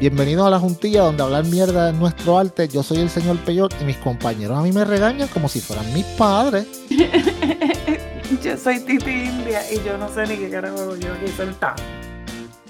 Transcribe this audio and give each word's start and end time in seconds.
Bienvenidos 0.00 0.46
a 0.46 0.50
la 0.50 0.60
juntilla 0.60 1.02
donde 1.02 1.24
hablar 1.24 1.44
mierda 1.46 1.90
es 1.90 1.96
nuestro 1.96 2.38
arte. 2.38 2.68
Yo 2.68 2.84
soy 2.84 2.98
el 2.98 3.10
señor 3.10 3.36
Peyor 3.38 3.68
y 3.80 3.84
mis 3.84 3.96
compañeros 3.96 4.56
a 4.56 4.62
mí 4.62 4.70
me 4.70 4.84
regañan 4.84 5.26
como 5.26 5.48
si 5.48 5.60
fueran 5.60 5.92
mis 5.92 6.04
padres. 6.04 6.68
yo 8.40 8.56
soy 8.56 8.78
Titi 8.78 9.10
India 9.10 9.60
y 9.72 9.84
yo 9.84 9.98
no 9.98 10.08
sé 10.08 10.24
ni 10.28 10.36
qué 10.36 10.50
carajo 10.50 10.94
yo 10.94 11.12
aquí 11.14 11.26
sentar. 11.36 11.74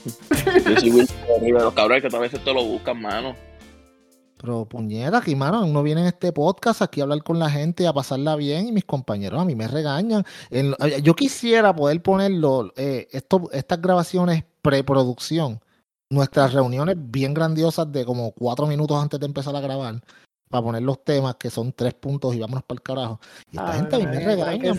Yo 0.07 0.81
soy 0.81 0.91
Wilson 0.91 1.17
Arriba, 1.37 1.65
los 1.65 1.75
cabrones 1.75 2.03
que 2.03 2.17
a 2.17 2.19
veces 2.19 2.43
te 2.43 2.55
lo 2.55 2.65
buscan, 2.65 2.99
mano. 2.99 3.35
Pero 4.41 4.65
puñera, 4.65 5.19
aquí, 5.19 5.37
mano, 5.37 5.67
uno 5.67 5.83
viene 5.83 6.01
en 6.01 6.07
este 6.07 6.33
podcast 6.33 6.81
aquí 6.81 7.01
a 7.01 7.03
hablar 7.03 7.23
con 7.23 7.39
la 7.39 7.51
gente 7.51 7.83
y 7.83 7.87
a 7.87 7.93
pasarla 7.93 8.37
bien 8.37 8.69
y 8.69 8.73
mis 8.73 8.87
compañeros 8.87 9.39
a 9.39 9.45
mí 9.45 9.55
me 9.55 9.69
regañan. 9.69 10.25
yo 11.03 11.15
quisiera 11.15 11.77
poder 11.77 12.01
ponerlo, 12.01 12.73
eh, 12.75 13.07
esto, 13.11 13.51
estas 13.53 13.83
grabaciones 13.83 14.45
preproducción 14.63 15.61
nuestras 16.11 16.53
reuniones 16.53 16.97
bien 16.99 17.35
grandiosas 17.35 17.91
de 17.93 18.05
como 18.05 18.33
cuatro 18.33 18.67
minutos 18.67 19.01
antes 19.01 19.21
de 19.21 19.27
empezar 19.27 19.55
a 19.55 19.61
grabar 19.61 20.01
para 20.49 20.63
poner 20.63 20.83
los 20.83 21.05
temas 21.05 21.37
que 21.37 21.51
son 21.51 21.73
tres 21.73 21.95
puntos 21.95 22.35
y 22.35 22.41
vámonos 22.41 22.65
para 22.65 22.77
el 22.77 22.83
carajo. 22.83 23.21
Y 23.51 23.59
esta 23.59 23.73
gente 23.75 23.97
a 23.97 23.99
mí 23.99 24.07
me 24.07 24.25
regaña. 24.25 24.73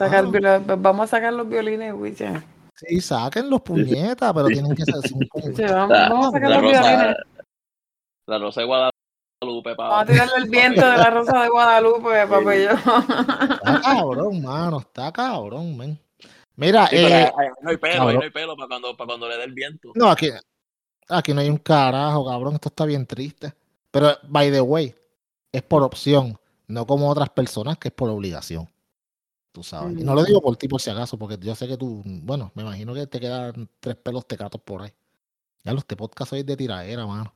vamos 0.78 1.04
a 1.04 1.08
sacar 1.08 1.34
los 1.34 1.48
violines, 1.48 1.94
güey. 1.94 2.16
Sí, 2.16 3.02
saquen 3.02 3.50
los 3.50 3.62
puñetas, 3.62 4.34
pero 4.34 4.48
tienen 4.48 4.76
que 4.76 4.84
ser 4.86 4.96
sí, 5.04 5.64
vamos, 5.64 5.90
vamos, 5.90 6.28
a 6.28 6.32
sacar 6.32 6.50
los 6.50 6.62
violines. 6.62 7.16
La 8.26 8.38
Rosa 8.38 8.62
de 8.62 8.68
Guadalupe, 8.68 9.74
Vamos 9.76 10.02
a 10.02 10.06
tirarle 10.06 10.34
el 10.38 10.50
viento 10.50 10.82
de 10.82 10.98
la 10.98 11.10
Rosa 11.10 11.42
de 11.42 11.50
Guadalupe, 11.50 12.28
papello. 12.30 12.72
Está 12.72 13.82
cabrón, 13.82 14.42
mano, 14.42 14.80
está 14.80 15.12
cabrón, 15.12 15.78
men. 15.78 16.00
Mira, 16.56 16.90
eh, 16.92 17.32
no 17.62 17.70
hay 17.70 17.78
pelo, 17.78 18.12
no 18.12 18.22
hay 18.22 18.30
pelo 18.32 18.56
para 18.58 18.68
cuando, 18.68 18.98
para 18.98 19.08
cuando 19.08 19.30
le 19.30 19.38
dé 19.38 19.46
el 19.46 19.54
viento. 19.54 19.92
No, 19.96 20.10
aquí, 20.10 20.30
Aquí 21.10 21.34
no 21.34 21.42
hay 21.42 21.50
un 21.50 21.58
carajo, 21.58 22.26
cabrón. 22.26 22.56
Esto 22.56 22.70
está 22.70 22.86
bien 22.86 23.06
triste. 23.06 23.54
Pero, 23.92 24.16
by 24.28 24.52
the 24.52 24.62
way, 24.62 24.96
es 25.52 25.64
por 25.64 25.84
opción, 25.84 26.38
no 26.68 26.86
como 26.86 27.10
otras 27.10 27.30
personas 27.30 27.78
que 27.78 27.88
es 27.88 27.94
por 27.94 28.10
obligación. 28.10 28.70
Tú 29.52 29.64
sabes. 29.64 30.00
Y 30.00 30.04
no 30.04 30.14
lo 30.14 30.24
digo 30.24 30.42
por 30.42 30.56
ti, 30.58 30.68
por 30.68 30.80
si 30.80 30.92
acaso, 30.92 31.18
porque 31.18 31.38
yo 31.40 31.56
sé 31.56 31.68
que 31.68 31.76
tú, 31.76 32.04
bueno, 32.06 32.52
me 32.54 32.62
imagino 32.62 32.94
que 32.94 33.08
te 33.08 33.20
quedan 33.20 33.68
tres 33.80 33.96
pelos 33.96 34.28
tecatos 34.28 34.62
por 34.62 34.84
ahí. 34.84 34.94
Ya 35.64 35.74
los 35.74 35.86
te 35.86 35.96
podcast 35.96 36.34
hoy 36.34 36.44
de 36.44 36.56
tiradera, 36.56 37.06
mano. 37.06 37.34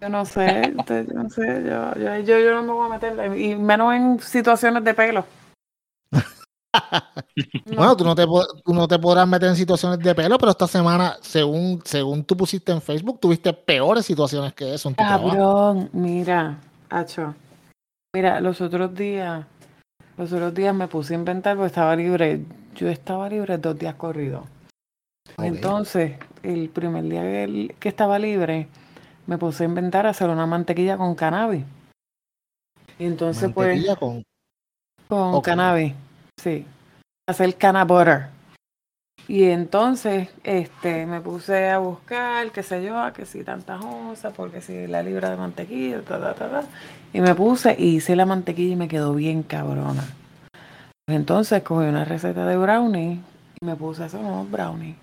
Yo 0.00 0.08
no 0.08 0.24
sé, 0.24 0.74
yo 0.88 1.14
no 1.14 1.30
sé, 1.30 1.64
yo, 1.64 1.94
yo, 2.22 2.38
yo, 2.40 2.54
no 2.56 2.62
me 2.62 2.72
voy 2.72 2.86
a 2.86 2.98
meter, 2.98 3.38
y 3.38 3.54
menos 3.54 3.94
en 3.94 4.20
situaciones 4.20 4.82
de 4.82 4.94
pelo. 4.94 5.24
bueno, 7.66 7.96
tú 7.96 8.04
no, 8.04 8.14
te, 8.14 8.26
no 8.66 8.88
te 8.88 8.98
podrás 8.98 9.28
meter 9.28 9.48
en 9.50 9.56
situaciones 9.56 9.98
de 9.98 10.14
pelo, 10.14 10.38
pero 10.38 10.52
esta 10.52 10.66
semana, 10.66 11.16
según, 11.20 11.82
según 11.84 12.24
tú 12.24 12.36
pusiste 12.36 12.72
en 12.72 12.80
Facebook, 12.80 13.20
tuviste 13.20 13.52
peores 13.52 14.06
situaciones 14.06 14.54
que 14.54 14.74
eso. 14.74 14.92
Cabrón, 14.94 15.90
mira, 15.92 16.58
Hacho. 16.88 17.34
Mira, 18.14 18.40
los 18.40 18.60
otros 18.60 18.94
días, 18.94 19.46
los 20.16 20.32
otros 20.32 20.54
días 20.54 20.74
me 20.74 20.88
puse 20.88 21.14
a 21.14 21.18
inventar 21.18 21.56
porque 21.56 21.68
estaba 21.68 21.96
libre. 21.96 22.44
Yo 22.74 22.88
estaba 22.88 23.28
libre 23.28 23.58
dos 23.58 23.78
días 23.78 23.94
corridos. 23.94 24.44
Entonces, 25.38 26.18
el 26.42 26.68
primer 26.68 27.04
día 27.04 27.22
que, 27.78 27.88
estaba 27.88 28.18
libre, 28.18 28.68
me 29.26 29.38
puse 29.38 29.64
a 29.64 29.66
inventar 29.66 30.06
hacer 30.06 30.28
una 30.28 30.46
mantequilla 30.46 30.96
con 30.96 31.14
cannabis. 31.14 31.64
Y 32.98 33.06
entonces, 33.06 33.50
pues. 33.52 33.96
con. 33.96 34.22
Con 35.08 35.40
cannabis. 35.40 35.94
Sí, 36.40 36.66
hacer 37.28 37.56
cana 37.56 37.84
butter. 37.84 38.28
Y 39.28 39.44
entonces 39.44 40.28
este, 40.42 41.06
me 41.06 41.20
puse 41.20 41.70
a 41.70 41.78
buscar, 41.78 42.50
qué 42.50 42.62
sé 42.62 42.84
yo, 42.84 42.96
que 43.12 43.24
si 43.24 43.44
tantas 43.44 43.82
onzas, 43.82 44.34
porque 44.36 44.60
si 44.60 44.86
la 44.86 45.02
libra 45.02 45.30
de 45.30 45.36
mantequilla, 45.36 46.02
ta, 46.02 46.18
ta, 46.18 46.34
ta, 46.34 46.64
y 47.12 47.20
me 47.20 47.34
puse 47.34 47.76
y 47.78 47.96
hice 47.96 48.16
la 48.16 48.26
mantequilla 48.26 48.72
y 48.72 48.76
me 48.76 48.88
quedó 48.88 49.14
bien 49.14 49.42
cabrona. 49.42 50.04
Pues 51.06 51.16
entonces 51.16 51.62
cogí 51.62 51.86
una 51.86 52.04
receta 52.04 52.46
de 52.46 52.56
brownie 52.56 53.20
y 53.60 53.64
me 53.64 53.76
puse 53.76 54.02
a 54.02 54.06
hacer 54.06 54.20
unos 54.20 54.50
brownies. 54.50 54.96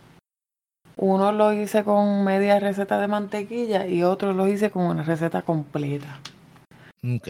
Uno 0.98 1.32
lo 1.32 1.54
hice 1.54 1.86
con 1.86 2.26
media 2.26 2.60
receta 2.60 3.00
de 3.00 3.08
mantequilla 3.08 3.88
y 3.88 4.04
otro 4.04 4.34
lo 4.34 4.48
hice 4.50 4.70
con 4.70 4.84
una 4.84 5.04
receta 5.04 5.44
completa. 5.44 6.20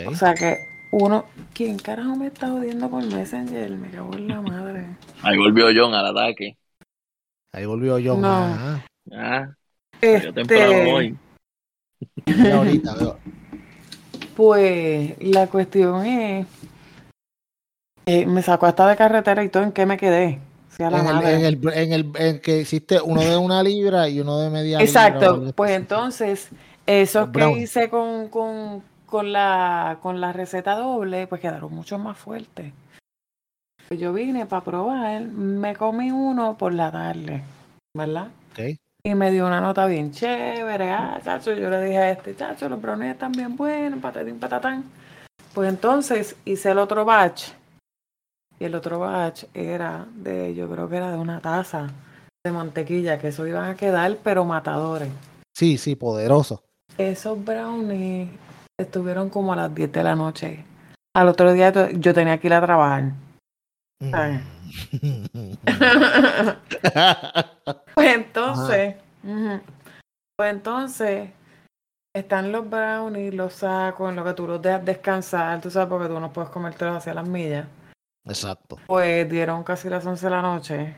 O 0.07 0.15
sea 0.15 0.33
que 0.33 0.57
uno, 0.91 1.25
¿quién 1.53 1.77
carajo 1.77 2.15
me 2.15 2.27
está 2.27 2.49
jodiendo 2.49 2.89
con 2.89 3.07
Messenger? 3.09 3.71
Me 3.71 3.89
cago 3.89 4.13
en 4.15 4.27
la 4.27 4.41
madre. 4.41 4.85
Ahí 5.21 5.37
volvió 5.37 5.67
John 5.75 5.93
al 5.93 6.07
ataque. 6.07 6.57
Ahí 7.53 7.65
volvió 7.65 7.99
John. 8.03 8.21
No. 8.21 8.29
Ah. 8.29 8.85
ah 9.13 9.49
este... 10.01 10.31
temprano 10.33 10.95
hoy. 10.95 11.17
ahorita 12.53 12.95
veo. 12.95 13.17
Pues 14.35 15.15
la 15.19 15.47
cuestión 15.47 16.05
es, 16.05 16.47
eh, 18.05 18.25
me 18.25 18.41
sacó 18.41 18.65
hasta 18.67 18.87
de 18.87 18.95
carretera 18.95 19.43
y 19.43 19.49
todo, 19.49 19.63
¿en 19.63 19.71
qué 19.73 19.85
me 19.85 19.97
quedé? 19.97 20.39
en, 20.77 20.95
el, 20.95 21.25
en, 21.25 21.45
el, 21.45 21.73
en, 21.73 21.93
el, 21.93 22.11
en, 22.15 22.39
que 22.39 22.61
hiciste 22.61 23.01
uno 23.01 23.21
de 23.21 23.35
una 23.35 23.61
libra 23.61 24.07
y 24.07 24.21
uno 24.21 24.39
de 24.39 24.49
media 24.49 24.79
Exacto, 24.79 25.35
libra. 25.37 25.51
pues 25.51 25.71
entonces, 25.71 26.49
eso 26.85 27.31
que 27.31 27.51
hice 27.51 27.89
con, 27.89 28.29
con, 28.29 28.81
con 29.09 29.33
la, 29.33 29.97
con 30.01 30.21
la 30.21 30.31
receta 30.31 30.75
doble, 30.75 31.27
pues 31.27 31.41
quedaron 31.41 31.73
mucho 31.73 31.97
más 31.97 32.17
fuertes. 32.17 32.71
Yo 33.89 34.13
vine 34.13 34.45
para 34.45 34.63
probar, 34.63 35.21
me 35.21 35.75
comí 35.75 36.11
uno 36.11 36.57
por 36.57 36.73
la 36.73 36.91
tarde, 36.91 37.41
¿verdad? 37.95 38.27
Okay. 38.51 38.77
Y 39.03 39.15
me 39.15 39.31
dio 39.31 39.47
una 39.47 39.61
nota 39.61 39.87
bien 39.87 40.11
chévere. 40.11 40.91
Ah, 40.91 41.19
chacho, 41.23 41.53
yo 41.53 41.69
le 41.69 41.83
dije 41.83 41.97
a 41.97 42.11
este, 42.11 42.35
chacho, 42.35 42.69
los 42.69 42.79
brownies 42.79 43.13
están 43.13 43.31
bien 43.31 43.55
buenos, 43.55 43.99
patatín, 43.99 44.39
patatán. 44.39 44.83
Pues 45.53 45.69
entonces 45.69 46.35
hice 46.45 46.71
el 46.71 46.77
otro 46.77 47.03
batch. 47.03 47.49
Y 48.59 48.65
el 48.65 48.75
otro 48.75 48.99
batch 48.99 49.45
era 49.53 50.05
de, 50.13 50.53
yo 50.53 50.69
creo 50.69 50.87
que 50.87 50.97
era 50.97 51.11
de 51.11 51.17
una 51.17 51.39
taza 51.39 51.87
de 52.43 52.51
mantequilla, 52.51 53.17
que 53.17 53.29
eso 53.29 53.47
iban 53.47 53.71
a 53.71 53.75
quedar, 53.75 54.17
pero 54.23 54.45
matadores. 54.45 55.09
Sí, 55.55 55.77
sí, 55.77 55.95
poderoso. 55.95 56.61
Esos 56.97 57.43
brownies 57.43 58.29
estuvieron 58.79 59.29
como 59.29 59.53
a 59.53 59.55
las 59.55 59.75
10 59.75 59.91
de 59.91 60.03
la 60.03 60.15
noche. 60.15 60.65
Al 61.13 61.27
otro 61.27 61.53
día 61.53 61.91
yo 61.91 62.13
tenía 62.13 62.39
que 62.39 62.47
ir 62.47 62.53
a 62.53 62.61
trabajar. 62.61 63.11
Pues 67.95 68.15
entonces, 68.15 68.95
pues 70.37 70.51
entonces, 70.51 71.29
están 72.15 72.51
los 72.51 72.69
brownies, 72.69 73.33
los 73.33 73.53
sacos, 73.53 74.09
en 74.09 74.15
lo 74.15 74.23
que 74.23 74.33
tú 74.33 74.47
los 74.47 74.61
dejas 74.61 74.85
descansar, 74.85 75.59
tú 75.59 75.69
sabes, 75.69 75.89
porque 75.89 76.07
tú 76.07 76.19
no 76.19 76.31
puedes 76.31 76.49
comértelos 76.49 76.95
hacia 76.95 77.13
las 77.13 77.27
millas. 77.27 77.67
Exacto. 78.25 78.77
Pues 78.87 79.29
dieron 79.29 79.63
casi 79.63 79.89
las 79.89 80.05
11 80.05 80.25
de 80.25 80.31
la 80.31 80.41
noche. 80.41 80.95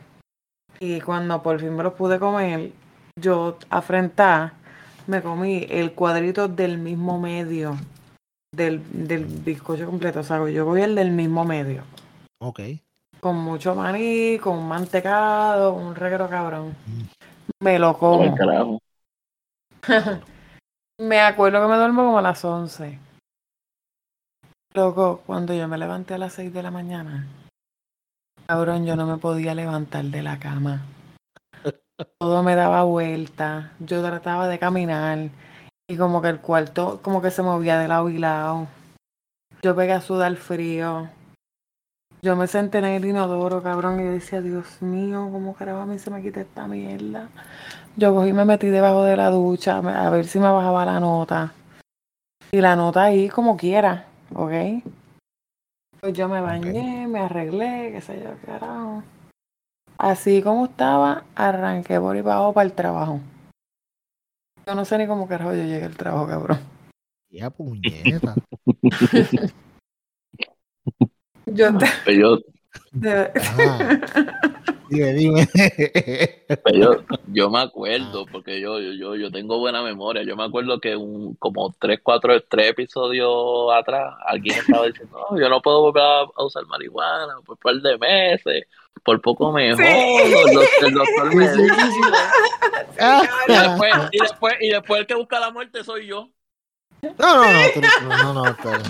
Y 0.79 1.01
cuando 1.01 1.41
por 1.41 1.59
fin 1.59 1.75
me 1.75 1.83
los 1.83 1.93
pude 1.93 2.19
comer, 2.19 2.71
yo 3.19 3.57
afrentar 3.69 4.53
me 5.07 5.21
comí 5.21 5.65
el 5.69 5.93
cuadrito 5.93 6.47
del 6.47 6.77
mismo 6.77 7.19
medio 7.19 7.77
del, 8.53 8.81
del 9.07 9.25
bizcocho 9.25 9.85
completo. 9.85 10.19
O 10.19 10.23
sea, 10.23 10.47
yo 10.49 10.65
voy 10.65 10.81
el 10.81 10.95
del 10.95 11.11
mismo 11.11 11.45
medio. 11.45 11.83
Ok. 12.39 12.59
Con 13.19 13.37
mucho 13.37 13.75
maní, 13.75 14.39
con 14.39 14.67
mantecado, 14.67 15.73
un 15.73 15.95
reguero 15.95 16.29
cabrón. 16.29 16.75
Mm. 16.87 17.01
Me 17.63 17.79
lo 17.79 17.97
como. 17.97 18.79
me 20.99 21.19
acuerdo 21.19 21.61
que 21.61 21.67
me 21.67 21.77
duermo 21.77 22.03
como 22.03 22.17
a 22.19 22.21
las 22.21 22.43
11. 22.43 22.99
Loco, 24.73 25.21
cuando 25.25 25.53
yo 25.53 25.67
me 25.67 25.77
levanté 25.77 26.13
a 26.13 26.17
las 26.17 26.33
6 26.33 26.53
de 26.53 26.63
la 26.63 26.71
mañana, 26.71 27.27
cabrón, 28.47 28.85
yo 28.85 28.95
no 28.95 29.05
me 29.05 29.17
podía 29.17 29.53
levantar 29.53 30.05
de 30.05 30.23
la 30.23 30.39
cama. 30.39 30.81
Todo 32.19 32.43
me 32.43 32.55
daba 32.55 32.83
vuelta. 32.83 33.71
Yo 33.79 34.03
trataba 34.03 34.47
de 34.47 34.59
caminar 34.59 35.29
y 35.89 35.97
como 35.97 36.21
que 36.21 36.29
el 36.29 36.39
cuarto 36.39 36.99
como 37.01 37.21
que 37.21 37.31
se 37.31 37.41
movía 37.41 37.77
de 37.77 37.87
lado 37.87 38.09
y 38.09 38.17
lado. 38.17 38.67
Yo 39.61 39.75
pegué 39.75 39.93
a 39.93 40.01
sudar 40.01 40.35
frío. 40.35 41.09
Yo 42.23 42.35
me 42.35 42.47
senté 42.47 42.77
en 42.77 42.85
el 42.85 43.05
inodoro, 43.05 43.63
cabrón, 43.63 43.99
y 43.99 44.03
decía, 44.03 44.41
Dios 44.41 44.81
mío, 44.81 45.27
¿cómo 45.31 45.55
carajo 45.55 45.79
a 45.79 45.85
mí 45.87 45.97
se 45.97 46.11
me 46.11 46.21
quita 46.21 46.41
esta 46.41 46.67
mierda? 46.67 47.29
Yo 47.95 48.13
cogí 48.13 48.29
y 48.29 48.33
me 48.33 48.45
metí 48.45 48.67
debajo 48.67 49.03
de 49.03 49.17
la 49.17 49.31
ducha 49.31 49.77
a 49.77 50.09
ver 50.11 50.25
si 50.25 50.39
me 50.39 50.51
bajaba 50.51 50.85
la 50.85 50.99
nota. 50.99 51.53
Y 52.51 52.61
la 52.61 52.75
nota 52.75 53.05
ahí 53.05 53.27
como 53.27 53.57
quiera, 53.57 54.05
¿ok? 54.35 54.51
Pues 55.99 56.13
yo 56.13 56.27
me 56.27 56.41
bañé, 56.41 57.07
me 57.07 57.21
arreglé, 57.21 57.91
qué 57.93 58.01
sé 58.01 58.21
yo, 58.23 58.31
carajo. 58.45 59.03
Así 60.03 60.41
como 60.41 60.65
estaba, 60.65 61.25
arranqué 61.35 61.99
por 61.99 62.17
y 62.17 62.23
para 62.23 62.63
el 62.63 62.73
trabajo. 62.73 63.19
Yo 64.65 64.73
no 64.73 64.83
sé 64.83 64.97
ni 64.97 65.05
cómo 65.05 65.27
carajo 65.27 65.53
yo 65.53 65.63
llegué 65.63 65.85
al 65.85 65.95
trabajo, 65.95 66.25
cabrón. 66.25 66.59
Ya, 67.29 67.51
puñeta. 67.51 68.33
yo 71.45 71.77
te... 71.77 71.85
Yo... 72.17 72.39
Dime, 74.91 75.13
dime. 75.13 75.47
Pues 76.63 76.75
yo, 76.75 76.97
yo 77.27 77.49
me 77.49 77.61
acuerdo, 77.61 78.25
porque 78.25 78.59
yo, 78.59 78.77
yo, 78.79 79.15
yo, 79.15 79.31
tengo 79.31 79.57
buena 79.57 79.81
memoria. 79.81 80.21
Yo 80.23 80.35
me 80.35 80.43
acuerdo 80.43 80.81
que 80.81 80.97
un, 80.97 81.33
como 81.35 81.73
tres, 81.79 82.01
cuatro, 82.03 82.37
tres 82.43 82.71
episodios 82.71 83.73
atrás, 83.73 84.13
alguien 84.25 84.57
estaba 84.59 84.87
diciendo, 84.87 85.17
no, 85.31 85.39
yo 85.39 85.47
no 85.47 85.61
puedo 85.61 85.79
volver 85.81 86.03
a, 86.03 86.19
a 86.23 86.43
usar 86.43 86.65
marihuana 86.65 87.35
por 87.45 87.53
un 87.53 87.57
par 87.57 87.75
de 87.75 87.97
meses, 87.97 88.65
por 89.05 89.21
poco 89.21 89.53
mejor. 89.53 89.81
El 89.81 90.31
doctor, 90.53 90.65
el 90.85 90.93
doctor 90.93 91.35
me 91.35 91.47
Sí, 91.47 91.55
sí, 91.55 91.61
dice. 91.63 91.75
sí, 91.75 91.91
sí. 91.93 92.01
Y 93.47 93.53
después, 93.53 93.93
y, 94.11 94.19
después, 94.19 94.53
y 94.59 94.69
después 94.69 94.99
el 95.01 95.07
que 95.07 95.15
busca 95.15 95.39
la 95.39 95.51
muerte 95.51 95.83
soy 95.85 96.07
yo. 96.07 96.29
No, 97.01 97.11
no, 97.17 97.43
no, 97.45 97.69
tú 97.73 97.81
no, 97.81 98.23
no, 98.23 98.33
no, 98.33 98.45
espera. 98.49 98.81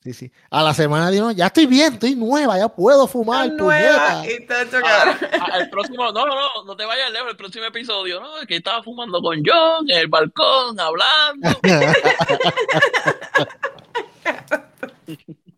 Sí, 0.00 0.12
sí. 0.12 0.30
A 0.50 0.62
la 0.62 0.74
semana 0.74 1.10
digo, 1.10 1.32
ya 1.32 1.46
estoy 1.46 1.66
bien, 1.66 1.94
estoy 1.94 2.14
nueva, 2.14 2.56
ya 2.56 2.68
puedo 2.68 3.08
fumar, 3.08 3.50
nueva 3.50 4.22
y 4.24 4.46
tacho, 4.46 4.78
Ah, 4.84 5.16
ah, 5.40 5.58
el 5.58 5.70
próximo, 5.70 6.12
no, 6.12 6.24
no, 6.24 6.34
no, 6.34 6.64
no 6.64 6.76
te 6.76 6.84
vayas 6.84 7.10
lejos, 7.10 7.30
el 7.30 7.36
próximo 7.36 7.64
episodio, 7.64 8.20
no, 8.20 8.28
que 8.46 8.56
estaba 8.56 8.82
fumando 8.82 9.20
con 9.20 9.42
John 9.44 9.90
en 9.90 9.98
el 9.98 10.08
balcón, 10.08 10.78
hablando. 10.78 11.48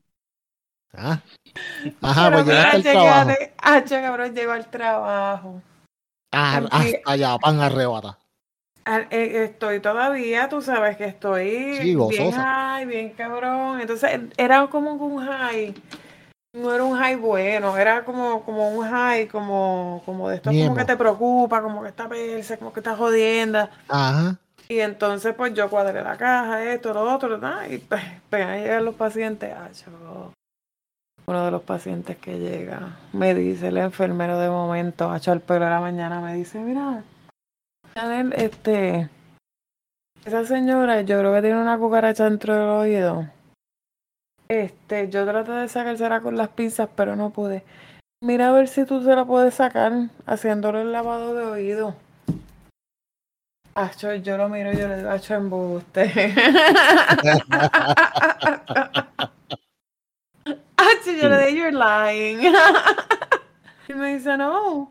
Ah. 0.93 1.21
Ajá, 2.03 2.33
pues 2.33 2.47
llegaste 2.47 2.77
al 2.77 2.83
trabajo. 2.83 3.31
Ah, 3.59 3.85
che, 3.85 4.03
cabrón, 4.03 4.35
llegó 4.35 4.53
al 4.53 4.71
trabajo. 4.71 5.63
Ah, 6.33 6.63
allá, 7.07 7.39
pan 7.39 7.61
arrebata. 7.61 8.19
Eh, 9.11 9.45
Estoy 9.45 9.81
todavía, 9.81 10.49
tú 10.49 10.61
sabes 10.63 10.97
que 10.97 11.05
estoy 11.05 11.77
Sí, 11.77 11.95
bien 12.09 12.33
high, 12.33 12.87
bien 12.87 13.11
cabrón. 13.11 13.81
Entonces 13.81 14.21
era 14.37 14.67
como 14.67 14.93
un 14.95 15.25
high, 15.25 15.75
no 16.53 16.75
era 16.75 16.85
un 16.85 16.99
high 16.99 17.17
bueno, 17.17 17.77
era 17.77 18.05
como, 18.05 18.43
como 18.45 18.71
un 18.71 18.89
high, 18.89 19.29
como, 19.29 20.03
como 20.05 20.29
de 20.29 20.37
esto 20.37 20.51
como 20.51 20.75
que 20.75 20.85
te 20.85 20.97
preocupa, 20.97 21.63
como 21.63 21.83
que 21.83 21.89
está 21.89 22.09
perse, 22.09 22.59
como 22.59 22.73
que 22.73 22.81
está 22.81 22.97
jodiendo. 22.97 23.69
Ajá. 23.89 24.37
Y 24.69 24.81
entonces 24.81 25.35
pues 25.35 25.53
yo 25.55 25.69
cuadré 25.69 26.03
la 26.03 26.17
caja, 26.17 26.63
esto, 26.65 26.93
lo 26.95 27.03
otro, 27.15 27.39
y 27.69 27.79
pues, 27.79 28.03
pues 28.29 28.47
llegan 28.47 28.85
los 28.85 28.95
pacientes. 28.95 29.53
Ah, 29.57 29.69
yo- 29.73 30.33
uno 31.27 31.45
de 31.45 31.51
los 31.53 31.63
pacientes 31.63 32.17
que 32.17 32.39
llega 32.39 32.97
me 33.13 33.35
dice 33.35 33.69
el 33.69 33.77
enfermero 33.79 34.39
de 34.39 34.49
momento, 34.51 35.11
ha 35.11 35.19
hecho 35.19 35.33
el 35.33 35.41
pelo 35.41 35.65
de 35.65 35.71
la 35.71 35.81
mañana, 35.81 36.21
me 36.21 36.35
dice, 36.35 36.59
mira, 36.59 37.03
Chanel, 38.01 38.33
este, 38.33 39.11
esa 40.25 40.47
señora 40.47 41.03
yo 41.03 41.19
creo 41.19 41.35
que 41.35 41.43
tiene 41.43 41.61
una 41.61 41.77
cucaracha 41.77 42.25
dentro 42.25 42.55
del 42.55 42.69
oído. 42.69 43.29
Este, 44.49 45.11
yo 45.11 45.27
traté 45.27 45.53
de 45.53 45.69
sacársela 45.69 46.23
con 46.23 46.35
las 46.39 46.49
pinzas, 46.49 46.89
pero 46.97 47.15
no 47.15 47.29
pude. 47.29 47.63
Mira 48.23 48.49
a 48.49 48.53
ver 48.53 48.69
si 48.69 48.87
tú 48.87 49.03
se 49.03 49.15
la 49.15 49.27
puedes 49.27 49.53
sacar 49.55 49.93
haciéndole 50.25 50.81
el 50.81 50.93
lavado 50.93 51.35
de 51.35 51.45
oído. 51.45 51.95
Acho, 53.75 54.15
yo 54.15 54.39
lo 54.39 54.49
miro 54.49 54.73
y 54.73 54.79
yo 54.79 54.89
le 54.89 54.97
digo, 54.97 55.11
Acho, 55.11 55.35
embuste. 55.35 56.05
Acho, 60.77 61.13
yo 61.21 61.29
le 61.29 61.47
digo, 61.47 61.59
you're 61.59 61.73
lying. 61.73 62.41
y 63.89 63.93
me 63.93 64.15
dice, 64.15 64.39
no. 64.39 64.89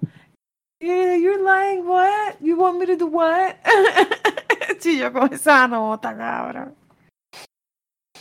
Yeah, 0.81 1.16
you're 1.16 1.44
lying, 1.44 1.86
what? 1.86 2.38
You 2.40 2.58
want 2.58 2.80
me 2.80 2.86
to 2.86 2.96
do 2.96 3.08
what? 3.08 3.58
Yo 4.84 5.12
con 5.12 5.34
esa 5.34 5.68
nota, 5.68 6.16
cabrón. 6.16 6.74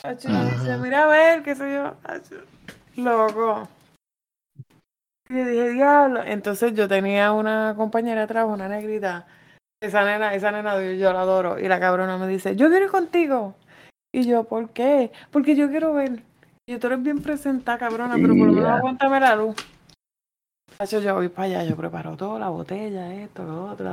Acho, 0.02 0.28
dice, 0.28 0.76
mira 0.78 1.04
a 1.04 1.06
ver, 1.06 1.42
qué 1.42 1.54
sé 1.54 1.72
yo. 1.72 1.94
Acho, 2.04 2.36
loco. 2.96 3.68
Y 5.28 5.34
le 5.34 5.50
dije, 5.50 5.70
diablo. 5.70 6.22
Entonces 6.24 6.74
yo 6.74 6.88
tenía 6.88 7.32
una 7.32 7.74
compañera 7.76 8.22
de 8.22 8.26
trabajo, 8.26 8.54
una 8.54 8.68
negrita. 8.68 9.26
Esa 9.80 10.04
nena, 10.04 10.34
esa 10.34 10.50
nena 10.50 10.80
yo, 10.94 11.12
la 11.12 11.20
adoro. 11.20 11.58
Y 11.58 11.68
la 11.68 11.78
cabrona 11.78 12.18
me 12.18 12.26
dice, 12.26 12.56
yo 12.56 12.68
quiero 12.68 12.86
ir 12.86 12.90
contigo. 12.90 13.54
Y 14.12 14.26
yo, 14.26 14.44
¿por 14.44 14.70
qué? 14.70 15.12
Porque 15.30 15.54
yo 15.54 15.68
quiero 15.68 15.94
ver. 15.94 16.22
Y 16.66 16.72
yo, 16.72 16.80
tú 16.80 16.88
eres 16.88 17.02
bien 17.02 17.22
presentada, 17.22 17.78
cabrona, 17.78 18.14
pero 18.14 18.34
por 18.34 18.46
lo 18.46 18.52
menos 18.52 18.70
aguántame 18.70 19.20
la 19.20 19.36
luz. 19.36 19.56
Yo 20.90 21.14
voy 21.14 21.28
para 21.28 21.46
allá, 21.46 21.64
yo 21.64 21.76
preparo 21.76 22.16
todo, 22.16 22.38
la 22.38 22.50
botella, 22.50 23.12
esto, 23.14 23.44
lo 23.44 23.72
otro. 23.72 23.90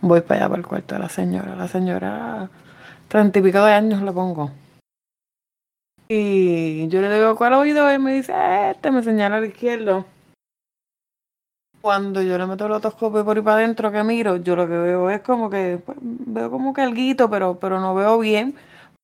Voy 0.00 0.22
para 0.22 0.40
allá, 0.40 0.48
para 0.48 0.60
el 0.60 0.66
cuarto 0.66 0.94
de 0.94 1.00
la 1.00 1.08
señora. 1.08 1.54
La 1.54 1.68
señora, 1.68 2.48
treinta 3.08 3.38
y 3.38 3.42
pico 3.42 3.62
de 3.62 3.72
años 3.72 4.00
le 4.00 4.12
pongo. 4.12 4.50
Y 6.08 6.88
yo 6.88 7.02
le 7.02 7.14
digo, 7.14 7.36
¿cuál 7.36 7.54
oído? 7.54 7.92
Y 7.92 7.98
me 7.98 8.14
dice, 8.14 8.32
este, 8.70 8.90
me 8.90 9.02
señala 9.02 9.36
al 9.36 9.44
izquierdo. 9.44 10.06
Cuando 11.80 12.22
yo 12.22 12.38
le 12.38 12.46
meto 12.46 12.66
el 12.66 12.72
otoscopio 12.72 13.24
por 13.24 13.36
ahí 13.36 13.42
para 13.42 13.56
adentro 13.56 13.92
que 13.92 14.02
miro, 14.02 14.36
yo 14.36 14.56
lo 14.56 14.66
que 14.66 14.78
veo 14.78 15.10
es 15.10 15.20
como 15.20 15.50
que, 15.50 15.80
pues, 15.84 15.98
veo 16.00 16.50
como 16.50 16.72
que 16.72 16.80
alguito, 16.80 17.28
pero, 17.28 17.58
pero 17.58 17.80
no 17.80 17.94
veo 17.94 18.18
bien. 18.18 18.54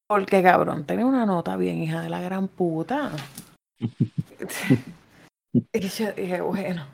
Porque 0.06 0.42
cabrón, 0.42 0.84
tenía 0.84 1.06
una 1.06 1.26
nota 1.26 1.56
bien, 1.56 1.82
hija 1.82 2.00
de 2.00 2.10
la 2.10 2.20
gran 2.20 2.48
puta. 2.48 3.10
y 5.72 5.88
yo 5.88 6.12
dije, 6.12 6.40
bueno, 6.40 6.86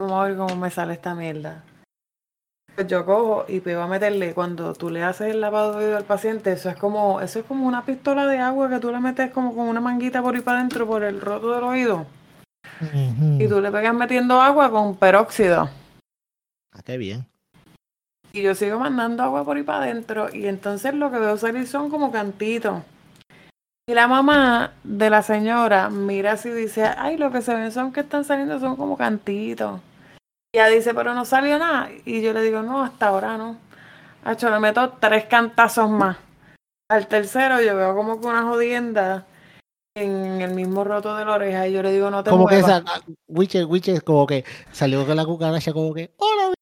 vamos 0.00 0.20
a 0.20 0.28
ver 0.28 0.36
cómo 0.36 0.56
me 0.56 0.70
sale 0.70 0.94
esta 0.94 1.14
mierda. 1.14 1.64
Pues 2.74 2.86
yo 2.86 3.04
cojo 3.04 3.44
y 3.48 3.60
pego 3.60 3.82
a 3.82 3.86
meterle, 3.86 4.32
cuando 4.32 4.72
tú 4.74 4.90
le 4.90 5.02
haces 5.02 5.32
el 5.32 5.40
lavado 5.40 5.78
de 5.78 5.86
oído 5.86 5.96
al 5.96 6.04
paciente, 6.04 6.52
eso 6.52 6.70
es 6.70 6.76
como, 6.76 7.20
eso 7.20 7.40
es 7.40 7.44
como 7.44 7.66
una 7.66 7.84
pistola 7.84 8.26
de 8.26 8.38
agua 8.38 8.70
que 8.70 8.78
tú 8.78 8.90
le 8.90 9.00
metes 9.00 9.30
como 9.32 9.54
con 9.54 9.68
una 9.68 9.80
manguita 9.80 10.22
por 10.22 10.34
ahí 10.34 10.40
para 10.40 10.58
adentro, 10.58 10.86
por 10.86 11.02
el 11.02 11.20
roto 11.20 11.52
del 11.52 11.64
oído. 11.64 12.06
Y 13.38 13.48
tú 13.48 13.60
le 13.60 13.70
pegas 13.70 13.94
metiendo 13.94 14.40
agua 14.40 14.70
con 14.70 14.96
peróxido. 14.96 15.68
Ah, 16.72 16.82
qué 16.84 16.96
bien. 16.96 17.26
Y 18.32 18.42
yo 18.42 18.54
sigo 18.54 18.78
mandando 18.78 19.22
agua 19.24 19.44
por 19.44 19.56
ahí 19.56 19.62
para 19.62 19.84
adentro. 19.84 20.34
Y 20.34 20.46
entonces 20.46 20.94
lo 20.94 21.10
que 21.10 21.18
veo 21.18 21.36
salir 21.36 21.66
son 21.66 21.90
como 21.90 22.12
cantitos. 22.12 22.82
Y 23.90 23.94
la 23.94 24.06
mamá 24.06 24.74
de 24.84 25.10
la 25.10 25.20
señora 25.20 25.90
mira 25.90 26.34
así 26.34 26.48
y 26.48 26.52
dice, 26.52 26.84
ay, 26.84 27.16
lo 27.16 27.32
que 27.32 27.42
se 27.42 27.52
ven 27.56 27.72
son 27.72 27.92
que 27.92 27.98
están 27.98 28.24
saliendo 28.24 28.60
son 28.60 28.76
como 28.76 28.96
cantitos. 28.96 29.80
Y 30.54 30.58
ella 30.58 30.68
dice, 30.68 30.94
pero 30.94 31.12
no 31.12 31.24
salió 31.24 31.58
nada. 31.58 31.88
Y 32.04 32.22
yo 32.22 32.32
le 32.32 32.40
digo, 32.42 32.62
no, 32.62 32.84
hasta 32.84 33.08
ahora 33.08 33.36
no. 33.36 33.56
Hacho, 34.22 34.48
le 34.48 34.60
meto 34.60 34.90
tres 35.00 35.24
cantazos 35.24 35.90
más. 35.90 36.18
Al 36.88 37.08
tercero 37.08 37.60
yo 37.60 37.74
veo 37.74 37.96
como 37.96 38.20
que 38.20 38.28
una 38.28 38.44
jodienda 38.44 39.26
en 39.96 40.40
el 40.40 40.54
mismo 40.54 40.84
roto 40.84 41.16
de 41.16 41.24
la 41.24 41.32
oreja. 41.32 41.66
Y 41.66 41.72
yo 41.72 41.82
le 41.82 41.90
digo, 41.90 42.12
no 42.12 42.22
te 42.22 42.30
Como 42.30 42.46
que 42.46 42.60
muevas. 42.60 42.82
esa, 42.82 43.02
Witcher, 43.26 43.64
Witcher, 43.66 44.04
como 44.04 44.24
que 44.24 44.44
salió 44.70 45.04
con 45.04 45.16
la 45.16 45.24
cucaracha, 45.24 45.72
como 45.72 45.92
que, 45.92 46.12
hola, 46.16 46.54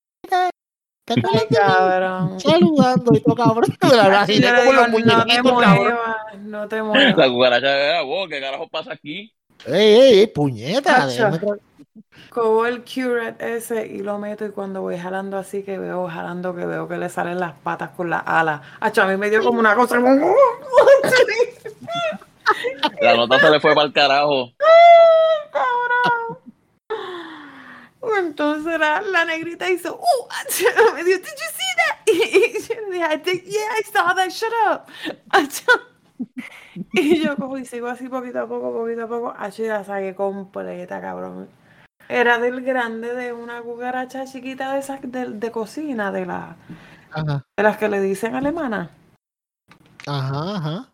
¿te 1.14 1.20
acuerdas 1.20 1.42
Ay, 1.42 1.48
de 1.50 1.60
mí? 1.60 1.66
cabrón. 1.66 2.40
saludando 2.40 3.12
y 3.14 3.20
todo 3.20 3.34
cabrón. 3.34 3.64
La 3.82 4.26
yo 4.26 4.40
le 4.40 4.62
digo, 4.62 4.72
los 4.72 4.88
no 5.04 5.24
te 5.26 5.42
muevas, 5.42 6.16
no 6.38 6.68
te 6.68 6.82
muevas. 6.82 7.16
La 7.16 7.28
cucaracha 7.28 8.02
wow, 8.02 8.28
¿qué 8.28 8.40
carajo 8.40 8.68
pasa 8.68 8.92
aquí? 8.92 9.32
Ey, 9.66 9.74
ey, 9.94 10.18
ey, 10.20 10.26
puñeta. 10.28 11.08
Cojo 12.30 12.66
el 12.66 12.84
curate 12.84 13.56
ese 13.56 13.86
y 13.86 13.98
lo 14.02 14.18
meto 14.18 14.44
y 14.44 14.50
cuando 14.50 14.82
voy 14.82 14.98
jalando 14.98 15.36
así 15.38 15.62
que 15.62 15.78
veo, 15.78 16.08
jalando 16.08 16.54
que 16.54 16.64
veo 16.66 16.86
que 16.86 16.96
le 16.96 17.08
salen 17.08 17.40
las 17.40 17.54
patas 17.54 17.90
con 17.90 18.10
las 18.10 18.22
alas. 18.26 18.60
Acho, 18.80 19.02
a 19.02 19.06
mí 19.06 19.16
me 19.16 19.30
dio 19.30 19.42
como 19.42 19.58
una 19.58 19.74
cosa. 19.74 19.96
como- 20.00 20.34
La 23.00 23.16
nota 23.16 23.38
se 23.38 23.50
le 23.50 23.60
fue 23.60 23.74
para 23.74 23.86
el 23.86 23.92
carajo. 23.92 24.52
cabrón. 25.52 26.38
Entonces 28.19 28.78
la, 28.78 29.00
la 29.02 29.25
negrita 29.25 29.69
hizo, 29.69 29.97
uh, 29.97 30.95
me 30.95 31.05
dijo, 31.05 31.19
did 31.19 31.26
you 31.26 31.50
see 31.52 31.75
that? 31.76 31.99
Y, 32.07 32.75
yo 32.75 32.90
dije, 32.93 33.14
I 33.14 33.19
think, 33.19 33.45
yeah, 33.45 33.78
I 33.78 33.83
saw 33.85 34.14
that, 34.14 34.31
shut 34.31 34.52
up. 34.71 34.88
Y 36.93 37.25
yo 37.25 37.37
cojo 37.37 37.59
y 37.59 37.64
sigo 37.64 37.88
así 37.88 38.09
poquito 38.09 38.40
a 38.40 38.47
poco, 38.47 38.73
poquito 38.73 39.05
a 39.05 39.09
poco. 39.09 39.35
Y 39.59 39.62
la 39.67 39.85
saqué 39.85 40.14
completa, 40.14 41.00
cabrón. 41.00 41.49
Era 42.09 42.38
del 42.38 42.62
grande 42.62 43.14
de 43.14 43.33
una 43.33 43.61
cucaracha 43.62 44.25
chiquita 44.25 44.73
de 44.73 44.78
esas 44.78 45.00
de, 45.02 45.26
de 45.31 45.50
cocina, 45.50 46.11
de, 46.11 46.26
la, 46.26 46.57
Ajá, 47.11 47.45
de 47.57 47.62
las 47.62 47.76
que 47.76 47.88
le 47.88 48.00
dicen 48.00 48.35
alemana. 48.35 48.90
ajá, 50.07 50.57
ajá. 50.57 50.88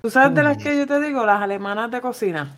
¿Tú 0.00 0.10
sabes 0.10 0.34
de 0.34 0.42
las 0.42 0.58
que 0.58 0.76
yo 0.76 0.86
te 0.86 1.00
digo? 1.00 1.24
Las 1.26 1.42
alemanas 1.42 1.90
de 1.90 2.00
cocina. 2.00 2.56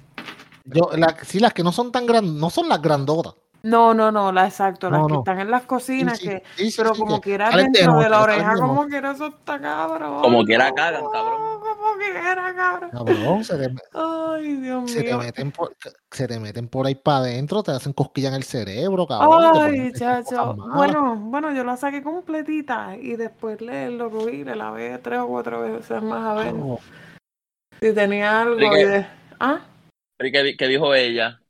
Yo, 0.67 0.91
la, 0.97 1.17
sí, 1.25 1.41
las 1.41 1.53
que 1.53 1.63
no 1.63 1.73
son 1.73 1.93
tan 1.93 2.07
grandes, 2.07 2.33
no 2.35 2.51
son 2.51 2.69
las 2.69 2.81
grandotas. 2.83 3.35
No, 3.63 3.95
no, 3.95 4.13
no, 4.13 4.31
la 4.31 4.47
exacto, 4.47 4.89
las 4.91 5.01
No, 5.01 5.07
que 5.09 5.13
no. 5.15 5.19
están 5.21 5.41
en 5.41 5.51
las 5.51 5.63
cocinas, 5.63 6.19
Sí, 6.19 6.25
sí, 6.27 6.31
que, 6.31 6.43
sí, 6.57 6.71
sí, 6.71 6.77
pero 6.77 6.95
sí, 6.95 7.01
como 7.01 7.21
que 7.21 7.31
quiera 7.31 7.51
dentro 7.51 7.99
de 7.99 8.09
la 8.09 8.23
oreja, 8.23 8.55
como 8.55 8.87
quiera 8.87 9.11
eso 9.11 9.27
está 9.27 9.59
cabrón. 9.61 10.21
Como 10.23 10.45
quiera 10.45 10.71
cagan, 10.73 11.03
cabrón. 11.13 11.41
Como 11.61 11.99
quiera, 11.99 12.55
cabrón. 12.55 12.91
Cabrón, 12.93 13.45
se 13.45 13.57
te, 13.59 13.75
Ay, 13.93 14.57
Dios 14.59 14.89
se 14.89 15.03
te 15.03 15.07
mío. 15.09 15.19
meten 15.19 15.51
por, 15.51 15.75
se 16.13 16.29
te 16.29 16.39
meten 16.39 16.69
por 16.69 16.87
ahí 16.87 16.95
para 16.95 17.19
adentro, 17.19 17.65
te 17.65 17.73
hacen 17.73 17.93
cosquilla 17.93 18.29
en 18.29 18.35
el 18.35 18.45
cerebro, 18.45 19.05
cabrón. 19.05 19.43
Ay, 19.61 19.93
chacho. 19.93 20.55
Bueno, 20.55 21.17
bueno, 21.17 21.53
yo 21.53 21.65
la 21.65 21.77
saqué 21.77 22.05
completita 22.05 22.97
y 22.97 23.17
después 23.17 23.61
le 23.61 23.91
lo 23.91 24.11
cogí, 24.13 24.45
le 24.45 24.55
lavé 24.55 24.97
tres 24.99 25.19
o 25.21 25.27
cuatro 25.27 25.63
veces 25.63 26.03
más 26.03 26.25
a 26.25 26.35
ver 26.35 26.55
Oh, 26.57 26.79
si 27.81 27.93
tenía 27.93 28.43
algo. 28.43 28.57
De... 28.57 29.05
¿Ah? 29.41 29.59
¿Y 30.19 30.33
qué, 30.33 30.43
di- 30.43 30.57
qué 30.57 30.67
dijo 30.69 30.95
ella? 30.95 31.41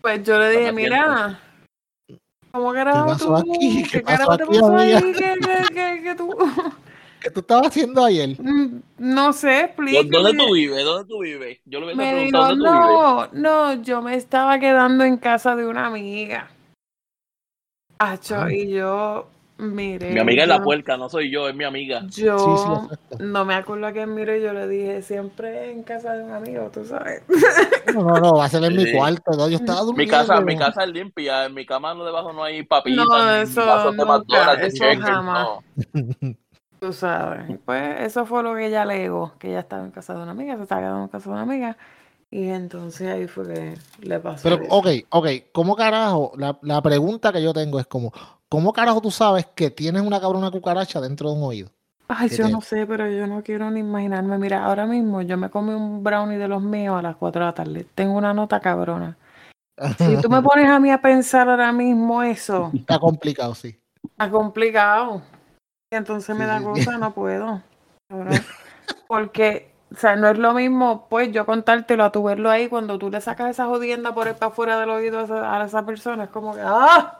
Pues 0.00 0.22
yo 0.22 0.38
le 0.38 0.50
dije, 0.50 0.72
mira, 0.72 1.40
¿cómo 2.52 2.72
carajo 2.72 3.16
tú? 3.16 3.36
aquí? 3.36 3.82
¿Qué 3.82 3.88
¿Qué 3.90 4.00
pasó 4.00 4.16
carajo 4.18 4.36
te 4.38 4.44
aquí, 4.44 4.54
pasó 4.58 4.76
amiga? 4.76 4.98
ahí? 4.98 5.12
¿Qué, 5.12 5.34
qué, 5.40 5.74
qué, 5.74 6.00
qué 6.04 6.14
tú? 6.14 6.36
¿Qué 7.20 7.30
tú 7.30 7.40
estabas 7.40 7.68
haciendo 7.68 8.04
ayer? 8.04 8.38
Mm, 8.38 8.82
No 8.98 9.32
sé, 9.32 9.60
explícame. 9.64 10.08
¿Dónde 10.10 10.44
tú 10.44 10.52
vives? 10.52 10.84
¿Dónde 10.84 11.08
tú 11.08 11.20
vives? 11.20 11.58
Yo 11.64 11.80
le 11.80 11.86
hubiese 11.86 12.02
Me 12.02 12.24
dijo, 12.24 12.38
dónde 12.38 12.54
tú 12.56 12.70
vives. 12.70 12.86
no, 12.86 13.28
no, 13.32 13.82
yo 13.82 14.02
me 14.02 14.14
estaba 14.14 14.58
quedando 14.58 15.04
en 15.04 15.16
casa 15.16 15.56
de 15.56 15.66
una 15.66 15.86
amiga. 15.86 16.50
Acho, 17.98 18.36
Ah. 18.36 18.52
y 18.52 18.68
yo, 18.70 19.28
mire. 19.58 20.10
Mi 20.12 20.20
amiga 20.20 20.42
es 20.42 20.48
la 20.48 20.58
yo- 20.58 20.64
puerca, 20.64 20.96
no 20.96 21.08
soy 21.08 21.30
yo, 21.30 21.48
es 21.48 21.54
mi 21.54 21.64
amiga. 21.64 22.02
Yo 22.08 22.38
Sí, 22.38 22.44
sí, 22.64 22.72
exacto. 22.72 23.16
no 23.24 23.44
me 23.44 23.54
acuerdo 23.54 23.86
a 23.86 23.92
quién 23.92 24.14
miro 24.14 24.34
y 24.36 24.42
yo 24.42 24.52
le 24.52 24.66
dije, 24.68 25.02
siempre 25.02 25.70
en 25.70 25.82
casa 25.82 26.14
de 26.14 26.24
un 26.24 26.32
amigo, 26.32 26.70
tú 26.72 26.84
sabes. 26.84 27.22
No, 27.94 28.02
no, 28.02 28.16
no, 28.18 28.32
va 28.36 28.46
a 28.46 28.48
ser 28.48 28.64
en 28.64 28.76
mi 28.76 28.90
cuarto. 28.92 29.32
¿no? 29.36 29.48
Yo 29.48 29.56
estaba 29.56 29.80
Mi 29.82 29.86
durmiendo. 29.86 30.16
casa, 30.16 30.40
mi 30.40 30.56
casa 30.56 30.84
es 30.84 30.90
limpia, 30.90 31.44
en 31.44 31.54
mi 31.54 31.64
cama 31.66 31.94
no 31.94 32.04
debajo 32.04 32.32
no 32.32 32.42
hay 32.42 32.62
papitas, 32.64 33.04
No, 33.06 33.30
eso 33.34 33.92
nunca, 33.92 34.56
de 34.56 34.66
eso 34.66 34.76
Checkers, 34.84 35.04
jamás. 35.04 35.48
no. 35.92 36.34
Tú 36.80 36.92
sabes. 36.92 37.58
Pues 37.64 38.00
eso 38.00 38.26
fue 38.26 38.42
lo 38.42 38.54
que 38.54 38.66
ella 38.66 38.82
alegó, 38.82 39.32
que 39.38 39.48
ella 39.48 39.60
estaba 39.60 39.84
en 39.84 39.90
casa 39.90 40.14
de 40.14 40.22
una 40.22 40.32
amiga, 40.32 40.56
se 40.56 40.62
estaba 40.64 40.80
quedando 40.82 41.02
en 41.02 41.08
casa 41.08 41.28
de 41.30 41.32
una 41.34 41.42
amiga. 41.42 41.76
Y 42.34 42.48
entonces 42.48 43.08
ahí 43.08 43.28
fue 43.28 43.46
que 43.46 43.78
le 44.06 44.18
pasó. 44.20 44.48
Pero, 44.48 44.56
eso. 44.56 44.76
ok, 44.76 44.86
ok, 45.10 45.26
¿cómo 45.52 45.76
carajo? 45.76 46.32
La, 46.36 46.58
la 46.62 46.82
pregunta 46.82 47.32
que 47.32 47.42
yo 47.42 47.52
tengo 47.54 47.78
es 47.80 47.86
como, 47.86 48.12
¿cómo 48.48 48.72
carajo 48.72 49.00
tú 49.00 49.10
sabes 49.10 49.46
que 49.54 49.70
tienes 49.70 50.02
una 50.02 50.20
cabrona 50.20 50.50
cucaracha 50.50 51.00
dentro 51.00 51.30
de 51.30 51.36
un 51.36 51.42
oído? 51.44 51.70
Ay, 52.08 52.28
yo 52.28 52.48
te- 52.48 52.50
no 52.50 52.60
sé, 52.60 52.86
pero 52.86 53.10
yo 53.10 53.26
no 53.26 53.42
quiero 53.42 53.70
ni 53.70 53.80
imaginarme. 53.80 54.38
Mira, 54.38 54.64
ahora 54.64 54.86
mismo 54.86 55.22
yo 55.22 55.36
me 55.38 55.50
comí 55.50 55.72
un 55.72 56.02
brownie 56.04 56.36
de 56.38 56.48
los 56.48 56.62
míos 56.62 56.98
a 56.98 57.02
las 57.02 57.16
4 57.16 57.40
de 57.40 57.46
la 57.46 57.54
tarde. 57.54 57.86
Tengo 57.94 58.16
una 58.16 58.34
nota 58.34 58.60
cabrona. 58.60 59.16
Si 59.96 60.18
tú 60.18 60.30
me 60.30 60.42
pones 60.42 60.68
a 60.68 60.80
mí 60.80 60.90
a 60.90 61.00
pensar 61.02 61.48
ahora 61.48 61.72
mismo 61.72 62.22
eso, 62.22 62.72
Está 62.74 62.98
complicado, 62.98 63.54
sí. 63.54 63.80
está 64.02 64.30
complicado. 64.30 65.22
Y 65.92 65.96
entonces 65.96 66.36
me 66.36 66.46
da 66.46 66.60
sí, 66.60 66.64
sí. 66.74 66.84
cosa, 66.84 66.98
no 66.98 67.14
puedo. 67.14 67.62
Porque, 69.06 69.73
o 69.92 69.96
sea, 69.96 70.16
no 70.16 70.28
es 70.28 70.38
lo 70.38 70.52
mismo, 70.54 71.06
pues, 71.08 71.32
yo 71.32 71.46
contártelo 71.46 72.04
a 72.04 72.12
tu 72.12 72.22
verlo 72.22 72.50
ahí 72.50 72.68
cuando 72.68 72.98
tú 72.98 73.10
le 73.10 73.20
sacas 73.20 73.50
esa 73.50 73.66
jodienda 73.66 74.14
por 74.14 74.26
el 74.28 74.34
para 74.34 74.50
afuera 74.52 74.80
del 74.80 74.90
oído 74.90 75.20
a 75.20 75.24
esa, 75.24 75.60
a 75.62 75.64
esa 75.64 75.86
persona. 75.86 76.24
Es 76.24 76.30
como 76.30 76.54
que, 76.54 76.60
¡ah! 76.64 77.18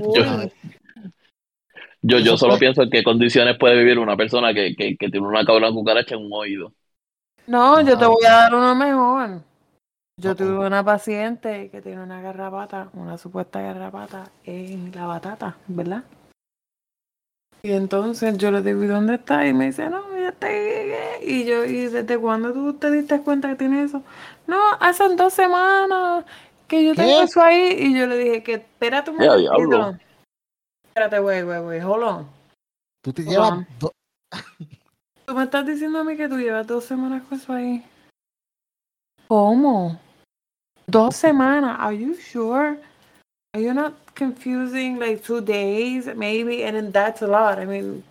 Uy, 0.00 0.52
Yo- 2.02 2.18
Yo, 2.18 2.36
solo 2.36 2.58
pienso 2.58 2.82
en 2.82 2.90
qué 2.90 3.04
condiciones 3.04 3.56
puede 3.58 3.78
vivir 3.78 3.98
una 3.98 4.16
persona 4.16 4.52
que, 4.52 4.74
que, 4.74 4.96
que 4.96 5.08
tiene 5.08 5.26
una 5.26 5.44
cabrona 5.44 5.70
cucaracha 5.70 6.16
en 6.16 6.26
un 6.26 6.32
oído. 6.32 6.72
No, 7.46 7.80
yo 7.80 7.96
te 7.96 8.06
voy 8.06 8.24
a 8.26 8.30
dar 8.30 8.54
uno 8.54 8.74
mejor. 8.74 9.42
Yo 10.20 10.36
tuve 10.36 10.66
una 10.66 10.84
paciente 10.84 11.70
que 11.70 11.80
tiene 11.80 12.02
una 12.02 12.20
garrapata, 12.20 12.90
una 12.94 13.16
supuesta 13.18 13.60
garrapata 13.60 14.30
en 14.44 14.92
la 14.94 15.06
batata, 15.06 15.56
¿verdad? 15.68 16.04
Y 17.64 17.72
entonces 17.72 18.36
yo 18.38 18.50
le 18.50 18.60
digo, 18.62 18.82
¿y 18.82 18.88
dónde 18.88 19.14
está? 19.14 19.46
Y 19.46 19.54
me 19.54 19.66
dice, 19.66 19.88
no, 19.88 20.02
ya 20.18 20.30
está. 20.30 20.48
ahí". 20.48 20.92
Y 21.22 21.44
yo, 21.44 21.64
¿y 21.64 21.86
desde 21.86 22.18
cuándo 22.18 22.52
tú 22.52 22.74
te 22.74 22.90
diste 22.90 23.20
cuenta 23.20 23.48
que 23.50 23.54
tiene 23.56 23.84
eso? 23.84 24.02
No, 24.48 24.58
hace 24.80 25.14
dos 25.14 25.32
semanas 25.32 26.24
que 26.66 26.84
yo 26.84 26.94
tengo 26.94 27.18
¿Qué? 27.18 27.22
eso 27.24 27.40
ahí. 27.40 27.76
Y 27.78 27.96
yo 27.98 28.06
le 28.06 28.18
dije, 28.18 28.42
que 28.42 28.54
espérate 28.54 29.10
un 29.12 29.22
¡Eh, 29.22 29.26
a 29.26 29.30
momentito. 29.30 29.56
diablo! 29.58 29.98
Espérate, 30.88 31.18
güey, 31.20 31.42
güey, 31.42 31.60
güey, 31.62 31.80
hold 31.80 32.02
on. 32.02 32.30
Tú 33.02 33.12
te 33.12 33.22
llevas 33.22 33.64
do- 33.78 33.92
Tú 35.26 35.34
me 35.34 35.44
estás 35.44 35.64
diciendo 35.64 36.00
a 36.00 36.04
mí 36.04 36.16
que 36.16 36.28
tú 36.28 36.36
llevas 36.38 36.66
dos 36.66 36.84
semanas 36.84 37.22
con 37.28 37.38
eso 37.38 37.52
ahí. 37.52 37.84
¿Cómo? 39.28 39.98
Dos 40.88 41.14
semanas. 41.14 41.76
Are 41.78 41.96
you 41.96 42.14
sure? 42.14 42.78
Are 43.54 43.60
you 43.60 43.74
not 43.74 43.92
confusing 44.14 44.98
like 44.98 45.22
two 45.22 45.40
days, 45.42 46.06
maybe? 46.16 46.64
And 46.64 46.74
then 46.76 46.90
that's 46.90 47.20
a 47.22 47.26
lot. 47.26 47.58
I 47.58 47.66
mean, 47.66 48.02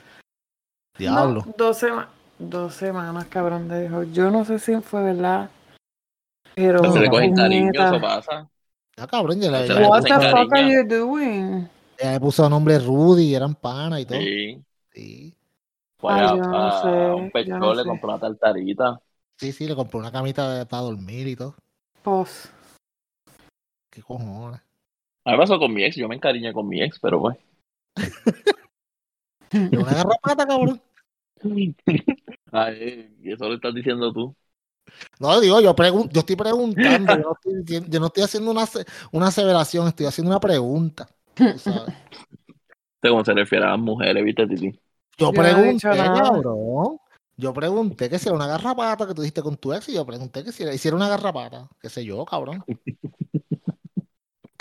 Diablo. 0.98 1.44
no, 1.46 1.54
dos 1.58 1.78
semanas. 1.80 2.10
Dos 2.38 2.74
semanas, 2.74 3.26
cabrón, 3.28 3.68
de 3.68 3.86
hijo. 3.86 4.04
Yo 4.04 4.32
no 4.32 4.44
sé 4.46 4.58
si 4.60 4.76
fue 4.82 5.04
verdad. 5.04 5.50
Pero. 6.56 6.82
No, 6.82 6.92
Se 6.92 7.00
le 7.00 7.10
cogen 7.10 7.36
cariño, 7.36 7.72
eso 7.72 8.02
pasa. 8.02 8.50
Ya 8.98 9.08
cabrón, 9.08 9.40
ya 9.40 9.52
ya 9.66 9.74
la 9.74 9.80
le 9.80 9.88
What 9.88 10.04
the 10.04 10.10
puso, 10.10 10.32
fuck 10.32 10.54
are 10.54 10.72
you 10.72 10.84
doing? 10.84 11.70
ya 12.00 12.12
le 12.14 12.20
puso 12.20 12.50
nombre 12.50 12.78
Rudy, 12.80 13.34
eran 13.36 13.56
pana 13.56 14.00
y 14.00 14.06
todo. 14.06 14.20
Sí. 14.20 14.64
Sí, 14.94 15.36
Fue 15.98 16.14
Ay, 16.14 16.22
a, 16.26 16.30
yo 16.36 16.36
no 16.38 16.68
a- 16.68 16.82
sé, 16.82 16.88
a 16.88 17.16
un 17.16 17.32
pechón, 17.32 17.60
no 17.60 17.74
le 17.74 17.84
sé. 17.84 17.90
compró 17.90 18.10
una 18.10 18.20
tartarita. 18.20 19.00
sí, 19.38 19.52
sí, 19.52 19.68
le 19.68 19.76
compró 19.76 20.00
una 20.00 20.12
camita 20.12 20.54
de- 20.54 20.66
para 20.66 20.84
dormir 20.84 21.28
y 21.28 21.36
todo. 21.36 21.56
Pues. 22.04 22.52
¿Qué 23.92 24.02
cojones? 24.02 24.62
A 25.26 25.32
mí 25.32 25.38
me 25.38 25.44
pasó 25.44 25.60
con 25.60 25.74
mi 25.74 25.84
ex, 25.84 25.96
yo 25.96 26.08
me 26.08 26.16
encariñé 26.16 26.54
con 26.54 26.68
mi 26.68 26.82
ex, 26.82 27.00
pero 27.00 27.20
pues. 27.20 27.38
¿De 29.52 29.78
una 29.78 29.94
garrapata, 29.94 30.46
cabrón? 30.46 30.82
Ay, 32.52 33.16
y 33.22 33.32
eso 33.32 33.48
lo 33.48 33.56
estás 33.56 33.74
diciendo 33.74 34.12
tú. 34.14 34.36
No, 35.20 35.40
digo, 35.40 35.62
yo, 35.62 35.76
pregun- 35.76 36.10
yo 36.12 36.20
estoy 36.22 36.36
preguntando, 36.36 37.14
yo 37.16 37.22
no 37.22 37.34
estoy, 37.34 37.54
diciendo- 37.62 37.88
yo 37.90 38.00
no 38.00 38.06
estoy 38.08 38.24
haciendo 38.24 38.52
una, 38.52 38.66
una 39.12 39.28
aseveración, 39.28 39.88
estoy 39.88 40.06
haciendo 40.06 40.32
una 40.32 40.40
pregunta. 40.40 41.08
sabes. 41.58 41.94
De 43.02 43.10
cómo 43.10 43.24
se 43.26 43.34
refiere 43.34 43.66
a 43.66 43.70
las 43.72 43.80
mujeres, 43.80 44.24
viste, 44.24 44.48
Titi. 44.48 44.80
Yo 45.18 45.32
pregunté, 45.32 45.82
cabrón. 45.90 46.98
Yo 47.38 47.54
pregunté 47.54 48.10
que 48.10 48.20
si 48.20 48.28
era 48.28 48.36
una 48.36 48.48
garrapata 48.48 49.08
que 49.08 49.14
tú 49.16 49.22
dijiste 49.22 49.42
con 49.42 49.58
tu 49.58 49.74
ex 49.74 49.90
y 49.90 49.94
yo 49.96 50.06
pregunté 50.06 50.44
que 50.44 50.52
si 50.52 50.64
era, 50.64 50.78
si 50.78 50.88
era 50.88 50.98
una 50.98 51.10
garrapata. 51.10 51.68
Qué 51.82 51.90
sé 51.90 52.06
yo, 52.06 52.24
cabrón. 52.26 52.64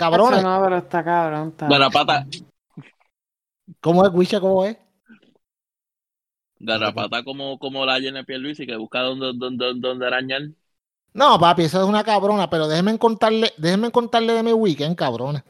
Cabrones, 0.00 0.42
No, 0.42 0.62
pero 0.64 0.78
está 0.78 1.04
cabrón. 1.04 1.48
Está. 1.48 1.68
Garrapata, 1.68 2.26
¿cómo 3.82 4.06
es, 4.06 4.10
Wisha? 4.14 4.40
¿Cómo 4.40 4.64
es? 4.64 4.78
garrapata 6.58 7.22
como, 7.22 7.58
como 7.58 7.84
la 7.84 8.00
Jenny 8.00 8.22
Pierluisi 8.22 8.66
que 8.66 8.76
busca 8.76 9.00
dónde, 9.00 9.32
dónde, 9.34 9.74
dónde 9.76 10.06
arañar. 10.06 10.42
No, 11.12 11.38
papi, 11.38 11.64
esa 11.64 11.82
es 11.82 11.84
una 11.84 12.02
cabrona, 12.02 12.48
pero 12.48 12.66
déjenme 12.66 12.98
contarle, 12.98 13.52
déjenme 13.58 13.90
contarle 13.90 14.32
de 14.32 14.42
mi 14.42 14.54
weekend, 14.54 14.96
cabrones. 14.96 15.42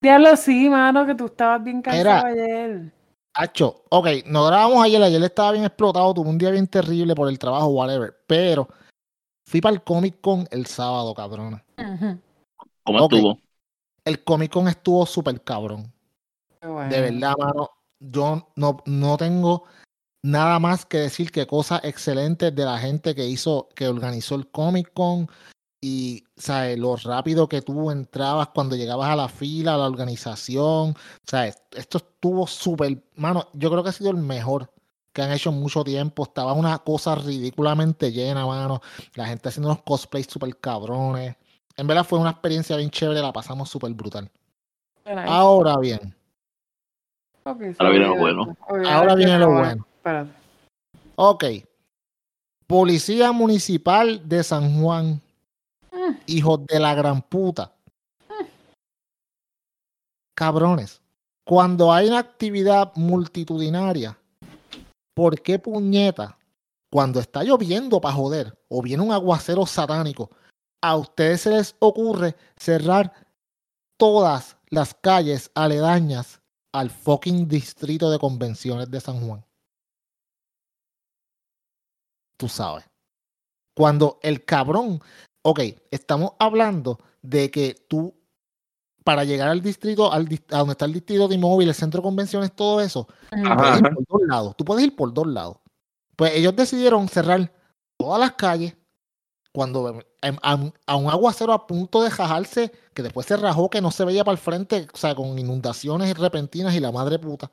Diablo, 0.00 0.34
sí, 0.36 0.68
mano, 0.68 1.06
que 1.06 1.14
tú 1.14 1.26
estabas 1.26 1.62
bien 1.62 1.80
cansado 1.80 2.26
ayer. 2.26 2.92
Hacho, 3.34 3.84
ok, 3.90 4.08
nos 4.26 4.48
grabamos 4.48 4.84
ayer, 4.84 5.00
ayer 5.02 5.22
estaba 5.22 5.52
bien 5.52 5.64
explotado, 5.64 6.14
tuve 6.14 6.30
un 6.30 6.38
día 6.38 6.50
bien 6.50 6.66
terrible 6.66 7.14
por 7.14 7.28
el 7.28 7.38
trabajo, 7.38 7.68
whatever, 7.68 8.12
pero 8.26 8.68
fui 9.46 9.60
para 9.60 9.74
el 9.74 9.82
Comic 9.82 10.20
Con 10.20 10.48
el 10.50 10.66
sábado, 10.66 11.14
cabrona. 11.14 11.64
Ujú. 11.78 12.18
¿Cómo 12.82 12.98
estuvo? 13.00 13.43
El 14.04 14.22
Comic 14.22 14.52
Con 14.52 14.68
estuvo 14.68 15.06
súper 15.06 15.42
cabrón. 15.42 15.92
Bueno. 16.60 16.90
De 16.90 17.00
verdad, 17.00 17.34
mano, 17.38 17.70
yo 18.00 18.48
no, 18.56 18.82
no 18.86 19.16
tengo 19.16 19.64
nada 20.22 20.58
más 20.58 20.86
que 20.86 20.98
decir 20.98 21.30
que 21.30 21.46
cosas 21.46 21.80
excelentes 21.84 22.54
de 22.54 22.64
la 22.64 22.78
gente 22.78 23.14
que 23.14 23.26
hizo, 23.26 23.68
que 23.74 23.88
organizó 23.88 24.34
el 24.34 24.50
Comic 24.50 24.92
Con 24.92 25.28
y, 25.80 26.24
¿sabes? 26.36 26.78
Lo 26.78 26.96
rápido 26.96 27.46
que 27.48 27.60
tú 27.60 27.90
entrabas 27.90 28.48
cuando 28.48 28.76
llegabas 28.76 29.10
a 29.10 29.16
la 29.16 29.28
fila, 29.28 29.74
a 29.74 29.78
la 29.78 29.86
organización, 29.86 30.94
¿sabes? 31.26 31.62
Esto 31.72 31.98
estuvo 31.98 32.46
súper, 32.46 33.04
mano, 33.16 33.48
yo 33.52 33.70
creo 33.70 33.82
que 33.82 33.90
ha 33.90 33.92
sido 33.92 34.10
el 34.10 34.16
mejor 34.16 34.70
que 35.12 35.22
han 35.22 35.32
hecho 35.32 35.50
en 35.50 35.60
mucho 35.60 35.84
tiempo. 35.84 36.24
Estaba 36.24 36.52
una 36.52 36.78
cosa 36.78 37.14
ridículamente 37.14 38.12
llena, 38.12 38.46
mano. 38.46 38.82
La 39.14 39.26
gente 39.26 39.48
haciendo 39.48 39.70
unos 39.70 39.82
cosplays 39.82 40.26
súper 40.26 40.58
cabrones. 40.58 41.36
En 41.76 41.86
verdad 41.86 42.04
fue 42.04 42.18
una 42.18 42.30
experiencia 42.30 42.76
bien 42.76 42.90
chévere, 42.90 43.20
la 43.20 43.32
pasamos 43.32 43.68
súper 43.68 43.92
brutal. 43.92 44.30
Ahora 45.04 45.76
bien, 45.78 46.14
Ahora 47.44 47.90
viene 47.90 48.06
lo 48.06 48.16
bueno. 48.16 48.56
ahora 48.88 49.14
viene 49.14 49.38
lo 49.38 49.50
bueno. 49.50 49.86
Espérate. 49.96 50.30
Ok. 51.16 51.44
Policía 52.66 53.32
Municipal 53.32 54.26
de 54.26 54.42
San 54.42 54.80
Juan. 54.80 55.20
Mm. 55.92 56.12
Hijos 56.26 56.66
de 56.66 56.80
la 56.80 56.94
gran 56.94 57.20
puta. 57.20 57.74
Cabrones. 60.34 61.02
Cuando 61.44 61.92
hay 61.92 62.08
una 62.08 62.20
actividad 62.20 62.92
multitudinaria, 62.96 64.18
¿por 65.12 65.38
qué 65.42 65.58
puñeta? 65.58 66.38
Cuando 66.90 67.20
está 67.20 67.42
lloviendo 67.42 68.00
para 68.00 68.14
joder, 68.14 68.58
o 68.68 68.80
viene 68.80 69.02
un 69.02 69.12
aguacero 69.12 69.66
satánico, 69.66 70.30
a 70.84 70.96
ustedes 70.96 71.40
se 71.40 71.50
les 71.50 71.74
ocurre 71.78 72.36
cerrar 72.58 73.10
todas 73.96 74.58
las 74.68 74.92
calles 74.92 75.50
aledañas 75.54 76.42
al 76.72 76.90
fucking 76.90 77.48
distrito 77.48 78.10
de 78.10 78.18
convenciones 78.18 78.90
de 78.90 79.00
San 79.00 79.26
Juan. 79.26 79.42
Tú 82.36 82.48
sabes. 82.48 82.84
Cuando 83.74 84.18
el 84.22 84.44
cabrón, 84.44 85.00
ok, 85.40 85.60
estamos 85.90 86.32
hablando 86.38 86.98
de 87.22 87.50
que 87.50 87.86
tú, 87.88 88.14
para 89.04 89.24
llegar 89.24 89.48
al 89.48 89.62
distrito, 89.62 90.12
al, 90.12 90.28
a 90.50 90.58
donde 90.58 90.72
está 90.72 90.84
el 90.84 90.92
distrito 90.92 91.28
de 91.28 91.36
inmóvil, 91.36 91.68
el 91.68 91.74
centro 91.74 92.02
de 92.02 92.08
convenciones, 92.08 92.54
todo 92.54 92.82
eso, 92.82 93.08
puedes 93.30 93.78
ir 93.78 93.94
por 93.94 94.04
dos 94.06 94.28
lados. 94.28 94.56
Tú 94.58 94.66
puedes 94.66 94.84
ir 94.84 94.94
por 94.94 95.14
dos 95.14 95.28
lados. 95.28 95.56
Pues 96.14 96.34
ellos 96.34 96.54
decidieron 96.54 97.08
cerrar 97.08 97.50
todas 97.96 98.20
las 98.20 98.32
calles 98.32 98.76
cuando 99.54 100.02
a, 100.20 100.54
un 100.96 101.08
aguacero 101.08 101.52
a 101.52 101.68
punto 101.68 102.02
de 102.02 102.10
jajarse, 102.10 102.72
que 102.92 103.04
después 103.04 103.24
se 103.24 103.36
rajó, 103.36 103.70
que 103.70 103.80
no 103.80 103.92
se 103.92 104.04
veía 104.04 104.24
para 104.24 104.32
el 104.32 104.38
frente, 104.38 104.88
o 104.92 104.96
sea, 104.96 105.14
con 105.14 105.38
inundaciones 105.38 106.18
repentinas 106.18 106.74
y 106.74 106.80
la 106.80 106.90
madre 106.90 107.20
puta, 107.20 107.52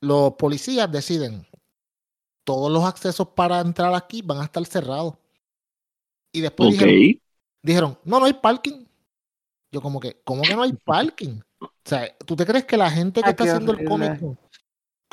los 0.00 0.32
policías 0.32 0.90
deciden, 0.90 1.46
todos 2.42 2.72
los 2.72 2.84
accesos 2.84 3.28
para 3.28 3.60
entrar 3.60 3.94
aquí 3.94 4.22
van 4.22 4.38
a 4.38 4.44
estar 4.44 4.64
cerrados. 4.64 5.14
Y 6.32 6.40
después 6.40 6.70
dijeron, 6.70 7.20
dijeron, 7.62 7.98
no, 8.04 8.18
no 8.18 8.24
hay 8.24 8.32
parking. 8.32 8.86
Yo 9.72 9.82
como 9.82 10.00
que, 10.00 10.22
¿cómo 10.24 10.40
que 10.40 10.56
no 10.56 10.62
hay 10.62 10.72
parking? 10.86 11.38
O 11.60 11.68
sea, 11.84 12.16
¿tú 12.24 12.34
te 12.34 12.46
crees 12.46 12.64
que 12.64 12.78
la 12.78 12.90
gente 12.90 13.22
que 13.22 13.28
está 13.28 13.44
haciendo 13.44 13.72
el 13.72 13.84
cómic 13.84 14.18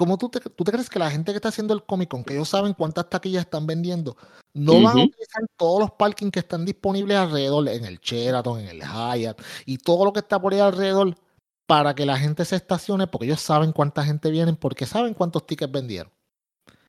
¿Cómo 0.02 0.18
tú 0.18 0.30
te, 0.30 0.40
tú 0.40 0.64
te 0.64 0.72
crees 0.72 0.90
que 0.90 0.98
la 0.98 1.12
gente 1.12 1.32
que 1.32 1.36
está 1.36 1.50
haciendo 1.50 1.76
el 1.76 1.84
Comic 1.84 2.10
Con, 2.10 2.24
que 2.24 2.34
ellos 2.34 2.50
saben 2.50 2.74
cuántas 2.74 3.08
taquillas 3.08 3.44
están 3.44 3.68
vendiendo, 3.68 4.18
no 4.52 4.82
van 4.82 4.98
a 4.98 5.04
utilizar 5.04 5.44
todos 5.56 5.80
los 5.80 5.92
parkings 5.92 6.32
que 6.32 6.40
están 6.40 6.66
disponibles 6.66 7.18
alrededor, 7.18 7.70
en 7.70 7.86
el 7.86 8.00
Sheraton, 8.00 8.62
en 8.62 8.68
el 8.70 8.82
Hyatt 8.82 9.40
y 9.68 9.78
todo 9.78 10.06
lo 10.06 10.12
que 10.12 10.22
está 10.22 10.42
por 10.42 10.54
ahí 10.54 10.60
alrededor 10.60 11.14
para 11.68 11.94
que 11.94 12.08
la 12.08 12.18
gente 12.18 12.46
se 12.46 12.56
estacione 12.56 13.06
porque 13.06 13.28
ellos 13.28 13.42
saben 13.42 13.74
cuánta 13.74 14.04
gente 14.04 14.32
viene, 14.32 14.54
porque 14.54 14.88
saben 14.88 15.14
cuántos 15.14 15.46
tickets 15.46 15.72
vendieron. 15.72 16.12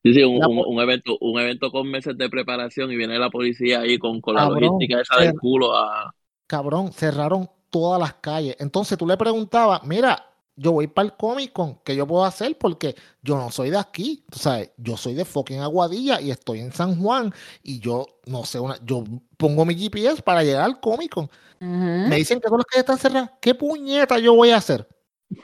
Sí, 0.01 0.15
sí, 0.15 0.23
un, 0.23 0.81
evento, 0.81 1.15
un 1.21 1.39
evento 1.39 1.69
con 1.69 1.91
meses 1.91 2.17
de 2.17 2.27
preparación 2.31 2.91
y 2.91 2.95
viene 2.95 3.19
la 3.19 3.29
policía 3.29 3.81
ahí 3.81 3.99
con, 3.99 4.21
con 4.21 4.33
la 4.33 4.49
logística 4.49 4.99
esa 4.99 5.21
del 5.21 5.39
culo 5.39 5.77
a... 5.77 6.15
Cabrón, 6.47 6.91
cerraron 6.91 7.47
todas 7.69 7.99
las 7.99 8.15
calles. 8.15 8.55
Entonces 8.57 8.97
tú 8.97 9.05
le 9.05 9.17
preguntabas, 9.17 9.83
mira, 9.83 10.32
yo 10.55 10.71
voy 10.71 10.87
para 10.87 11.07
el 11.07 11.13
Comic 11.13 11.51
Con, 11.51 11.75
que 11.83 11.95
yo 11.95 12.05
puedo 12.05 12.25
hacer? 12.25 12.57
Porque 12.57 12.95
yo 13.21 13.37
no 13.37 13.51
soy 13.51 13.69
de 13.69 13.77
aquí, 13.77 14.23
o 14.33 14.37
sea, 14.37 14.65
yo 14.77 14.97
soy 14.97 15.13
de 15.13 15.25
fucking 15.25 15.59
Aguadilla 15.59 16.21
y 16.21 16.31
estoy 16.31 16.59
en 16.59 16.71
San 16.71 17.01
Juan 17.01 17.33
y 17.63 17.79
yo 17.79 18.05
no 18.25 18.45
sé, 18.45 18.59
una, 18.59 18.77
yo 18.83 19.03
pongo 19.37 19.65
mi 19.65 19.75
GPS 19.75 20.21
para 20.21 20.43
llegar 20.43 20.63
al 20.63 20.79
Comic 20.79 21.13
Con. 21.13 21.29
Me 21.59 22.17
dicen 22.17 22.41
que 22.41 22.47
todas 22.47 22.59
las 22.59 22.65
calles 22.65 22.81
están 22.81 22.97
cerradas. 22.97 23.31
¿Qué 23.39 23.55
puñeta 23.55 24.19
yo 24.19 24.35
voy 24.35 24.49
a 24.49 24.57
hacer? 24.57 24.85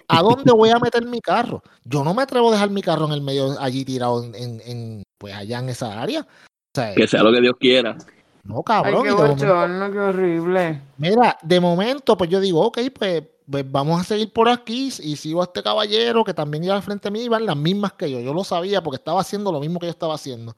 ¿A 0.07 0.21
dónde 0.21 0.51
voy 0.51 0.69
a 0.69 0.79
meter 0.79 1.05
mi 1.05 1.21
carro? 1.21 1.63
Yo 1.85 2.03
no 2.03 2.13
me 2.13 2.23
atrevo 2.23 2.49
a 2.49 2.53
dejar 2.53 2.69
mi 2.69 2.81
carro 2.81 3.05
en 3.05 3.13
el 3.13 3.21
medio 3.21 3.59
allí 3.59 3.85
tirado 3.85 4.23
en, 4.23 4.61
en, 4.65 5.03
pues 5.17 5.33
allá 5.33 5.59
en 5.59 5.69
esa 5.69 6.01
área. 6.01 6.27
que 6.73 7.07
sea 7.07 7.23
lo 7.23 7.31
que 7.31 7.41
Dios 7.41 7.55
quiera. 7.59 7.97
No, 8.43 8.63
cabrón. 8.63 9.03
qué, 9.03 9.09
qué 9.09 9.99
horrible. 9.99 10.81
Mira, 10.97 11.37
de 11.41 11.59
momento, 11.59 12.17
pues 12.17 12.29
yo 12.29 12.39
digo, 12.39 12.61
ok, 12.61 12.79
pues 12.97 13.23
pues 13.49 13.69
vamos 13.71 13.99
a 13.99 14.03
seguir 14.03 14.31
por 14.31 14.47
aquí 14.47 14.91
y 14.99 15.15
sigo 15.15 15.41
a 15.41 15.45
este 15.45 15.63
caballero 15.63 16.23
que 16.23 16.33
también 16.33 16.63
iba 16.63 16.75
al 16.75 16.83
frente 16.83 17.07
de 17.07 17.11
mí, 17.11 17.21
iban 17.21 17.45
las 17.45 17.57
mismas 17.57 17.93
que 17.93 18.11
yo. 18.11 18.19
Yo 18.19 18.33
lo 18.33 18.43
sabía 18.43 18.83
porque 18.83 18.97
estaba 18.97 19.21
haciendo 19.21 19.51
lo 19.51 19.59
mismo 19.59 19.79
que 19.79 19.87
yo 19.87 19.91
estaba 19.91 20.13
haciendo. 20.13 20.55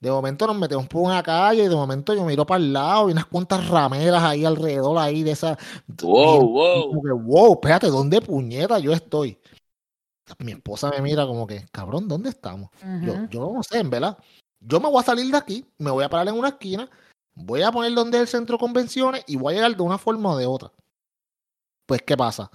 De 0.00 0.10
momento 0.10 0.46
nos 0.46 0.56
metemos 0.56 0.86
por 0.86 1.02
una 1.02 1.22
calle 1.22 1.64
y 1.64 1.68
de 1.68 1.76
momento 1.76 2.14
yo 2.14 2.24
miro 2.24 2.46
para 2.46 2.58
el 2.58 2.72
lado 2.72 3.08
y 3.08 3.12
unas 3.12 3.26
cuantas 3.26 3.68
rameras 3.68 4.22
ahí 4.22 4.46
alrededor 4.46 4.96
ahí 4.96 5.22
de 5.22 5.32
esa. 5.32 5.58
Wow, 6.02 6.48
wow. 6.48 7.20
wow, 7.20 7.52
espérate, 7.52 7.88
¿dónde 7.88 8.22
puñeta 8.22 8.78
yo 8.78 8.92
estoy? 8.92 9.38
Mi 10.38 10.52
esposa 10.52 10.90
me 10.90 11.02
mira 11.02 11.26
como 11.26 11.46
que, 11.46 11.66
cabrón, 11.70 12.08
¿dónde 12.08 12.30
estamos? 12.30 12.70
yo, 13.02 13.28
yo 13.28 13.52
no 13.52 13.62
sé, 13.62 13.80
en 13.80 13.90
verdad. 13.90 14.16
Yo 14.60 14.80
me 14.80 14.88
voy 14.88 15.00
a 15.00 15.04
salir 15.04 15.30
de 15.30 15.36
aquí, 15.36 15.66
me 15.76 15.90
voy 15.90 16.04
a 16.04 16.08
parar 16.08 16.28
en 16.28 16.38
una 16.38 16.48
esquina, 16.48 16.88
voy 17.40 17.62
a 17.62 17.72
poner 17.72 17.94
donde 17.94 18.18
es 18.18 18.22
el 18.22 18.28
centro 18.28 18.56
de 18.56 18.60
convenciones 18.60 19.24
y 19.26 19.36
voy 19.36 19.54
a 19.54 19.56
llegar 19.56 19.76
de 19.76 19.82
una 19.82 19.98
forma 19.98 20.30
o 20.30 20.36
de 20.36 20.46
otra. 20.46 20.72
Pues, 21.86 22.02
¿qué 22.02 22.16
pasa? 22.16 22.50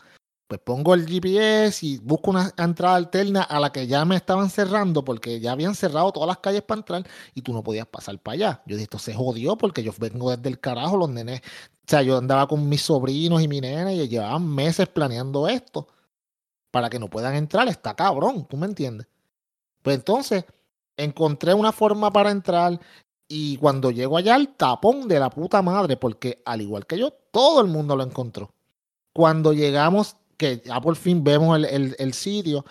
Pues 0.47 0.61
pongo 0.61 0.93
el 0.93 1.07
GPS 1.07 1.83
y 1.85 1.97
busco 1.97 2.29
una 2.29 2.53
entrada 2.57 2.95
alterna 2.95 3.41
a 3.41 3.59
la 3.59 3.71
que 3.71 3.87
ya 3.87 4.05
me 4.05 4.15
estaban 4.15 4.49
cerrando 4.49 5.03
porque 5.03 5.39
ya 5.39 5.53
habían 5.53 5.73
cerrado 5.73 6.11
todas 6.11 6.27
las 6.27 6.37
calles 6.37 6.61
para 6.61 6.79
entrar 6.79 7.03
y 7.33 7.41
tú 7.41 7.51
no 7.51 7.63
podías 7.63 7.87
pasar 7.87 8.19
para 8.19 8.33
allá. 8.35 8.63
Yo 8.67 8.75
dije, 8.75 8.83
esto 8.83 8.99
se 8.99 9.15
jodió 9.15 9.57
porque 9.57 9.81
yo 9.81 9.91
vengo 9.97 10.29
desde 10.29 10.49
el 10.49 10.59
carajo, 10.59 10.97
los 10.97 11.09
nenes. 11.09 11.41
O 11.41 11.87
sea, 11.87 12.03
yo 12.03 12.17
andaba 12.17 12.47
con 12.47 12.69
mis 12.69 12.83
sobrinos 12.83 13.41
y 13.41 13.47
mi 13.47 13.59
nena 13.59 13.91
y 13.91 14.07
llevaban 14.07 14.47
meses 14.47 14.87
planeando 14.87 15.47
esto 15.47 15.87
para 16.69 16.89
que 16.89 16.99
no 16.99 17.09
puedan 17.09 17.35
entrar. 17.35 17.67
Está 17.67 17.95
cabrón, 17.95 18.47
¿tú 18.47 18.55
me 18.55 18.67
entiendes? 18.67 19.07
Pues 19.81 19.97
entonces 19.97 20.45
encontré 20.97 21.53
una 21.53 21.71
forma 21.71 22.11
para 22.11 22.31
entrar 22.31 22.79
y 23.27 23.57
cuando 23.57 23.91
llego 23.91 24.17
allá, 24.17 24.35
el 24.35 24.49
tapón 24.49 25.07
de 25.07 25.19
la 25.19 25.29
puta 25.29 25.61
madre, 25.61 25.97
porque 25.97 26.41
al 26.45 26.61
igual 26.61 26.85
que 26.85 26.97
yo, 26.97 27.11
todo 27.31 27.61
el 27.61 27.67
mundo 27.67 27.95
lo 27.95 28.03
encontró. 28.03 28.51
Cuando 29.13 29.53
llegamos, 29.53 30.17
que 30.37 30.61
ya 30.63 30.79
por 30.81 30.95
fin 30.95 31.23
vemos 31.23 31.59
el, 31.63 32.13
sitio 32.13 32.65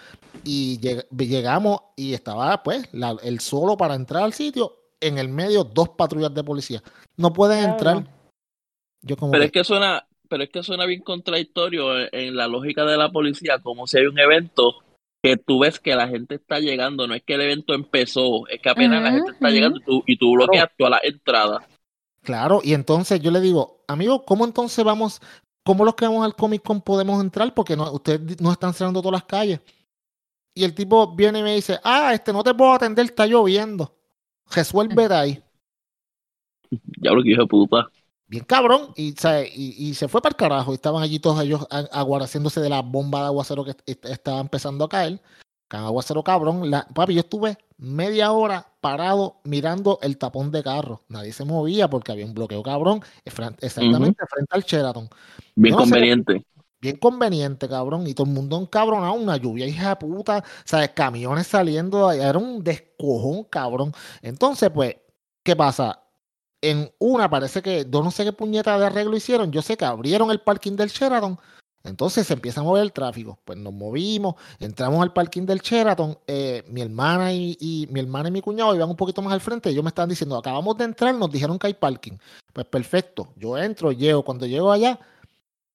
y 0.45 0.79
llegamos 1.11 1.81
y 1.97 2.13
estaba 2.13 2.63
pues 2.63 2.89
el 3.23 3.41
solo 3.41 3.77
para 3.77 3.95
entrar 3.95 4.23
al 4.23 4.33
sitio, 4.33 4.77
en 5.01 5.19
el 5.19 5.29
medio 5.29 5.65
dos 5.65 5.91
patrullas 5.91 6.35
de 6.35 6.45
policía. 6.45 6.83
No 7.17 7.33
pueden 7.33 7.71
entrar. 7.71 8.07
Yo 9.03 9.17
como 9.17 9.33
pero 9.33 9.45
es 9.45 9.53
que 9.53 9.65
suena, 9.65 10.07
pero 10.29 10.45
es 10.45 10.51
que 10.51 10.63
suena 10.63 10.87
bien 10.87 11.03
contradictorio 11.03 12.13
en, 12.13 12.37
la 12.37 12.47
lógica 12.47 12.85
de 12.85 12.97
la 12.97 13.11
policía, 13.11 13.59
como 13.59 13.87
si 13.87 13.99
hay 13.99 14.07
un 14.07 14.19
evento 14.19 14.77
que 15.25 15.39
tú 15.39 15.61
ves 15.61 15.81
que 15.81 15.97
la 15.97 16.07
gente 16.07 16.35
está 16.35 16.61
llegando, 16.61 17.07
no 17.07 17.15
es 17.15 17.23
que 17.23 17.33
el 17.33 17.41
evento 17.41 17.73
empezó, 17.73 18.47
es 18.47 18.61
que 18.61 18.69
apenas 18.69 19.03
la 19.03 19.11
gente 19.11 19.31
está 19.33 19.49
llegando 19.49 19.79
y 19.79 19.83
tú, 19.83 20.03
y 20.07 20.17
tú 20.19 20.33
bloqueas 20.35 20.69
toda 20.77 20.91
la 20.91 21.01
entrada. 21.03 21.67
Claro, 22.21 22.61
y 22.63 22.75
entonces 22.75 23.21
yo 23.21 23.31
le 23.31 23.41
digo, 23.41 23.83
amigo, 23.89 24.27
¿cómo 24.27 24.45
entonces 24.45 24.85
vamos? 24.85 25.23
¿Cómo 25.65 25.87
los 25.87 25.95
que 25.95 26.05
vamos 26.05 26.27
al 26.27 26.37
Comic 26.37 26.63
Con 26.63 26.83
podemos 26.83 27.23
entrar? 27.23 27.55
Porque 27.55 27.75
no, 27.75 27.91
ustedes 27.91 28.39
no 28.39 28.53
están 28.53 28.75
cerrando 28.75 29.01
todas 29.01 29.15
las 29.15 29.25
calles. 29.25 29.61
Y 30.55 30.63
el 30.63 30.75
tipo 30.75 31.17
viene 31.17 31.39
y 31.39 31.43
me 31.43 31.55
dice, 31.55 31.81
ah, 31.83 32.13
este 32.13 32.31
no 32.31 32.45
te 32.45 32.53
puedo 32.53 32.75
atender, 32.75 33.07
está 33.07 33.27
lloviendo. 33.27 33.97
Resuelve 34.55 35.07
ahí. 35.11 35.43
Ya 37.01 37.13
lo 37.13 37.23
que 37.23 37.31
hijo 37.31 37.47
puta. 37.47 37.89
Bien 38.27 38.45
cabrón. 38.45 38.93
Y, 38.97 39.15
y, 39.55 39.95
se 39.95 40.09
fue 40.09 40.23
para 40.23 40.31
el 40.33 40.37
carajo. 40.37 40.73
Y 40.73 40.75
estaban 40.75 41.03
allí 41.03 41.19
todos 41.19 41.43
ellos 41.43 41.67
aguardándose 41.71 42.61
de 42.61 42.69
la 42.69 42.83
bomba 42.83 43.21
de 43.21 43.27
aguacero 43.27 43.65
que 43.65 43.75
estaba 43.87 44.41
empezando 44.41 44.85
a 44.85 44.89
caer. 44.89 45.21
Cada 45.69 45.87
aguacero 45.87 46.23
cabrón. 46.23 46.71
La, 46.71 46.87
papi, 46.87 47.15
yo 47.15 47.21
estuve 47.21 47.59
media 47.77 48.33
hora 48.33 48.67
parado 48.81 49.41
mirando 49.45 49.99
el 50.03 50.19
tapón 50.19 50.51
de 50.51 50.63
carro. 50.63 51.03
Nadie 51.09 51.33
se 51.33 51.45
movía 51.45 51.89
porque 51.89 52.13
había 52.13 52.27
un 52.27 52.35
bloqueo 52.35 52.63
cabrón 52.63 53.03
exactamente 53.25 54.25
frente 54.29 54.51
al 54.51 54.63
Sheraton. 54.63 55.09
Bien 55.55 55.75
conveniente. 55.75 56.47
bien 56.81 56.97
conveniente, 56.97 57.69
cabrón. 57.69 58.07
Y 58.07 58.15
todo 58.15 58.27
el 58.27 58.33
mundo 58.33 58.59
encabronado, 58.59 59.15
una 59.15 59.37
lluvia 59.37 59.67
hija 59.67 59.91
de 59.91 59.97
puta, 59.97 60.45
¿sabes? 60.65 60.91
Camiones 60.91 61.47
saliendo, 61.47 62.11
era 62.13 62.39
un 62.39 62.63
descojón, 62.63 63.45
cabrón. 63.45 63.93
Entonces, 64.23 64.71
pues, 64.71 64.97
¿qué 65.43 65.57
pasa? 65.57 66.04
En 66.71 66.93
una 66.99 67.29
parece 67.29 67.63
que, 67.63 67.87
yo 67.89 68.03
no 68.03 68.11
sé 68.11 68.25
qué 68.25 68.33
puñeta 68.33 68.79
de 68.79 68.87
arreglo 68.87 69.17
hicieron. 69.17 69.53
Yo 69.53 69.63
sé 69.63 69.77
que 69.77 69.85
abrieron 69.85 70.31
el 70.31 70.41
parking 70.41 70.77
del 70.77 70.89
Sheraton 70.89 71.39
entonces 71.85 72.27
se 72.27 72.33
empieza 72.33 72.63
a 72.63 72.65
mover 72.65 72.83
el 72.83 72.93
tráfico. 72.93 73.39
Pues 73.45 73.59
nos 73.59 73.73
movimos, 73.73 74.37
entramos 74.59 75.03
al 75.03 75.13
parking 75.13 75.43
del 75.43 75.61
Sheraton. 75.61 76.19
Eh, 76.27 76.65
mi 76.69 76.81
hermana 76.81 77.33
y, 77.33 77.87
mi 77.91 78.01
hermana 78.01 78.31
y 78.31 78.33
mi 78.33 78.41
cuñado 78.41 78.75
iban 78.75 78.89
un 78.89 78.97
poquito 78.97 79.21
más 79.21 79.35
al 79.35 79.43
frente. 79.43 79.69
Ellos 79.69 79.85
me 79.85 79.89
estaban 79.89 80.09
diciendo, 80.09 80.37
acabamos 80.37 80.79
de 80.79 80.85
entrar, 80.85 81.15
nos 81.15 81.31
dijeron 81.31 81.59
que 81.59 81.67
hay 81.67 81.75
parking. 81.75 82.17
Pues 82.55 82.67
perfecto, 82.67 83.29
yo 83.37 83.59
entro, 83.59 83.93
llego. 83.93 84.25
Cuando 84.25 84.47
llego 84.47 84.73
allá, 84.73 84.99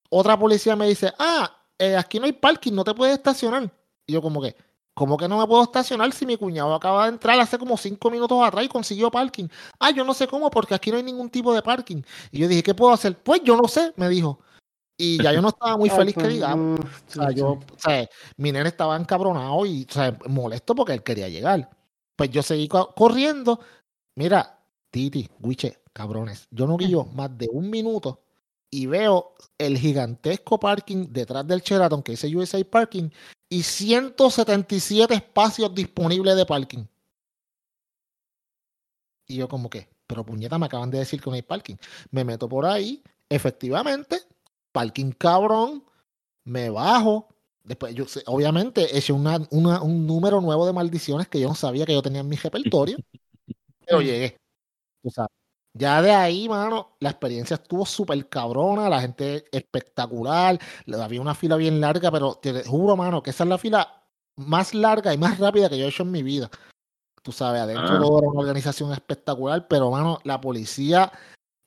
otra 0.10 0.38
policía 0.38 0.76
me 0.76 0.88
dice, 0.88 1.14
ah, 1.20 1.56
eh, 1.78 1.96
aquí 1.96 2.20
no 2.20 2.26
hay 2.26 2.34
parking, 2.34 2.74
no 2.74 2.84
te 2.84 2.96
puedes 2.96 3.16
estacionar. 3.16 3.72
Y 4.08 4.14
yo 4.14 4.22
como 4.24 4.42
que, 4.42 4.56
¿cómo 5.00 5.16
que 5.16 5.30
no 5.30 5.40
me 5.40 5.48
puedo 5.48 5.64
estacionar 5.64 6.12
si 6.12 6.26
mi 6.26 6.36
cuñado 6.36 6.76
acaba 6.76 7.06
de 7.06 7.12
entrar 7.12 7.40
hace 7.40 7.58
como 7.58 7.78
cinco 7.78 8.12
minutos 8.12 8.38
atrás 8.44 8.66
y 8.66 8.68
consiguió 8.68 9.10
parking? 9.10 9.48
Ah, 9.80 9.92
yo 9.92 10.04
no 10.04 10.14
sé 10.14 10.28
cómo, 10.28 10.52
porque 10.52 10.74
aquí 10.76 10.92
no 10.92 10.98
hay 10.98 11.04
ningún 11.04 11.30
tipo 11.30 11.54
de 11.54 11.62
parking. 11.62 12.02
Y 12.34 12.40
yo 12.40 12.50
dije, 12.50 12.62
¿qué 12.62 12.74
puedo 12.76 12.92
hacer? 12.92 13.18
Pues 13.18 13.42
yo 13.42 13.56
no 13.56 13.66
sé, 13.70 13.94
me 13.96 14.10
dijo. 14.10 14.42
Y 14.98 15.24
ya 15.24 15.32
yo 15.32 15.42
no 15.42 15.48
estaba 15.48 15.78
muy 15.78 15.90
feliz 15.90 16.14
que 16.16 16.28
digamos. 16.28 16.82
O 16.82 17.12
sea, 17.14 17.32
yo, 17.32 17.52
o 17.52 17.78
sea, 17.78 18.10
mi 18.36 18.52
nene 18.52 18.68
estaba 18.68 18.98
encabronado 18.98 19.66
y 19.66 19.88
o 19.90 19.94
sea, 19.94 20.18
molesto 20.28 20.76
porque 20.76 20.92
él 20.92 21.02
quería 21.02 21.30
llegar. 21.30 21.70
Pues 22.18 22.30
yo 22.30 22.44
seguí 22.44 22.68
corriendo. 22.68 23.62
Mira, 24.16 24.60
Titi, 24.92 25.30
Wiche, 25.40 25.82
cabrones. 25.94 26.46
Yo 26.52 26.68
no 26.68 26.76
guío 26.78 27.06
más 27.06 27.38
de 27.38 27.48
un 27.50 27.70
minuto 27.70 28.20
y 28.72 28.86
veo 28.86 29.34
el 29.58 29.78
gigantesco 29.78 30.60
parking 30.60 31.08
detrás 31.10 31.46
del 31.48 31.62
Sheraton 31.62 32.04
que 32.04 32.14
dice 32.14 32.36
USA 32.36 32.64
Parking 32.64 33.10
y 33.50 33.64
177 33.64 35.14
espacios 35.14 35.74
disponibles 35.74 36.36
de 36.36 36.46
parking. 36.46 36.86
Y 39.28 39.38
yo 39.38 39.48
como 39.48 39.70
que, 39.70 39.90
pero 40.08 40.26
puñeta, 40.26 40.58
me 40.58 40.68
acaban 40.68 40.92
de 40.92 41.00
decir 41.00 41.22
que 41.22 41.30
no 41.30 41.36
hay 41.36 41.42
parking. 41.42 41.76
Me 42.12 42.24
meto 42.24 42.48
por 42.48 42.66
ahí, 42.66 43.04
efectivamente, 43.28 44.22
parking 44.72 45.12
cabrón, 45.12 45.84
me 46.44 46.70
bajo. 46.70 47.28
Después, 47.64 47.94
yo 47.94 48.06
obviamente, 48.26 48.98
eché 48.98 49.14
una, 49.14 49.40
un 49.52 50.08
número 50.08 50.42
nuevo 50.42 50.66
de 50.66 50.74
maldiciones 50.74 51.28
que 51.28 51.40
yo 51.40 51.48
no 51.48 51.56
sabía 51.56 51.86
que 51.86 51.94
yo 51.94 52.02
tenía 52.02 52.22
en 52.22 52.30
mi 52.30 52.36
repertorio, 52.36 52.98
pero 53.86 54.02
llegué. 54.02 54.38
O 55.04 55.12
sea, 55.12 55.28
ya 55.74 56.02
de 56.02 56.12
ahí, 56.12 56.50
mano, 56.50 56.96
la 57.00 57.12
experiencia 57.12 57.56
estuvo 57.56 57.86
súper 57.86 58.28
cabrona, 58.28 58.90
la 58.90 59.02
gente 59.02 59.46
espectacular, 59.52 60.60
había 60.94 61.22
una 61.22 61.36
fila 61.36 61.56
bien 61.56 61.80
larga, 61.80 62.12
pero 62.12 62.36
te 62.36 62.64
juro, 62.64 62.96
mano, 62.96 63.22
que 63.22 63.30
esa 63.30 63.44
es 63.44 63.50
la 63.50 63.58
fila 63.58 64.04
más 64.36 64.74
larga 64.74 65.14
y 65.14 65.18
más 65.18 65.38
rápida 65.40 65.70
que 65.70 65.78
yo 65.78 65.86
he 65.86 65.90
hecho 65.90 66.04
en 66.04 66.12
mi 66.12 66.24
vida. 66.24 66.50
Tú 67.22 67.32
sabes, 67.32 67.62
adentro 67.62 67.86
ah. 67.92 68.20
era 68.20 68.30
una 68.30 68.40
organización 68.40 68.92
espectacular, 68.94 69.68
pero, 69.68 69.92
mano, 69.92 70.20
la 70.24 70.40
policía 70.40 71.12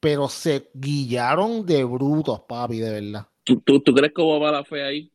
pero 0.02 0.28
se 0.28 0.68
guillaron 0.74 1.64
de 1.64 1.84
brutos, 1.84 2.40
papi, 2.40 2.80
de 2.80 2.90
verdad. 2.90 3.28
¿Tú, 3.44 3.60
tú, 3.60 3.80
tú 3.80 3.94
crees 3.94 4.12
que 4.12 4.20
va 4.20 4.50
la 4.50 4.64
fe 4.64 4.82
ahí? 4.82 5.12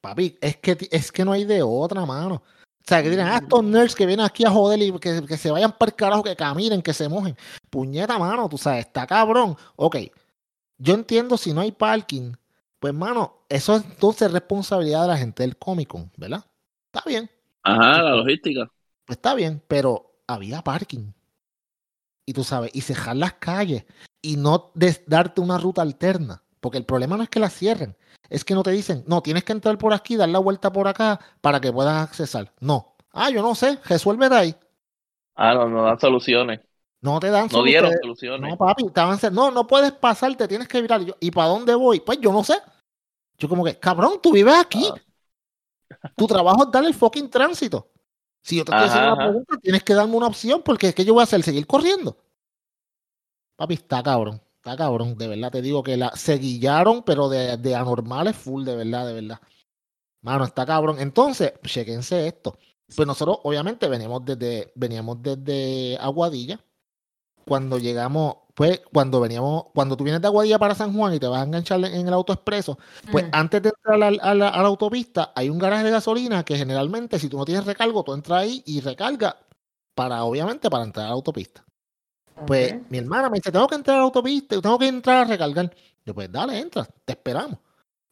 Papi, 0.00 0.36
es 0.40 0.56
que, 0.56 0.76
es 0.90 1.12
que 1.12 1.24
no 1.24 1.30
hay 1.30 1.44
de 1.44 1.62
otra, 1.62 2.04
mano. 2.04 2.42
O 2.86 2.88
sea, 2.88 3.02
que 3.02 3.10
dirán, 3.10 3.26
ah, 3.32 3.38
estos 3.42 3.64
nerds 3.64 3.96
que 3.96 4.06
vienen 4.06 4.24
aquí 4.24 4.44
a 4.44 4.50
joder 4.50 4.80
y 4.80 4.92
que, 5.00 5.26
que 5.26 5.36
se 5.36 5.50
vayan 5.50 5.72
para 5.72 5.90
el 5.90 5.96
carajo, 5.96 6.22
que 6.22 6.36
caminen, 6.36 6.82
que 6.82 6.92
se 6.92 7.08
mojen. 7.08 7.36
Puñeta, 7.68 8.16
mano, 8.16 8.48
tú 8.48 8.56
sabes, 8.56 8.86
está 8.86 9.08
cabrón. 9.08 9.56
Ok, 9.74 9.96
yo 10.78 10.94
entiendo 10.94 11.36
si 11.36 11.52
no 11.52 11.62
hay 11.62 11.72
parking, 11.72 12.34
pues, 12.78 12.94
mano, 12.94 13.44
eso 13.48 13.74
es 13.74 13.84
entonces 13.84 14.30
responsabilidad 14.30 15.02
de 15.02 15.08
la 15.08 15.16
gente 15.16 15.42
del 15.42 15.56
Comic 15.56 15.88
Con, 15.88 16.12
¿verdad? 16.16 16.44
Está 16.92 17.08
bien. 17.08 17.28
Ajá, 17.64 18.02
la 18.02 18.14
logística. 18.14 18.70
Pues 19.04 19.16
está 19.16 19.34
bien, 19.34 19.60
pero 19.66 20.20
había 20.28 20.62
parking. 20.62 21.12
Y 22.24 22.32
tú 22.32 22.44
sabes, 22.44 22.70
y 22.72 22.82
cejar 22.82 23.16
las 23.16 23.34
calles 23.34 23.84
y 24.22 24.36
no 24.36 24.70
darte 25.06 25.40
una 25.40 25.58
ruta 25.58 25.82
alterna. 25.82 26.44
Porque 26.60 26.78
el 26.78 26.84
problema 26.84 27.16
no 27.16 27.24
es 27.24 27.28
que 27.28 27.40
la 27.40 27.50
cierren, 27.50 27.96
es 28.28 28.44
que 28.44 28.54
no 28.54 28.62
te 28.62 28.70
dicen, 28.70 29.04
no, 29.06 29.22
tienes 29.22 29.44
que 29.44 29.52
entrar 29.52 29.78
por 29.78 29.92
aquí, 29.92 30.16
dar 30.16 30.28
la 30.28 30.38
vuelta 30.38 30.72
por 30.72 30.88
acá 30.88 31.20
para 31.40 31.60
que 31.60 31.72
puedas 31.72 32.02
accesar. 32.02 32.52
No. 32.60 32.96
Ah, 33.12 33.30
yo 33.30 33.42
no 33.42 33.54
sé, 33.54 33.78
resuelve 33.84 34.28
de 34.28 34.36
ahí. 34.36 34.56
Ah, 35.34 35.54
no, 35.54 35.68
no 35.68 35.82
dan 35.82 35.98
soluciones. 35.98 36.60
No 37.00 37.20
te 37.20 37.30
dan 37.30 37.48
No 37.52 37.62
dieron 37.62 37.92
soluciones. 38.00 38.50
No, 38.50 38.56
papi, 38.56 38.84
te 38.90 39.30
no, 39.30 39.50
no 39.50 39.66
puedes 39.66 39.92
pasar, 39.92 40.34
te 40.34 40.48
tienes 40.48 40.66
que 40.66 40.80
virar. 40.80 41.02
¿Y 41.20 41.30
para 41.30 41.48
dónde 41.48 41.74
voy? 41.74 42.00
Pues 42.00 42.18
yo 42.20 42.32
no 42.32 42.42
sé. 42.42 42.54
Yo 43.38 43.48
como 43.48 43.64
que, 43.64 43.78
cabrón, 43.78 44.18
tú 44.22 44.32
vives 44.32 44.54
aquí. 44.58 44.88
Ah. 46.02 46.10
Tu 46.16 46.26
trabajo 46.26 46.64
es 46.64 46.70
darle 46.70 46.88
el 46.88 46.94
fucking 46.94 47.30
tránsito. 47.30 47.90
Si 48.42 48.56
yo 48.56 48.64
te 48.64 48.72
estoy 48.72 48.88
haciendo 48.88 49.12
una 49.12 49.24
pregunta, 49.24 49.56
tienes 49.60 49.82
que 49.82 49.94
darme 49.94 50.16
una 50.16 50.26
opción, 50.26 50.62
porque 50.64 50.88
es 50.88 50.94
que 50.94 51.04
yo 51.04 51.14
voy 51.14 51.20
a 51.20 51.24
hacer 51.24 51.42
seguir 51.42 51.66
corriendo. 51.66 52.16
Papi, 53.56 53.74
está 53.74 54.02
cabrón. 54.02 54.40
Está 54.66 54.78
cabrón, 54.78 55.16
de 55.16 55.28
verdad 55.28 55.52
te 55.52 55.62
digo 55.62 55.80
que 55.84 55.96
la 55.96 56.10
se 56.16 56.38
guillaron, 56.38 57.04
pero 57.04 57.28
de, 57.28 57.56
de 57.56 57.76
anormales 57.76 58.34
full, 58.34 58.64
de 58.64 58.74
verdad, 58.74 59.06
de 59.06 59.12
verdad. 59.12 59.40
Mano, 60.22 60.44
está 60.44 60.66
cabrón. 60.66 60.96
Entonces, 60.98 61.52
chequense 61.62 62.26
esto. 62.26 62.58
Pues 62.96 63.06
nosotros, 63.06 63.38
obviamente, 63.44 63.86
veníamos 63.88 64.24
desde, 64.24 64.72
veníamos 64.74 65.22
desde 65.22 65.96
Aguadilla. 66.00 66.58
Cuando 67.44 67.78
llegamos, 67.78 68.38
pues, 68.56 68.82
cuando 68.92 69.20
veníamos, 69.20 69.66
cuando 69.72 69.96
tú 69.96 70.02
vienes 70.02 70.20
de 70.20 70.26
Aguadilla 70.26 70.58
para 70.58 70.74
San 70.74 70.92
Juan 70.92 71.14
y 71.14 71.20
te 71.20 71.28
vas 71.28 71.42
a 71.42 71.44
enganchar 71.44 71.84
en 71.84 72.08
el 72.08 72.12
auto 72.12 72.32
expreso, 72.32 72.76
pues 73.12 73.26
antes 73.30 73.62
de 73.62 73.68
entrar 73.68 74.02
a 74.02 74.34
la, 74.34 74.48
autopista, 74.48 75.32
hay 75.36 75.48
un 75.48 75.60
garaje 75.60 75.84
de 75.84 75.92
gasolina 75.92 76.44
que 76.44 76.56
generalmente, 76.56 77.20
si 77.20 77.28
tú 77.28 77.38
no 77.38 77.44
tienes 77.44 77.66
recargo, 77.66 78.02
tú 78.02 78.14
entras 78.14 78.42
ahí 78.42 78.64
y 78.66 78.80
recarga 78.80 79.36
para, 79.94 80.24
obviamente, 80.24 80.68
para 80.68 80.82
entrar 80.82 81.06
a 81.06 81.10
la 81.10 81.14
autopista. 81.14 81.65
Pues 82.44 82.74
mi 82.90 82.98
hermana 82.98 83.30
me 83.30 83.38
dice, 83.38 83.50
tengo 83.50 83.66
que 83.66 83.76
entrar 83.76 83.96
a 83.96 84.00
la 84.00 84.04
autopista, 84.04 84.60
tengo 84.60 84.78
que 84.78 84.88
entrar 84.88 85.24
a 85.24 85.24
recargar. 85.24 85.74
Yo, 86.04 86.14
pues 86.14 86.30
dale, 86.30 86.58
entra, 86.58 86.86
te 87.04 87.12
esperamos. 87.12 87.58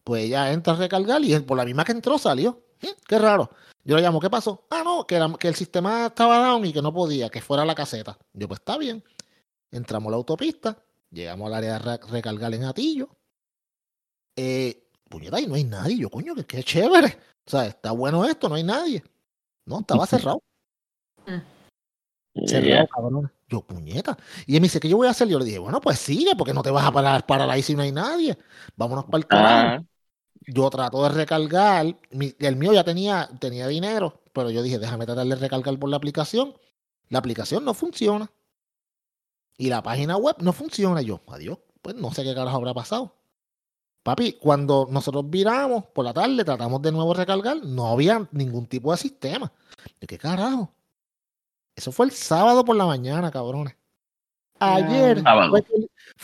Pues 0.02 0.24
ella 0.24 0.52
entra 0.52 0.72
a 0.72 0.76
recargar 0.76 1.22
y 1.22 1.38
por 1.40 1.56
la 1.56 1.64
misma 1.64 1.84
que 1.84 1.92
entró 1.92 2.18
salió. 2.18 2.62
¿Eh? 2.80 2.94
Qué 3.06 3.18
raro. 3.18 3.50
Yo 3.84 3.96
le 3.96 4.02
llamo, 4.02 4.20
¿qué 4.20 4.30
pasó? 4.30 4.66
Ah, 4.70 4.82
no, 4.82 5.06
que, 5.06 5.20
que 5.38 5.48
el 5.48 5.54
sistema 5.54 6.06
estaba 6.06 6.38
down 6.38 6.64
y 6.64 6.72
que 6.72 6.80
no 6.80 6.92
podía, 6.92 7.28
que 7.28 7.42
fuera 7.42 7.64
la 7.64 7.74
caseta. 7.74 8.18
Yo, 8.32 8.48
pues 8.48 8.60
está 8.60 8.78
bien. 8.78 9.04
Entramos 9.70 10.08
a 10.08 10.10
la 10.12 10.16
autopista, 10.16 10.78
llegamos 11.10 11.48
al 11.48 11.54
área 11.54 11.78
de 11.78 11.96
recargar 11.98 12.54
en 12.54 12.64
Atillo. 12.64 13.10
Eh, 14.36 14.88
puñeta, 15.08 15.40
y 15.40 15.46
no 15.46 15.54
hay 15.54 15.64
nadie. 15.64 15.98
Yo, 15.98 16.10
coño, 16.10 16.34
que 16.34 16.44
qué 16.44 16.62
chévere. 16.62 17.18
O 17.46 17.50
sea, 17.50 17.66
está 17.66 17.92
bueno 17.92 18.24
esto, 18.24 18.48
no 18.48 18.54
hay 18.54 18.64
nadie. 18.64 19.04
No, 19.66 19.80
estaba 19.80 20.06
cerrado. 20.06 20.42
Mm. 21.26 22.46
Cerrado, 22.46 22.88
cabrón. 22.88 23.32
Yo, 23.54 23.62
puñeta. 23.62 24.18
Y 24.46 24.56
él 24.56 24.60
me 24.60 24.66
dice, 24.66 24.80
¿qué 24.80 24.88
yo 24.88 24.96
voy 24.96 25.06
a 25.06 25.10
hacer? 25.10 25.28
Yo 25.28 25.38
le 25.38 25.44
dije, 25.44 25.58
bueno, 25.58 25.80
pues 25.80 25.98
sigue, 25.98 26.34
porque 26.36 26.52
no 26.52 26.62
te 26.62 26.70
vas 26.70 26.84
a 26.84 26.92
parar, 26.92 27.24
parar 27.24 27.48
ahí 27.48 27.62
si 27.62 27.74
no 27.76 27.82
hay 27.82 27.92
nadie. 27.92 28.36
Vámonos 28.76 29.04
para 29.04 29.18
el 29.18 29.26
canal. 29.26 29.86
Yo 30.46 30.68
trato 30.70 31.02
de 31.04 31.10
recargar. 31.10 31.96
el 32.10 32.56
mío 32.56 32.72
ya 32.72 32.82
tenía, 32.82 33.30
tenía 33.40 33.68
dinero, 33.68 34.20
pero 34.32 34.50
yo 34.50 34.62
dije, 34.62 34.78
déjame 34.78 35.06
tratar 35.06 35.26
de 35.26 35.36
recargar 35.36 35.78
por 35.78 35.88
la 35.88 35.96
aplicación. 35.96 36.54
La 37.08 37.20
aplicación 37.20 37.64
no 37.64 37.74
funciona. 37.74 38.30
Y 39.56 39.68
la 39.68 39.82
página 39.82 40.16
web 40.16 40.36
no 40.40 40.52
funciona. 40.52 41.00
yo, 41.00 41.20
adiós, 41.28 41.58
pues 41.80 41.94
no 41.94 42.12
sé 42.12 42.24
qué 42.24 42.34
carajo 42.34 42.56
habrá 42.56 42.74
pasado. 42.74 43.14
Papi, 44.02 44.32
cuando 44.34 44.88
nosotros 44.90 45.30
viramos 45.30 45.84
por 45.86 46.04
la 46.04 46.12
tarde, 46.12 46.44
tratamos 46.44 46.82
de 46.82 46.92
nuevo 46.92 47.14
recargar, 47.14 47.64
no 47.64 47.86
había 47.86 48.28
ningún 48.32 48.66
tipo 48.66 48.90
de 48.90 48.98
sistema. 48.98 49.52
¿De 50.00 50.06
qué 50.06 50.18
carajo? 50.18 50.73
Eso 51.76 51.92
fue 51.92 52.06
el 52.06 52.12
sábado 52.12 52.64
por 52.64 52.76
la 52.76 52.86
mañana, 52.86 53.30
cabrones. 53.30 53.76
Ayer, 54.60 55.22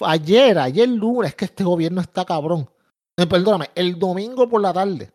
ayer, 0.00 0.58
ayer 0.58 0.88
lunes, 0.88 1.34
que 1.34 1.46
este 1.46 1.64
gobierno 1.64 2.00
está 2.00 2.24
cabrón. 2.24 2.70
Eh, 3.16 3.26
perdóname, 3.26 3.70
el 3.74 3.98
domingo 3.98 4.48
por 4.48 4.60
la 4.62 4.72
tarde, 4.72 5.12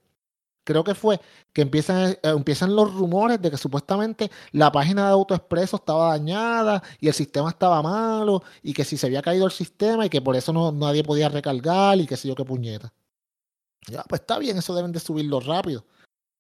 creo 0.65 0.84
que 0.84 0.93
fue 0.93 1.19
que 1.54 1.62
empiezan, 1.62 2.12
eh, 2.12 2.19
empiezan 2.24 2.76
los 2.76 2.93
rumores 2.93 3.41
de 3.41 3.50
que 3.50 3.58
supuestamente 3.58 4.30
la 4.52 4.71
página 4.71 5.06
de 5.06 5.13
AutoExpreso 5.13 5.78
estaba 5.78 6.10
dañada 6.10 6.84
y 7.00 7.08
el 7.08 7.13
sistema 7.13 7.50
estaba 7.50 7.82
malo 7.82 8.43
y 8.62 8.74
que 8.74 8.84
si 8.84 8.98
se 8.98 9.08
había 9.08 9.21
caído 9.21 9.45
el 9.45 9.52
sistema 9.52 10.06
y 10.06 10.10
que 10.10 10.21
por 10.21 10.36
eso 10.36 10.52
no, 10.52 10.71
nadie 10.71 11.04
podía 11.04 11.30
recargar 11.30 11.98
y 12.00 12.06
qué 12.06 12.17
sé 12.17 12.28
yo 12.28 12.36
qué 12.36 12.43
puñeta. 12.43 12.93
Ya, 13.88 14.04
pues 14.04 14.21
está 14.21 14.39
bien, 14.39 14.58
eso 14.58 14.76
deben 14.76 14.91
de 14.91 15.00
subirlo 15.00 15.39
rápido. 15.39 15.86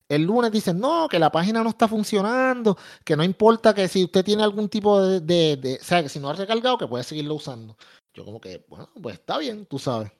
El 0.07 0.23
lunes 0.23 0.51
dicen, 0.51 0.79
no, 0.79 1.07
que 1.07 1.17
la 1.17 1.31
página 1.31 1.63
no 1.63 1.69
está 1.69 1.87
funcionando, 1.87 2.77
que 3.03 3.15
no 3.15 3.23
importa 3.23 3.73
que 3.73 3.87
si 3.87 4.03
usted 4.03 4.23
tiene 4.23 4.43
algún 4.43 4.69
tipo 4.69 5.01
de, 5.01 5.79
o 5.81 5.83
sea, 5.83 6.03
que 6.03 6.09
si 6.09 6.19
no 6.19 6.29
ha 6.29 6.33
recargado, 6.33 6.77
que 6.77 6.87
puede 6.87 7.03
seguirlo 7.03 7.35
usando. 7.35 7.75
Yo 8.13 8.23
como 8.23 8.39
que, 8.39 8.63
bueno, 8.69 8.89
pues 9.01 9.15
está 9.15 9.37
bien, 9.37 9.65
tú 9.65 9.79
sabes. 9.79 10.11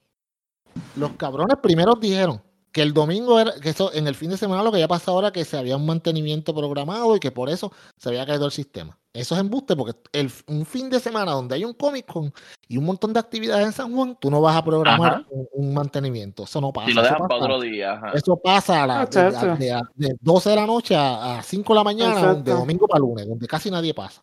Los 0.96 1.12
cabrones 1.14 1.58
primero 1.62 1.96
dijeron, 1.96 2.42
que 2.76 2.82
el 2.82 2.94
domingo 2.94 3.40
era, 3.40 3.54
que 3.62 3.70
eso 3.70 3.94
en 3.94 4.06
el 4.06 4.16
fin 4.16 4.32
de 4.32 4.38
semana 4.38 4.62
lo 4.62 4.70
que 4.70 4.80
ya 4.80 4.88
pasado 4.90 5.16
ahora 5.16 5.32
que 5.32 5.46
se 5.46 5.58
había 5.58 5.78
un 5.78 5.86
mantenimiento 5.86 6.54
programado 6.54 7.16
y 7.16 7.22
que 7.22 7.32
por 7.32 7.50
eso 7.50 7.72
se 7.98 8.10
había 8.10 8.26
caído 8.26 8.46
el 8.46 8.52
sistema. 8.52 9.00
Eso 9.16 9.34
es 9.34 9.42
embuste 9.42 9.76
porque 9.76 9.98
el, 10.12 10.30
un 10.48 10.66
fin 10.66 10.90
de 10.90 11.00
semana 11.00 11.32
donde 11.32 11.56
hay 11.56 11.64
un 11.64 11.74
Comic 11.74 12.06
Con 12.06 12.34
y 12.68 12.78
un 12.78 12.86
montón 12.86 13.14
de 13.14 13.20
actividades 13.20 13.66
en 13.66 13.72
San 13.72 13.94
Juan, 13.94 14.18
tú 14.20 14.30
no 14.30 14.42
vas 14.42 14.58
a 14.58 14.64
programar 14.64 15.26
un, 15.30 15.74
mantenimiento. 15.74 16.44
Eso 16.44 16.60
no 16.60 16.74
pasa. 16.74 16.92
lo 16.92 17.02
dejan 17.02 17.28
para 17.28 17.36
otro 17.36 17.62
día. 17.62 18.02
Eso 18.14 18.36
pasa 18.36 18.84
a 18.84 18.88
la, 18.88 19.06
de, 19.06 20.18
12 20.20 20.50
de 20.50 20.56
la 20.56 20.66
noche 20.66 20.96
a, 20.98 21.42
5 21.42 21.74
de 21.74 21.78
la 21.78 21.84
mañana, 21.84 22.34
de 22.34 22.52
domingo 22.52 22.88
para 22.88 23.00
lunes, 23.00 23.28
donde 23.28 23.48
casi 23.48 23.72
nadie 23.72 23.94
pasa. 23.94 24.22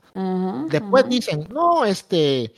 Después 0.68 1.08
dicen, 1.08 1.46
no, 1.50 1.84
este 1.84 2.54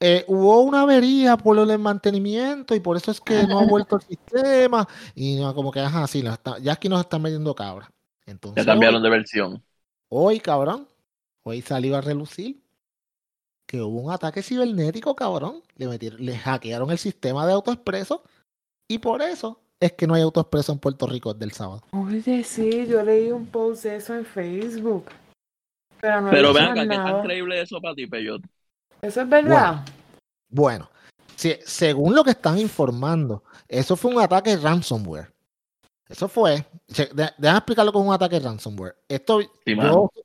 eh, 0.00 0.24
hubo 0.28 0.60
una 0.60 0.82
avería 0.82 1.36
por 1.36 1.58
el 1.58 1.78
mantenimiento 1.78 2.74
y 2.74 2.80
por 2.80 2.96
eso 2.96 3.10
es 3.10 3.20
que 3.20 3.46
no 3.46 3.60
ha 3.60 3.66
vuelto 3.66 3.96
el 3.96 4.02
sistema. 4.08 4.86
Y 5.14 5.36
no, 5.36 5.54
como 5.54 5.72
que, 5.72 5.80
ajá, 5.80 6.06
sí, 6.06 6.22
ya 6.60 6.72
aquí 6.72 6.88
nos 6.88 7.00
están 7.00 7.22
metiendo 7.22 7.54
cabra. 7.54 7.90
Entonces, 8.26 8.64
ya 8.64 8.70
cambiaron 8.70 9.02
de 9.02 9.10
versión. 9.10 9.62
Hoy, 10.08 10.40
cabrón, 10.40 10.86
hoy 11.44 11.62
salió 11.62 11.96
a 11.96 12.00
relucir 12.00 12.62
que 13.66 13.80
hubo 13.80 14.00
un 14.00 14.10
ataque 14.10 14.42
cibernético, 14.42 15.14
cabrón. 15.14 15.62
Le, 15.76 15.88
metieron, 15.88 16.24
le 16.24 16.36
hackearon 16.36 16.90
el 16.90 16.98
sistema 16.98 17.46
de 17.46 17.52
AutoExpreso 17.52 18.22
y 18.88 18.98
por 18.98 19.22
eso 19.22 19.60
es 19.80 19.92
que 19.92 20.06
no 20.06 20.14
hay 20.14 20.22
AutoExpreso 20.22 20.72
en 20.72 20.78
Puerto 20.78 21.06
Rico 21.06 21.32
desde 21.32 21.44
el 21.46 21.52
sábado. 21.52 21.82
Oye, 21.92 22.44
sí, 22.44 22.86
yo 22.86 23.02
leí 23.02 23.30
un 23.30 23.46
post 23.46 23.84
de 23.84 23.96
eso 23.96 24.14
en 24.14 24.24
Facebook. 24.24 25.06
Pero, 26.00 26.20
no 26.20 26.30
pero 26.30 26.52
vean, 26.52 26.74
¿qué 26.74 26.86
tan 26.86 27.18
increíble 27.18 27.60
eso 27.60 27.80
para 27.80 27.94
ti, 27.94 28.06
Peyot? 28.06 28.42
Eso 29.00 29.22
es 29.22 29.28
verdad. 29.28 29.84
Bueno, 30.48 30.90
según 31.36 32.14
lo 32.14 32.24
que 32.24 32.30
están 32.30 32.58
informando, 32.58 33.42
eso 33.68 33.96
fue 33.96 34.14
un 34.14 34.20
ataque 34.20 34.56
ransomware. 34.56 35.33
Eso 36.08 36.28
fue. 36.28 36.66
déjame 36.88 37.58
explicarlo 37.58 37.92
con 37.92 38.06
un 38.06 38.12
ataque 38.12 38.38
ransomware. 38.38 38.96
Esto, 39.08 39.40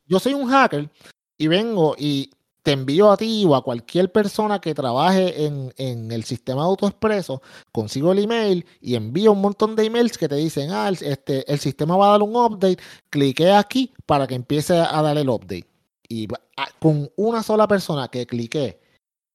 yo, 0.07 0.19
soy 0.19 0.33
un 0.33 0.49
hacker 0.49 0.89
y 1.37 1.47
vengo 1.47 1.95
y 1.97 2.31
te 2.63 2.73
envío 2.73 3.09
a 3.11 3.17
ti 3.17 3.45
o 3.45 3.55
a 3.55 3.63
cualquier 3.63 4.11
persona 4.11 4.59
que 4.59 4.73
trabaje 4.73 5.45
en, 5.45 5.73
en, 5.77 6.11
el 6.11 6.25
sistema 6.25 6.63
de 6.63 6.67
AutoExpreso, 6.67 7.41
consigo 7.71 8.11
el 8.11 8.19
email 8.19 8.65
y 8.81 8.95
envío 8.95 9.31
un 9.31 9.41
montón 9.41 9.75
de 9.75 9.85
emails 9.85 10.17
que 10.17 10.27
te 10.27 10.35
dicen, 10.35 10.69
ah, 10.71 10.89
este, 10.89 11.49
el 11.51 11.59
sistema 11.59 11.95
va 11.95 12.09
a 12.09 12.11
dar 12.11 12.21
un 12.21 12.35
update, 12.35 12.77
clique 13.09 13.49
aquí 13.49 13.93
para 14.05 14.27
que 14.27 14.35
empiece 14.35 14.77
a 14.77 15.01
dar 15.01 15.17
el 15.17 15.29
update. 15.29 15.67
Y 16.09 16.27
con 16.79 17.09
una 17.15 17.41
sola 17.41 17.67
persona 17.67 18.09
que 18.09 18.25
clique, 18.25 18.81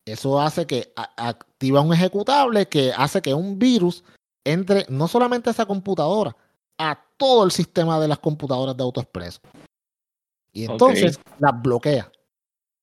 eso 0.05 0.41
hace 0.41 0.67
que 0.67 0.93
activa 0.95 1.81
un 1.81 1.95
ejecutable 1.95 2.69
que 2.69 2.93
hace 2.95 3.23
que 3.23 3.33
un 3.33 3.59
virus 3.59 4.05
entre 4.45 4.87
no 4.89 5.09
solamente 5.09 5.51
a 5.51 5.53
esa 5.53 5.67
computadora, 5.67 6.37
a 6.79 7.01
todo 7.17 7.45
el 7.45 7.51
sistema 7.51 7.99
de 8.01 8.09
las 8.09 8.19
computadoras 8.19 8.77
de 8.77 8.83
AutoExpreso. 8.83 9.41
Y 10.53 10.65
entonces 10.65 11.19
las 11.39 11.63
bloquea. 11.63 12.11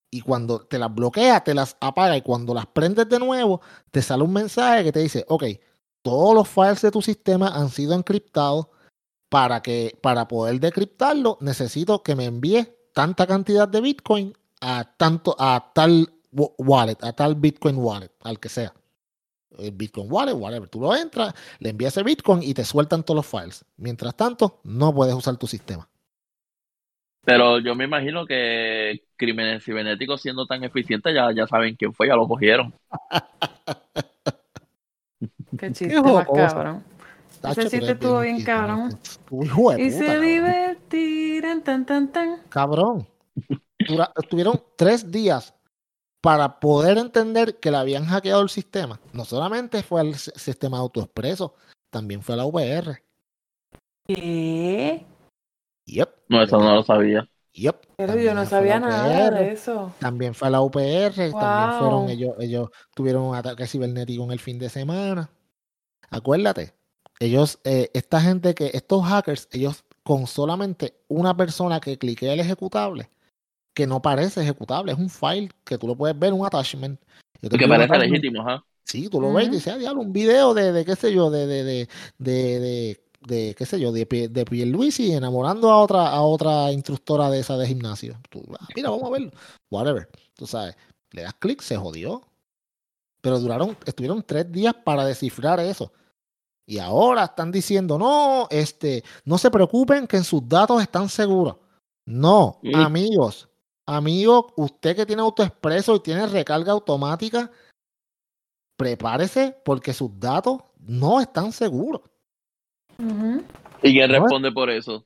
Y 0.09 0.21
cuando 0.21 0.59
te 0.59 0.77
las 0.77 0.93
bloquea, 0.93 1.41
te 1.41 1.53
las 1.53 1.77
apaga. 1.79 2.17
Y 2.17 2.21
cuando 2.21 2.53
las 2.53 2.65
prendes 2.65 3.07
de 3.07 3.17
nuevo, 3.17 3.61
te 3.91 4.01
sale 4.01 4.23
un 4.23 4.33
mensaje 4.33 4.83
que 4.83 4.91
te 4.91 4.99
dice, 4.99 5.25
ok, 5.29 5.45
todos 6.01 6.35
los 6.35 6.49
files 6.49 6.81
de 6.81 6.91
tu 6.91 7.01
sistema 7.01 7.47
han 7.47 7.69
sido 7.69 7.93
encriptados. 7.93 8.67
Para, 9.29 9.61
que, 9.61 9.97
para 10.01 10.27
poder 10.27 10.59
decriptarlo, 10.59 11.37
necesito 11.39 12.03
que 12.03 12.17
me 12.17 12.25
envíes 12.25 12.67
tanta 12.93 13.25
cantidad 13.25 13.65
de 13.65 13.79
Bitcoin 13.79 14.33
a, 14.59 14.83
tanto, 14.97 15.37
a 15.39 15.71
tal 15.73 16.13
wallet, 16.33 16.97
a 17.01 17.13
tal 17.13 17.35
Bitcoin 17.35 17.77
wallet, 17.77 18.11
al 18.23 18.41
que 18.41 18.49
sea. 18.49 18.73
El 19.57 19.71
Bitcoin 19.71 20.11
wallet, 20.11 20.33
whatever. 20.33 20.69
Tú 20.69 20.79
lo 20.79 20.95
entras, 20.95 21.33
le 21.59 21.69
envías 21.69 21.93
ese 21.93 22.03
Bitcoin 22.03 22.41
y 22.43 22.53
te 22.53 22.63
sueltan 22.63 23.03
todos 23.03 23.17
los 23.17 23.27
files. 23.27 23.65
Mientras 23.77 24.15
tanto, 24.15 24.59
no 24.63 24.93
puedes 24.93 25.13
usar 25.13 25.37
tu 25.37 25.47
sistema. 25.47 25.87
Pero 27.23 27.59
yo 27.59 27.75
me 27.75 27.83
imagino 27.83 28.25
que 28.25 29.03
crímenes 29.15 29.63
cibernéticos 29.63 30.21
siendo 30.21 30.47
tan 30.47 30.63
eficientes 30.63 31.13
ya, 31.13 31.31
ya 31.31 31.45
saben 31.45 31.75
quién 31.75 31.93
fue, 31.93 32.07
ya 32.07 32.15
lo 32.15 32.27
cogieron. 32.27 32.73
Qué 35.57 35.71
chiste 35.71 36.01
más 36.01 36.27
cabrón. 36.27 36.83
Ese 37.43 37.69
chiste 37.69 37.91
estuvo 37.91 38.21
bien 38.21 38.43
cabrón. 38.43 38.97
y 39.77 39.91
se 39.91 40.19
divertirán 40.19 41.63
tan 41.63 41.85
tan 41.85 42.11
tan. 42.11 42.41
Cabrón. 42.49 43.07
Estuvieron 44.15 44.63
tres 44.75 45.11
días 45.11 45.53
para 46.21 46.59
poder 46.59 46.97
entender 46.97 47.59
que 47.59 47.71
le 47.71 47.77
habían 47.77 48.05
hackeado 48.05 48.41
el 48.41 48.49
sistema. 48.49 48.99
No 49.11 49.25
solamente 49.25 49.83
fue 49.83 50.01
al 50.01 50.15
sistema 50.15 50.77
autoexpreso, 50.77 51.55
también 51.89 52.21
fue 52.21 52.35
a 52.35 52.37
la 52.37 52.45
UPR. 52.45 53.01
¿Qué? 54.07 55.05
Yep. 55.85 56.09
No, 56.29 56.43
eso 56.43 56.59
no 56.59 56.75
lo 56.75 56.83
sabía. 56.83 57.27
Yep. 57.53 57.75
Pero 57.97 58.15
yo 58.15 58.33
no 58.33 58.45
sabía 58.45 58.79
nada 58.79 59.31
de 59.31 59.51
eso. 59.51 59.93
También 59.99 60.33
fue 60.33 60.47
a 60.47 60.51
la 60.51 60.61
UPR, 60.61 61.31
también 61.31 61.79
fueron 61.79 62.09
ellos, 62.09 62.35
ellos 62.39 62.69
tuvieron 62.95 63.23
un 63.23 63.35
ataque 63.35 63.67
cibernético 63.67 64.23
en 64.23 64.31
el 64.31 64.39
fin 64.39 64.57
de 64.57 64.69
semana. 64.69 65.29
Acuérdate, 66.09 66.73
ellos, 67.19 67.59
eh, 67.63 67.89
esta 67.93 68.21
gente 68.21 68.53
que, 68.53 68.71
estos 68.73 69.03
hackers, 69.05 69.49
ellos 69.51 69.83
con 70.03 70.27
solamente 70.27 70.95
una 71.07 71.35
persona 71.35 71.79
que 71.79 71.97
clique 71.97 72.31
el 72.31 72.39
ejecutable, 72.39 73.09
que 73.73 73.87
no 73.87 74.01
parece 74.01 74.41
ejecutable, 74.41 74.91
es 74.91 74.97
un 74.97 75.09
file 75.09 75.49
que 75.63 75.77
tú 75.77 75.87
lo 75.87 75.95
puedes 75.95 76.17
ver, 76.17 76.33
un 76.33 76.45
attachment. 76.45 76.99
Que 77.41 77.67
parece 77.67 77.97
legítimo, 77.97 78.47
¿ah? 78.47 78.63
Sí, 78.83 79.07
tú 79.09 79.21
lo 79.21 79.31
ves 79.33 79.47
y 79.47 79.51
dices, 79.51 79.73
ah, 79.73 79.77
diablo, 79.77 80.01
un 80.01 80.11
video 80.11 80.53
de, 80.53 80.71
de, 80.71 80.85
qué 80.85 80.95
sé 80.95 81.13
yo, 81.13 81.29
de, 81.29 81.47
de, 81.47 81.63
de, 81.63 81.87
de, 82.17 83.03
de 83.21 83.55
qué 83.55 83.65
sé 83.65 83.79
yo, 83.79 83.91
de, 83.91 84.05
de 84.05 84.45
Pierluisi 84.45 85.13
enamorando 85.13 85.69
a 85.69 85.77
otra, 85.77 86.09
a 86.09 86.21
otra 86.21 86.71
instructora 86.71 87.29
de 87.29 87.39
esa 87.39 87.57
de 87.57 87.67
gimnasio. 87.67 88.19
Tú, 88.29 88.43
ah, 88.59 88.67
mira, 88.75 88.89
vamos 88.89 89.07
a 89.07 89.11
verlo. 89.11 89.31
Whatever. 89.69 90.09
Tú 90.35 90.45
sabes, 90.45 90.75
le 91.11 91.21
das 91.21 91.33
clic, 91.35 91.61
se 91.61 91.77
jodió. 91.77 92.21
Pero 93.21 93.39
duraron, 93.39 93.77
estuvieron 93.85 94.23
tres 94.23 94.51
días 94.51 94.73
para 94.73 95.05
descifrar 95.05 95.59
eso. 95.59 95.91
Y 96.65 96.79
ahora 96.79 97.25
están 97.25 97.51
diciendo, 97.51 97.97
no, 97.97 98.47
este, 98.49 99.03
no 99.25 99.37
se 99.37 99.51
preocupen 99.51 100.07
que 100.07 100.17
en 100.17 100.23
sus 100.23 100.47
datos 100.47 100.81
están 100.81 101.07
seguros. 101.07 101.57
No, 102.05 102.59
amigos, 102.73 103.47
amigos, 103.85 104.45
usted 104.55 104.95
que 104.95 105.05
tiene 105.05 105.21
autoexpreso 105.21 105.95
y 105.95 105.99
tiene 106.01 106.27
recarga 106.27 106.71
automática, 106.71 107.51
prepárese 108.77 109.55
porque 109.63 109.93
sus 109.93 110.19
datos 110.19 110.59
no 110.79 111.21
están 111.21 111.51
seguros. 111.51 112.01
¿Y 113.81 113.93
quién 113.93 114.09
responde 114.09 114.51
por 114.51 114.69
eso? 114.69 115.05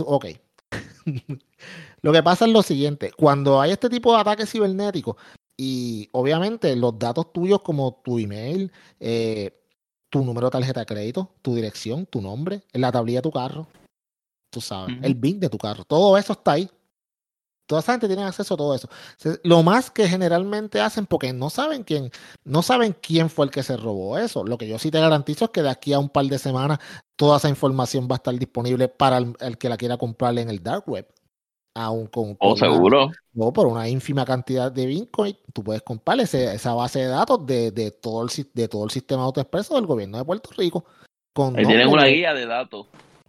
ok. 0.00 0.26
lo 2.02 2.12
que 2.12 2.22
pasa 2.22 2.46
es 2.46 2.52
lo 2.52 2.62
siguiente, 2.62 3.12
cuando 3.16 3.60
hay 3.60 3.72
este 3.72 3.88
tipo 3.88 4.12
de 4.12 4.20
ataques 4.20 4.50
cibernéticos 4.50 5.16
y 5.56 6.08
obviamente 6.12 6.74
los 6.76 6.98
datos 6.98 7.32
tuyos 7.32 7.62
como 7.62 8.00
tu 8.04 8.18
email, 8.18 8.70
eh, 9.00 9.62
tu 10.10 10.24
número 10.24 10.48
de 10.48 10.52
tarjeta 10.52 10.80
de 10.80 10.86
crédito, 10.86 11.30
tu 11.42 11.54
dirección, 11.54 12.06
tu 12.06 12.20
nombre, 12.20 12.62
la 12.72 12.92
tablilla 12.92 13.18
de 13.18 13.22
tu 13.22 13.30
carro, 13.30 13.66
tú 14.50 14.60
sabes, 14.60 14.96
el 15.02 15.14
BIN 15.14 15.40
de 15.40 15.48
tu 15.48 15.58
carro, 15.58 15.84
todo 15.84 16.16
eso 16.16 16.32
está 16.32 16.52
ahí. 16.52 16.68
Toda 17.66 17.80
esa 17.80 17.92
gente 17.92 18.06
tiene 18.06 18.22
acceso 18.22 18.54
a 18.54 18.56
todo 18.56 18.74
eso. 18.74 18.88
Lo 19.42 19.62
más 19.62 19.90
que 19.90 20.08
generalmente 20.08 20.80
hacen, 20.80 21.04
porque 21.04 21.32
no 21.32 21.50
saben 21.50 21.82
quién, 21.82 22.10
no 22.44 22.62
saben 22.62 22.96
quién 23.00 23.28
fue 23.28 23.46
el 23.46 23.50
que 23.50 23.64
se 23.64 23.76
robó 23.76 24.18
eso. 24.18 24.44
Lo 24.44 24.56
que 24.56 24.68
yo 24.68 24.78
sí 24.78 24.90
te 24.90 25.00
garantizo 25.00 25.46
es 25.46 25.50
que 25.50 25.62
de 25.62 25.70
aquí 25.70 25.92
a 25.92 25.98
un 25.98 26.08
par 26.08 26.26
de 26.26 26.38
semanas 26.38 26.78
toda 27.16 27.38
esa 27.38 27.48
información 27.48 28.06
va 28.08 28.14
a 28.14 28.16
estar 28.16 28.34
disponible 28.34 28.88
para 28.88 29.18
el, 29.18 29.58
que 29.58 29.68
la 29.68 29.76
quiera 29.76 29.96
comprar 29.96 30.38
en 30.38 30.48
el 30.48 30.62
dark 30.62 30.84
web. 30.88 31.08
Aún 31.74 32.06
con, 32.06 32.36
oh, 32.38 32.56
seguro. 32.56 33.10
No, 33.34 33.52
por 33.52 33.66
una 33.66 33.86
ínfima 33.86 34.24
cantidad 34.24 34.72
de 34.72 34.86
Bitcoin, 34.86 35.36
tú 35.52 35.62
puedes 35.62 35.82
comprar 35.82 36.18
esa 36.20 36.72
base 36.72 37.00
de 37.00 37.06
datos 37.08 37.44
de, 37.44 37.70
de, 37.70 37.90
todo 37.90 38.22
el, 38.22 38.30
de 38.54 38.68
todo 38.68 38.84
el 38.84 38.90
sistema 38.90 39.24
autoexpreso 39.24 39.74
del 39.74 39.84
gobierno 39.84 40.16
de 40.16 40.24
Puerto 40.24 40.50
Rico. 40.56 40.84
Ahí 41.34 41.66
tienen 41.66 41.88
una 41.88 42.06
guía 42.06 42.32
de 42.32 42.46
datos. 42.46 42.86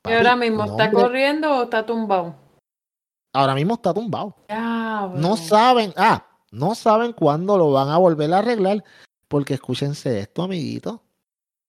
¿Y 0.08 0.14
ahora 0.14 0.36
mismo 0.38 0.64
está 0.64 0.92
corriendo 0.92 1.58
o 1.58 1.64
está 1.64 1.86
tumbado? 1.86 2.47
Ahora 3.38 3.54
mismo 3.54 3.76
está 3.76 3.94
tumbado. 3.94 4.36
No 5.16 5.38
saben, 5.38 5.94
ah, 5.96 6.26
no 6.52 6.74
saben 6.74 7.14
cuándo 7.14 7.58
lo 7.58 7.72
van 7.72 7.90
a 7.90 7.98
volver 7.98 8.34
a 8.34 8.40
arreglar, 8.40 8.84
porque 9.28 9.54
escúchense 9.54 10.20
esto, 10.20 10.42
amiguitos. 10.42 11.00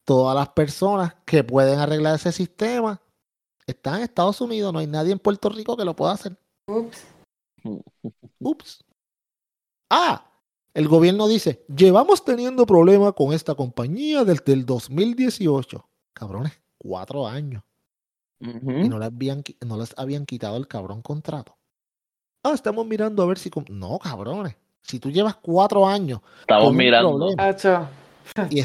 Todas 0.04 0.34
las 0.34 0.48
personas 0.48 1.14
que 1.26 1.44
pueden 1.44 1.78
arreglar 1.78 2.14
ese 2.14 2.32
sistema 2.32 3.00
están 3.66 3.96
en 3.96 4.04
Estados 4.04 4.40
Unidos, 4.40 4.72
no 4.72 4.78
hay 4.78 4.86
nadie 4.86 5.12
en 5.12 5.18
Puerto 5.18 5.50
Rico 5.50 5.76
que 5.76 5.84
lo 5.84 5.94
pueda 5.94 6.12
hacer. 6.12 6.38
Ups. 6.66 7.04
Ups. 8.40 8.84
Ah, 9.90 10.24
el 10.72 10.88
gobierno 10.88 11.28
dice, 11.28 11.66
llevamos 11.74 12.24
teniendo 12.24 12.64
problemas 12.64 13.12
con 13.12 13.34
esta 13.34 13.54
compañía 13.54 14.24
desde 14.24 14.54
el 14.54 14.64
2018. 14.64 15.86
Cabrones, 16.14 16.52
cuatro 16.78 17.26
años. 17.26 17.62
Y 18.40 18.88
no 18.88 18.98
les, 18.98 19.08
habían, 19.08 19.42
no 19.66 19.76
les 19.76 19.92
habían 19.98 20.24
quitado 20.24 20.56
el 20.56 20.68
cabrón 20.68 21.02
contrato. 21.02 21.57
Ah, 22.48 22.54
estamos 22.54 22.86
mirando 22.86 23.22
a 23.22 23.26
ver 23.26 23.38
si. 23.38 23.50
No, 23.68 23.98
cabrones. 23.98 24.56
Si 24.82 24.98
tú 24.98 25.10
llevas 25.10 25.36
cuatro 25.36 25.86
años. 25.86 26.20
Estamos 26.40 26.72
mirando. 26.72 27.30
y 28.50 28.62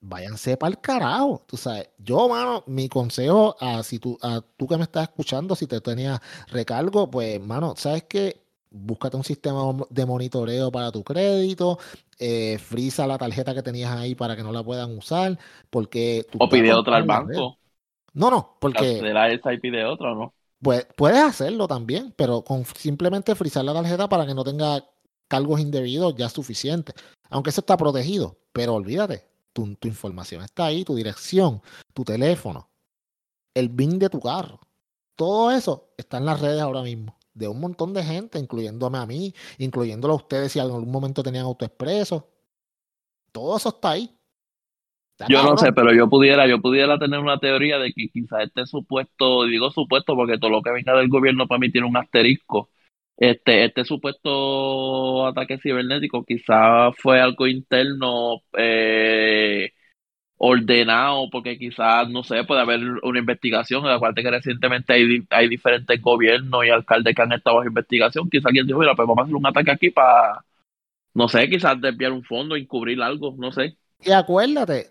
váyanse 0.00 0.56
para 0.56 0.70
el 0.70 0.80
carajo. 0.80 1.42
Tú 1.46 1.56
sabes, 1.56 1.90
yo, 1.98 2.28
mano, 2.28 2.64
mi 2.66 2.88
consejo 2.88 3.56
a, 3.60 3.82
si 3.82 3.98
tú, 3.98 4.18
a 4.22 4.40
tú 4.56 4.66
que 4.66 4.76
me 4.76 4.84
estás 4.84 5.04
escuchando, 5.04 5.54
si 5.54 5.66
te 5.66 5.80
tenías 5.80 6.20
recargo, 6.48 7.10
pues, 7.10 7.40
mano, 7.40 7.74
¿sabes 7.76 8.04
qué? 8.04 8.40
Búscate 8.70 9.16
un 9.16 9.24
sistema 9.24 9.72
de 9.90 10.06
monitoreo 10.06 10.70
para 10.70 10.92
tu 10.92 11.02
crédito, 11.02 11.78
eh, 12.18 12.56
frisa 12.58 13.06
la 13.06 13.18
tarjeta 13.18 13.52
que 13.52 13.62
tenías 13.62 13.90
ahí 13.90 14.14
para 14.14 14.36
que 14.36 14.42
no 14.42 14.52
la 14.52 14.62
puedan 14.62 14.96
usar, 14.96 15.36
porque... 15.68 16.24
o 16.38 16.48
pide 16.48 16.72
otra 16.72 16.96
al 16.96 17.04
banco. 17.04 17.58
No, 18.12 18.30
no, 18.30 18.56
porque... 18.60 19.02
¿De 19.02 19.12
la 19.12 19.28
esa 19.28 19.52
y 19.52 19.58
pide 19.58 19.84
otra 19.84 20.12
o 20.12 20.14
no? 20.14 20.34
Puedes 20.60 21.22
hacerlo 21.22 21.66
también, 21.66 22.12
pero 22.16 22.42
con 22.42 22.64
simplemente 22.64 23.34
frizar 23.34 23.64
la 23.64 23.72
tarjeta 23.72 24.08
para 24.08 24.26
que 24.26 24.34
no 24.34 24.44
tenga 24.44 24.84
cargos 25.28 25.60
indebidos 25.60 26.14
ya 26.16 26.26
es 26.26 26.32
suficiente. 26.32 26.92
Aunque 27.30 27.50
eso 27.50 27.60
está 27.60 27.76
protegido, 27.76 28.38
pero 28.52 28.74
olvídate, 28.74 29.26
tu, 29.52 29.74
tu 29.76 29.88
información 29.88 30.42
está 30.42 30.66
ahí, 30.66 30.84
tu 30.84 30.94
dirección, 30.94 31.62
tu 31.94 32.04
teléfono, 32.04 32.68
el 33.54 33.68
BIN 33.68 33.98
de 33.98 34.10
tu 34.10 34.20
carro. 34.20 34.60
Todo 35.16 35.50
eso 35.50 35.92
está 35.96 36.18
en 36.18 36.26
las 36.26 36.40
redes 36.40 36.60
ahora 36.60 36.82
mismo 36.82 37.20
de 37.34 37.48
un 37.48 37.60
montón 37.60 37.92
de 37.94 38.04
gente, 38.04 38.38
incluyéndome 38.38 38.98
a 38.98 39.06
mí, 39.06 39.34
incluyéndolo 39.58 40.14
a 40.14 40.16
ustedes 40.16 40.52
si 40.52 40.58
en 40.58 40.66
algún 40.66 40.90
momento 40.90 41.22
tenían 41.22 41.44
autoexpreso. 41.46 42.28
Todo 43.32 43.56
eso 43.56 43.70
está 43.70 43.92
ahí. 43.92 44.19
Yo 45.28 45.42
no 45.42 45.56
sé, 45.56 45.72
pero 45.72 45.92
yo 45.94 46.08
pudiera, 46.08 46.46
yo 46.46 46.60
pudiera 46.60 46.98
tener 46.98 47.20
una 47.20 47.38
teoría 47.38 47.78
de 47.78 47.92
que 47.92 48.08
quizás 48.08 48.44
este 48.44 48.66
supuesto, 48.66 49.44
digo 49.44 49.70
supuesto 49.70 50.14
porque 50.14 50.38
todo 50.38 50.50
lo 50.50 50.62
que 50.62 50.72
venga 50.72 50.96
del 50.96 51.08
gobierno 51.08 51.46
para 51.46 51.58
mí 51.58 51.70
tiene 51.70 51.86
un 51.86 51.96
asterisco. 51.96 52.70
Este, 53.16 53.64
este 53.64 53.84
supuesto 53.84 55.26
ataque 55.26 55.58
cibernético 55.58 56.24
quizás 56.24 56.94
fue 56.96 57.20
algo 57.20 57.46
interno 57.46 58.40
eh, 58.56 59.72
ordenado, 60.38 61.28
porque 61.30 61.58
quizás, 61.58 62.08
no 62.08 62.22
sé, 62.24 62.44
puede 62.44 62.62
haber 62.62 62.80
una 63.02 63.18
investigación, 63.18 63.84
cual 63.98 64.14
que 64.14 64.30
recientemente 64.30 64.94
hay, 64.94 65.22
hay 65.28 65.48
diferentes 65.48 66.00
gobiernos 66.00 66.64
y 66.64 66.70
alcaldes 66.70 67.14
que 67.14 67.20
han 67.20 67.32
estado 67.32 67.56
bajo 67.56 67.68
investigación. 67.68 68.30
Quizás 68.30 68.46
alguien 68.46 68.66
dijo, 68.66 68.78
mira, 68.78 68.94
pues 68.94 69.06
vamos 69.06 69.18
a 69.18 69.24
hacer 69.24 69.36
un 69.36 69.46
ataque 69.46 69.70
aquí 69.70 69.90
para, 69.90 70.42
no 71.12 71.28
sé, 71.28 71.46
quizás 71.50 71.78
desviar 71.78 72.12
un 72.12 72.24
fondo, 72.24 72.56
encubrir 72.56 73.02
algo, 73.02 73.34
no 73.36 73.52
sé. 73.52 73.76
Y 74.02 74.12
acuérdate, 74.12 74.86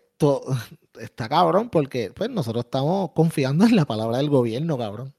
está 0.99 1.29
cabrón 1.29 1.69
porque 1.69 2.11
pues 2.13 2.29
nosotros 2.29 2.65
estamos 2.65 3.11
confiando 3.11 3.65
en 3.65 3.75
la 3.75 3.85
palabra 3.85 4.17
del 4.17 4.29
gobierno, 4.29 4.77
cabrón. 4.77 5.13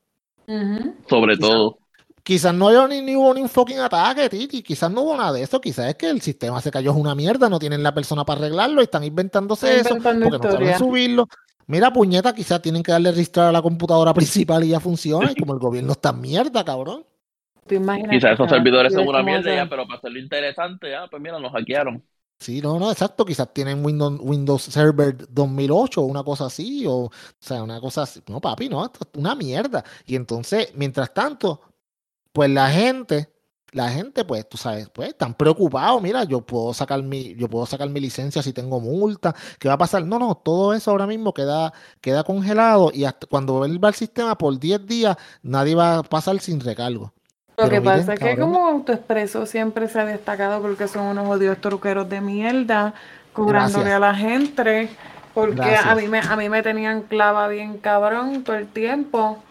Sobre 1.09 1.37
todo. 1.37 1.79
Quizás 2.23 2.55
no 2.55 2.69
haya 2.69 2.87
ni, 2.87 3.17
hubo 3.17 3.33
ni 3.33 3.41
un 3.41 3.49
fucking 3.49 3.79
ataque, 3.79 4.29
Titi. 4.29 4.63
Quizás 4.63 4.91
no 4.91 5.03
hubo 5.03 5.17
nada 5.17 5.33
de 5.33 5.43
eso. 5.43 5.61
Quizás 5.61 5.89
es 5.89 5.95
que 5.95 6.11
el 6.11 6.21
sistema 6.21 6.61
se 6.61 6.71
cayó 6.71 6.91
es 6.91 6.97
una 6.97 7.15
mierda, 7.15 7.49
no 7.49 7.59
tienen 7.59 7.83
la 7.83 7.95
persona 7.95 8.25
para 8.25 8.41
arreglarlo 8.41 8.81
y 8.81 8.85
están 8.85 9.05
inventándose 9.05 9.81
eso 9.81 9.97
porque 10.03 10.19
no 10.19 10.39
saben 10.39 10.79
subirlo. 10.79 11.27
Mira, 11.67 11.93
puñeta, 11.93 12.35
quizás 12.35 12.61
tienen 12.61 12.83
que 12.83 12.93
darle 12.93 13.11
registrar 13.13 13.47
a 13.47 13.53
la 13.53 13.63
computadora 13.63 14.13
principal 14.13 14.65
y 14.65 14.69
ya 14.69 14.81
funciona. 14.81 15.31
Y 15.33 15.35
como 15.35 15.55
el 15.55 15.61
gobierno 15.61 15.93
está 15.93 16.13
mierda, 16.13 16.65
cabrón. 16.65 17.05
Quizás 17.67 18.33
esos 18.33 18.51
servidores 18.51 18.93
son 18.93 19.07
una 19.07 19.23
mierda 19.23 19.55
ya, 19.55 19.69
pero 19.69 19.87
para 19.87 19.99
hacerlo 19.99 20.19
interesante, 20.19 20.91
ya, 20.91 21.07
pues 21.09 21.23
mira, 21.23 21.39
nos 21.39 21.53
hackearon. 21.53 22.03
Sí, 22.41 22.61
no, 22.63 22.79
no, 22.79 22.91
exacto. 22.91 23.25
Quizás 23.25 23.53
tienen 23.53 23.85
Windows, 23.85 24.19
Windows 24.21 24.63
Server 24.63 25.15
2008 25.29 26.01
o 26.01 26.05
una 26.07 26.25
cosa 26.25 26.47
así, 26.47 26.85
o, 26.89 27.11
sea, 27.39 27.63
una 27.63 27.81
cosa 27.81 28.03
así. 28.03 28.23
No, 28.29 28.41
papi, 28.41 28.69
no, 28.69 28.85
esto 28.85 29.01
es 29.03 29.19
una 29.19 29.35
mierda. 29.35 29.85
Y 30.07 30.17
entonces, 30.17 30.69
mientras 30.75 31.13
tanto, 31.13 31.61
pues 32.33 32.51
la 32.51 32.71
gente 32.71 33.31
la 33.73 33.89
gente, 33.89 34.25
pues, 34.25 34.49
tú 34.49 34.57
sabes, 34.57 34.89
pues, 34.91 35.11
están 35.11 35.35
preocupados. 35.35 36.03
Mira, 36.03 36.25
yo 36.25 36.41
puedo 36.45 36.75
sacar 36.75 37.03
mi, 37.03 37.35
yo 37.37 37.49
puedo 37.49 37.67
sacar 37.67 37.89
mi 37.89 38.01
licencia 38.01 38.43
si 38.43 38.53
tengo 38.53 38.81
multa. 38.81 39.35
¿Qué 39.59 39.69
va 39.69 39.75
a 39.75 39.79
pasar? 39.79 40.05
No, 40.05 40.19
no, 40.19 40.35
todo 40.37 40.75
eso 40.75 40.91
ahora 40.91 41.07
mismo 41.07 41.33
queda, 41.33 41.73
queda 42.01 42.25
congelado 42.25 42.91
y 42.93 43.05
hasta 43.05 43.27
cuando 43.27 43.55
vuelva 43.55 43.89
el 43.89 43.95
sistema 43.95 44.37
por 44.37 44.59
10 44.59 44.87
días, 44.87 45.17
nadie 45.43 45.75
va 45.75 45.99
a 45.99 46.03
pasar 46.03 46.41
sin 46.41 46.61
recargo. 46.61 47.13
Lo 47.57 47.69
que 47.69 47.81
pasa 47.81 48.15
es 48.15 48.21
que 48.21 48.37
como 48.39 48.67
AutoExpreso 48.67 49.47
siempre 49.47 49.89
se 49.89 50.01
ha 50.01 50.05
destacado 50.05 50.63
porque 50.63 50.89
son 50.89 51.07
unos 51.07 51.29
odios 51.29 51.59
truqueros 51.59 52.09
de 52.09 52.21
mierda, 52.21 52.95
cobrándole 53.33 53.93
a 53.93 53.99
la 53.99 54.15
gente, 54.15 54.89
porque 55.35 55.77
a 55.77 55.95
mí, 55.95 56.09
me, 56.09 56.21
a 56.21 56.37
mí 56.37 56.49
me 56.49 56.63
tenían 56.63 57.03
clava 57.03 57.49
bien 57.49 57.79
cabrón 57.79 58.45
todo 58.45 58.57
el 58.57 58.67
tiempo, 58.67 59.43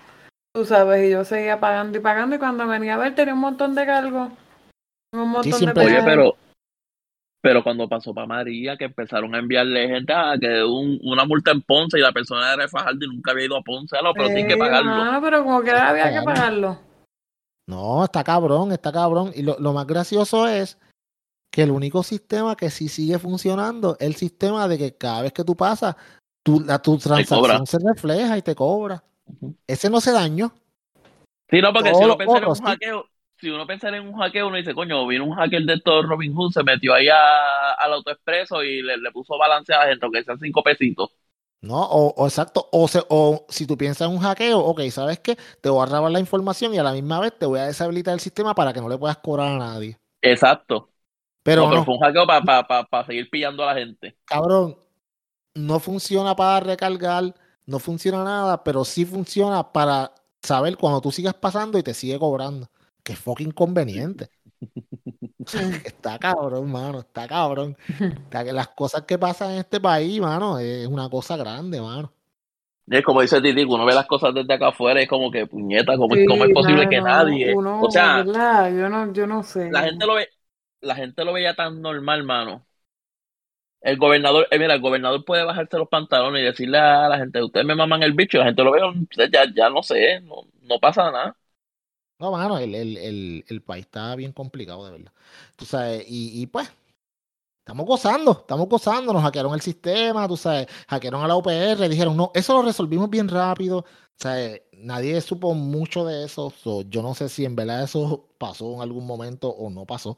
tú 0.54 0.66
sabes, 0.66 1.08
y 1.08 1.12
yo 1.12 1.24
seguía 1.24 1.60
pagando 1.60 1.98
y 1.98 2.02
pagando 2.02 2.36
y 2.36 2.40
cuando 2.40 2.68
venía 2.68 2.96
a 2.96 2.98
ver 2.98 3.16
tenía 3.16 3.34
un 3.34 3.42
montón 3.42 3.76
de 3.76 3.86
cargos, 3.86 4.30
un 5.14 5.30
montón 5.30 5.74
de 5.74 5.82
Oye, 5.82 6.02
pero, 6.04 6.36
pero 7.42 7.64
cuando 7.64 7.88
pasó 7.88 8.14
para 8.14 8.28
María, 8.28 8.76
que 8.76 8.86
empezaron 8.86 9.34
a 9.36 9.40
enviarle 9.40 9.88
gente 9.88 10.14
a 10.14 10.36
que 10.40 10.64
un, 10.64 11.00
una 11.04 11.26
multa 11.26 11.52
en 11.52 11.62
Ponce 11.62 11.98
y 11.98 12.02
la 12.02 12.12
persona 12.12 12.54
era 12.54 12.64
de 12.64 12.70
Fajardo 12.70 13.06
y 13.06 13.08
nunca 13.08 13.32
había 13.32 13.46
ido 13.46 13.58
a 13.58 13.62
Ponce, 13.62 13.96
pero 14.16 14.28
tiene 14.28 14.48
que 14.48 14.58
pagarlo. 14.58 15.06
No, 15.06 15.22
pero 15.22 15.44
como 15.44 15.62
que 15.62 15.72
había 15.72 16.12
que 16.12 16.22
pagarlo. 16.24 16.88
No, 17.70 18.04
está 18.04 18.24
cabrón, 18.24 18.72
está 18.72 18.92
cabrón. 18.92 19.32
Y 19.36 19.44
lo, 19.44 19.74
más 19.74 19.86
gracioso 19.86 20.48
es 20.48 20.80
que 21.52 21.62
el 21.62 21.70
único 21.70 22.02
sistema 22.02 22.56
que 22.56 22.72
sí 22.72 22.88
sigue 22.90 23.20
funcionando 23.20 23.96
es 24.00 24.08
el 24.08 24.16
sistema 24.16 24.68
de 24.68 24.80
que 24.80 24.98
cada 24.98 25.22
vez 25.22 25.34
que 25.34 25.44
tú 25.44 25.56
pasas, 25.56 25.96
tu, 26.44 26.62
la, 26.62 26.82
tu 26.82 26.98
transacción 26.98 27.68
se 27.68 27.78
refleja 27.78 28.40
y 28.40 28.42
te 28.42 28.56
cobra. 28.56 29.04
Ese 29.68 29.88
no 29.88 30.02
se 30.02 30.12
daño. 30.12 30.52
Sí, 31.48 31.62
no, 31.62 31.72
porque 31.72 31.94
si 31.94 32.04
uno 32.04 32.18
piensa 32.18 32.38
en 32.40 32.46
un 32.46 32.56
hackeo, 32.56 33.06
si 33.38 33.50
uno 33.52 33.68
piensa 33.68 33.90
en 33.90 34.08
un 34.08 34.18
hackeo, 34.18 34.48
uno 34.48 34.58
dice, 34.58 34.74
coño, 34.74 35.06
vino 35.06 35.26
un 35.26 35.36
hacker 35.36 35.62
de 35.62 35.80
todo 35.80 36.02
Robin 36.02 36.34
Hood, 36.34 36.54
se 36.54 36.64
metió 36.64 36.96
ahí 36.96 37.08
al 37.08 37.94
autoexpreso 37.94 38.64
y 38.64 38.82
le, 38.82 38.98
le, 38.98 39.12
puso 39.12 39.38
balance 39.38 39.72
a 39.76 39.82
la 39.82 39.90
gente, 39.90 40.06
aunque 40.06 40.24
sean 40.24 40.40
cinco 40.40 40.64
pesitos. 40.64 41.12
¿No? 41.62 41.82
O, 41.82 42.26
exacto, 42.26 42.67
o, 42.72 42.88
o, 43.10 43.45
si 43.50 43.65
tú 43.67 43.78
piensas 43.78 44.08
en 44.08 44.15
un 44.15 44.22
hackeo, 44.22 44.60
ok, 44.60 44.82
¿sabes 44.89 45.19
qué? 45.19 45.38
Te 45.62 45.69
voy 45.69 45.84
a 45.84 45.86
robar 45.86 46.12
la 46.12 46.19
información 46.19 46.74
y 46.74 46.78
a 46.78 46.84
la 46.84 46.93
misma 46.93 47.19
vez 47.19 47.38
te 47.38 47.45
voy 47.45 47.60
a 47.60 47.65
deshabilitar 47.65 48.13
el 48.13 48.19
sistema 48.19 48.56
para 48.56 48.74
que 48.74 48.82
no 48.82 48.89
le 48.89 48.98
puedas 48.98 49.17
cobrar 49.17 49.50
a 49.50 49.58
nadie. 49.58 50.00
Exacto. 50.22 50.89
Pero, 51.43 51.63
no, 51.63 51.69
pero 51.69 51.86
fue 51.86 51.93
un 51.95 52.02
hackeo 52.02 52.26
para 52.28 53.06
seguir 53.06 53.30
pillando 53.30 53.63
a 53.63 53.74
la 53.74 53.80
gente. 53.80 54.15
Cabrón, 54.26 54.78
no 55.56 55.80
funciona 55.80 56.36
para 56.36 56.60
recargar, 56.60 57.36
no 57.65 57.80
funciona 57.80 58.24
nada, 58.24 58.63
pero 58.63 58.86
sí 58.86 59.06
funciona 59.06 59.72
para 59.72 60.13
saber 60.41 60.78
cuando 60.78 61.02
tú 61.02 61.12
sigas 61.12 61.34
pasando 61.34 61.78
y 61.78 61.84
te 61.84 61.93
sigue 61.93 62.19
cobrando. 62.19 62.69
Qué 63.04 63.15
fucking 63.15 63.52
conveniente. 63.52 64.30
está 65.86 66.17
cabrón, 66.19 66.72
mano, 66.72 67.00
está 67.00 67.28
cabrón. 67.28 67.78
las 68.54 68.67
cosas 68.69 69.04
que 69.04 69.17
pasan 69.17 69.52
en 69.52 69.58
este 69.60 69.80
país, 69.80 70.19
mano, 70.19 70.60
es 70.60 70.88
una 70.88 71.10
cosa 71.10 71.38
grande, 71.38 71.82
mano. 71.82 72.12
Es 72.89 73.04
como 73.04 73.22
dice 73.22 73.39
Titi, 73.39 73.63
uno 73.63 73.86
ve 73.86 73.93
las 73.93 74.08
cosas 74.08 74.34
desde 74.34 74.52
acá 74.52 74.69
afuera 74.69 75.00
y 75.00 75.04
es 75.04 75.10
como 75.10 75.30
que 75.30 75.45
puñeta, 75.45 75.95
como, 75.95 76.15
es 76.15 76.54
posible 76.54 76.89
que 76.89 77.00
nadie. 77.02 77.54
o 77.56 77.91
sea, 77.91 78.24
yo 78.24 78.89
no, 78.89 79.13
yo 79.13 79.28
no 79.28 79.43
sé. 79.43 79.69
La 79.72 79.84
gente 79.84 80.08
lo 80.08 80.15
ve, 80.15 80.28
la 80.82 80.95
gente 80.95 81.24
lo 81.24 81.34
veía 81.34 81.54
tan 81.54 81.82
normal, 81.82 82.24
mano. 82.24 82.65
El 83.82 83.98
gobernador, 83.98 84.48
eh, 84.52 84.60
mira, 84.60 84.74
el 84.74 84.82
gobernador 84.82 85.24
puede 85.24 85.45
bajarse 85.45 85.78
los 85.78 85.88
pantalones 85.88 86.41
y 86.41 86.45
decirle 86.45 86.80
a 86.80 87.08
la 87.08 87.17
gente, 87.17 87.41
ustedes 87.41 87.65
me 87.65 87.76
maman 87.76 88.04
el 88.04 88.13
bicho, 88.13 88.39
la 88.39 88.45
gente 88.45 88.63
lo 88.63 88.72
ve, 88.72 88.82
ya, 89.32 89.45
ya 89.56 89.69
no 89.69 89.84
sé, 89.84 90.19
no, 90.22 90.48
no 90.63 90.80
pasa 90.80 91.12
nada. 91.12 91.38
No, 92.20 92.32
mano, 92.32 92.58
el, 92.58 92.76
el, 92.76 93.46
el, 93.48 93.62
país 93.62 93.86
está 93.86 94.14
bien 94.16 94.34
complicado, 94.34 94.86
de 94.86 94.92
verdad. 94.92 95.14
Tú 95.56 95.64
sabes, 95.66 96.04
y, 96.06 96.46
pues, 96.48 96.70
estamos 97.60 97.86
gozando, 97.86 98.32
estamos 98.32 98.68
gozando, 98.68 99.14
nos 99.14 99.24
hackearon 99.24 99.54
el 99.54 99.62
sistema, 99.62 100.28
tú 100.28 100.36
sabes, 100.36 100.68
hackearon 100.90 101.24
a 101.24 101.28
la 101.28 101.38
UPR, 101.38 101.88
dijeron, 101.88 102.18
no, 102.18 102.32
eso 102.34 102.54
lo 102.56 102.64
resolvimos 102.64 103.10
bien 103.10 103.30
rápido, 103.30 103.80
o 103.80 103.86
sea, 104.18 104.36
nadie 104.74 105.22
supo 105.22 105.54
mucho 105.54 106.06
de 106.06 106.26
eso, 106.26 106.52
yo 106.90 107.02
no 107.02 107.16
sé 107.16 107.30
si 107.30 107.46
en 107.46 107.56
verdad 107.56 107.84
eso 107.84 108.28
pasó 108.38 108.74
en 108.76 108.82
algún 108.82 109.06
momento 109.08 109.50
o 109.50 109.70
no 109.70 109.86
pasó, 109.86 110.18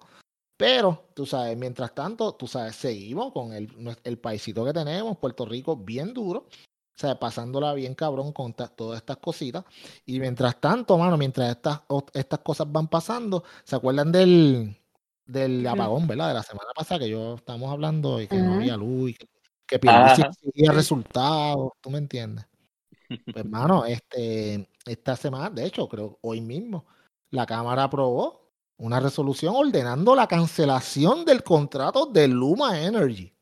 pero, 0.58 1.06
tú 1.16 1.26
sabes, 1.26 1.58
mientras 1.58 1.94
tanto, 1.94 2.34
tú 2.34 2.48
sabes, 2.48 2.76
seguimos 2.76 3.32
con 3.34 3.54
el, 3.54 3.70
el 4.04 4.20
paisito 4.20 4.66
que 4.66 4.74
tenemos, 4.74 5.18
Puerto 5.18 5.46
Rico, 5.46 5.76
bien 5.76 6.14
duro, 6.14 6.48
o 6.96 7.00
sea, 7.02 7.20
pasándola 7.20 7.74
bien 7.74 7.96
cabrón 7.96 8.32
con 8.32 8.54
todas 8.54 8.98
estas 8.98 9.18
cositas. 9.18 9.66
Y 10.06 10.20
mientras 10.20 10.60
tanto, 10.60 10.98
mano, 10.98 11.18
mientras 11.18 11.50
estas, 11.50 11.82
estas 12.14 12.40
cosas 12.40 12.72
van 12.72 12.88
pasando, 12.88 13.44
¿se 13.64 13.76
acuerdan 13.76 14.12
del, 14.12 14.78
del 15.26 15.66
apagón, 15.66 16.08
verdad? 16.08 16.28
De 16.28 16.34
la 16.36 16.44
semana 16.44 16.70
pasada 16.76 17.00
que 17.00 17.10
yo 17.10 17.36
estamos 17.36 17.72
hablando 17.72 18.22
y 18.22 18.28
que 18.28 18.38
no 18.38 18.56
había 18.56 18.78
luz 18.78 19.12
y 19.12 19.14
que, 19.16 19.28
que 19.66 19.90
había 19.90 20.72
resultados, 20.72 21.72
¿tú 21.82 21.90
me 21.90 21.98
entiendes? 21.98 22.46
Pues, 23.26 23.36
hermano, 23.36 23.84
este, 23.84 24.70
esta 24.86 25.18
semana, 25.18 25.50
de 25.50 25.66
hecho, 25.66 25.86
creo 25.90 26.18
hoy 26.22 26.40
mismo, 26.40 26.86
la 27.30 27.46
Cámara 27.46 27.84
aprobó 27.84 28.54
una 28.78 29.02
resolución 29.02 29.54
ordenando 29.54 30.16
la 30.16 30.28
cancelación 30.28 31.26
del 31.26 31.44
contrato 31.44 32.06
de 32.06 32.30
Luma 32.30 32.82
Energy. 32.82 33.34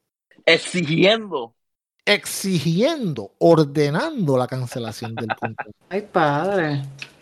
Exigiendo 0.43 1.53
exigiendo, 2.05 3.33
ordenando 3.39 4.38
la 4.38 4.47
cancelación 4.47 5.15
del 5.15 5.27
contrato. 5.35 5.71
Ay, 5.89 6.01
padre. 6.01 6.81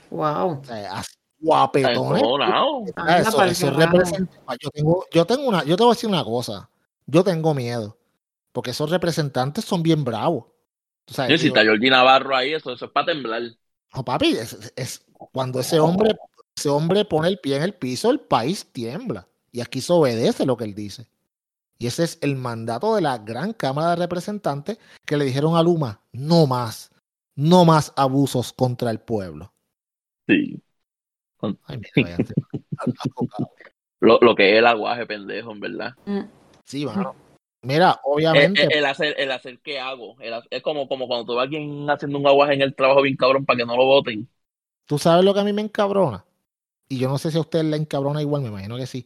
Wow. 0.09 0.61
guapetones. 1.39 2.23
Eso, 3.19 3.71
representa, 3.71 4.33
yo 4.61 4.69
tengo, 4.69 5.05
yo 5.11 5.25
tengo 5.25 5.47
una, 5.47 5.63
yo 5.63 5.75
te 5.75 5.83
voy 5.83 5.91
a 5.91 5.95
decir 5.95 6.09
una 6.09 6.23
cosa. 6.23 6.69
Yo 7.05 7.23
tengo 7.23 7.53
miedo. 7.53 7.97
Porque 8.51 8.71
esos 8.71 8.89
representantes 8.89 9.65
son 9.65 9.83
bien 9.83 10.03
bravos. 10.03 10.45
yo, 11.29 11.37
si 11.37 11.47
está 11.47 11.63
Jordi 11.65 11.89
Navarro 11.89 12.35
ahí, 12.35 12.53
eso, 12.53 12.73
eso 12.73 12.85
es 12.85 12.91
para 12.91 13.07
temblar. 13.07 13.43
No, 13.93 14.03
papi, 14.03 14.29
es, 14.29 14.73
es, 14.75 15.05
cuando 15.31 15.59
ese 15.59 15.79
hombre, 15.79 16.15
ese 16.55 16.69
hombre 16.69 17.05
pone 17.05 17.27
el 17.27 17.39
pie 17.39 17.57
en 17.57 17.63
el 17.63 17.73
piso, 17.73 18.09
el 18.09 18.19
país 18.19 18.65
tiembla. 18.71 19.27
Y 19.51 19.61
aquí 19.61 19.79
se 19.81 19.93
obedece 19.93 20.45
lo 20.45 20.57
que 20.57 20.65
él 20.65 20.75
dice. 20.75 21.07
Y 21.79 21.87
ese 21.87 22.03
es 22.03 22.17
el 22.21 22.35
mandato 22.35 22.95
de 22.95 23.01
la 23.01 23.17
gran 23.19 23.53
Cámara 23.53 23.91
de 23.91 23.97
Representantes 23.97 24.79
que 25.05 25.17
le 25.17 25.25
dijeron 25.25 25.55
a 25.55 25.61
Luma, 25.61 26.01
no 26.11 26.47
más, 26.47 26.91
no 27.35 27.65
más 27.65 27.93
abusos 27.95 28.51
contra 28.53 28.89
el 28.89 28.99
pueblo. 28.99 29.53
Sí. 30.27 30.59
lo, 33.99 34.19
lo, 34.19 34.35
que 34.35 34.53
es 34.53 34.57
el 34.57 34.65
aguaje 34.65 35.05
pendejo, 35.05 35.51
en 35.51 35.59
verdad. 35.59 35.93
Mm. 36.05 36.21
Sí, 36.63 36.83
bueno. 36.83 37.15
Mira, 37.61 37.99
obviamente. 38.03 38.63
El, 38.75 38.85
hacer, 38.85 39.13
el 39.17 39.31
hacer 39.31 39.59
qué 39.59 39.79
hago. 39.79 40.15
es 40.49 40.63
como, 40.63 40.87
como 40.87 41.07
cuando 41.07 41.25
tú 41.25 41.33
ves 41.33 41.39
a 41.39 41.43
alguien 41.43 41.87
haciendo 41.89 42.17
un 42.17 42.25
aguaje 42.25 42.53
en 42.53 42.61
el 42.61 42.73
trabajo 42.75 43.03
bien 43.03 43.15
cabrón 43.15 43.45
para 43.45 43.57
que 43.57 43.65
no 43.65 43.77
lo 43.77 43.85
voten. 43.85 44.27
¿Tú 44.85 44.97
sabes 44.97 45.23
lo 45.23 45.33
que 45.33 45.41
a 45.41 45.43
mí 45.43 45.53
me 45.53 45.61
encabrona? 45.61 46.25
Y 46.89 46.97
yo 46.97 47.09
no 47.09 47.17
sé 47.17 47.29
si 47.29 47.37
a 47.37 47.41
usted 47.41 47.63
le 47.63 47.77
encabrona 47.77 48.21
igual, 48.21 48.41
me 48.41 48.47
imagino 48.47 48.77
que 48.77 48.87
sí 48.87 49.05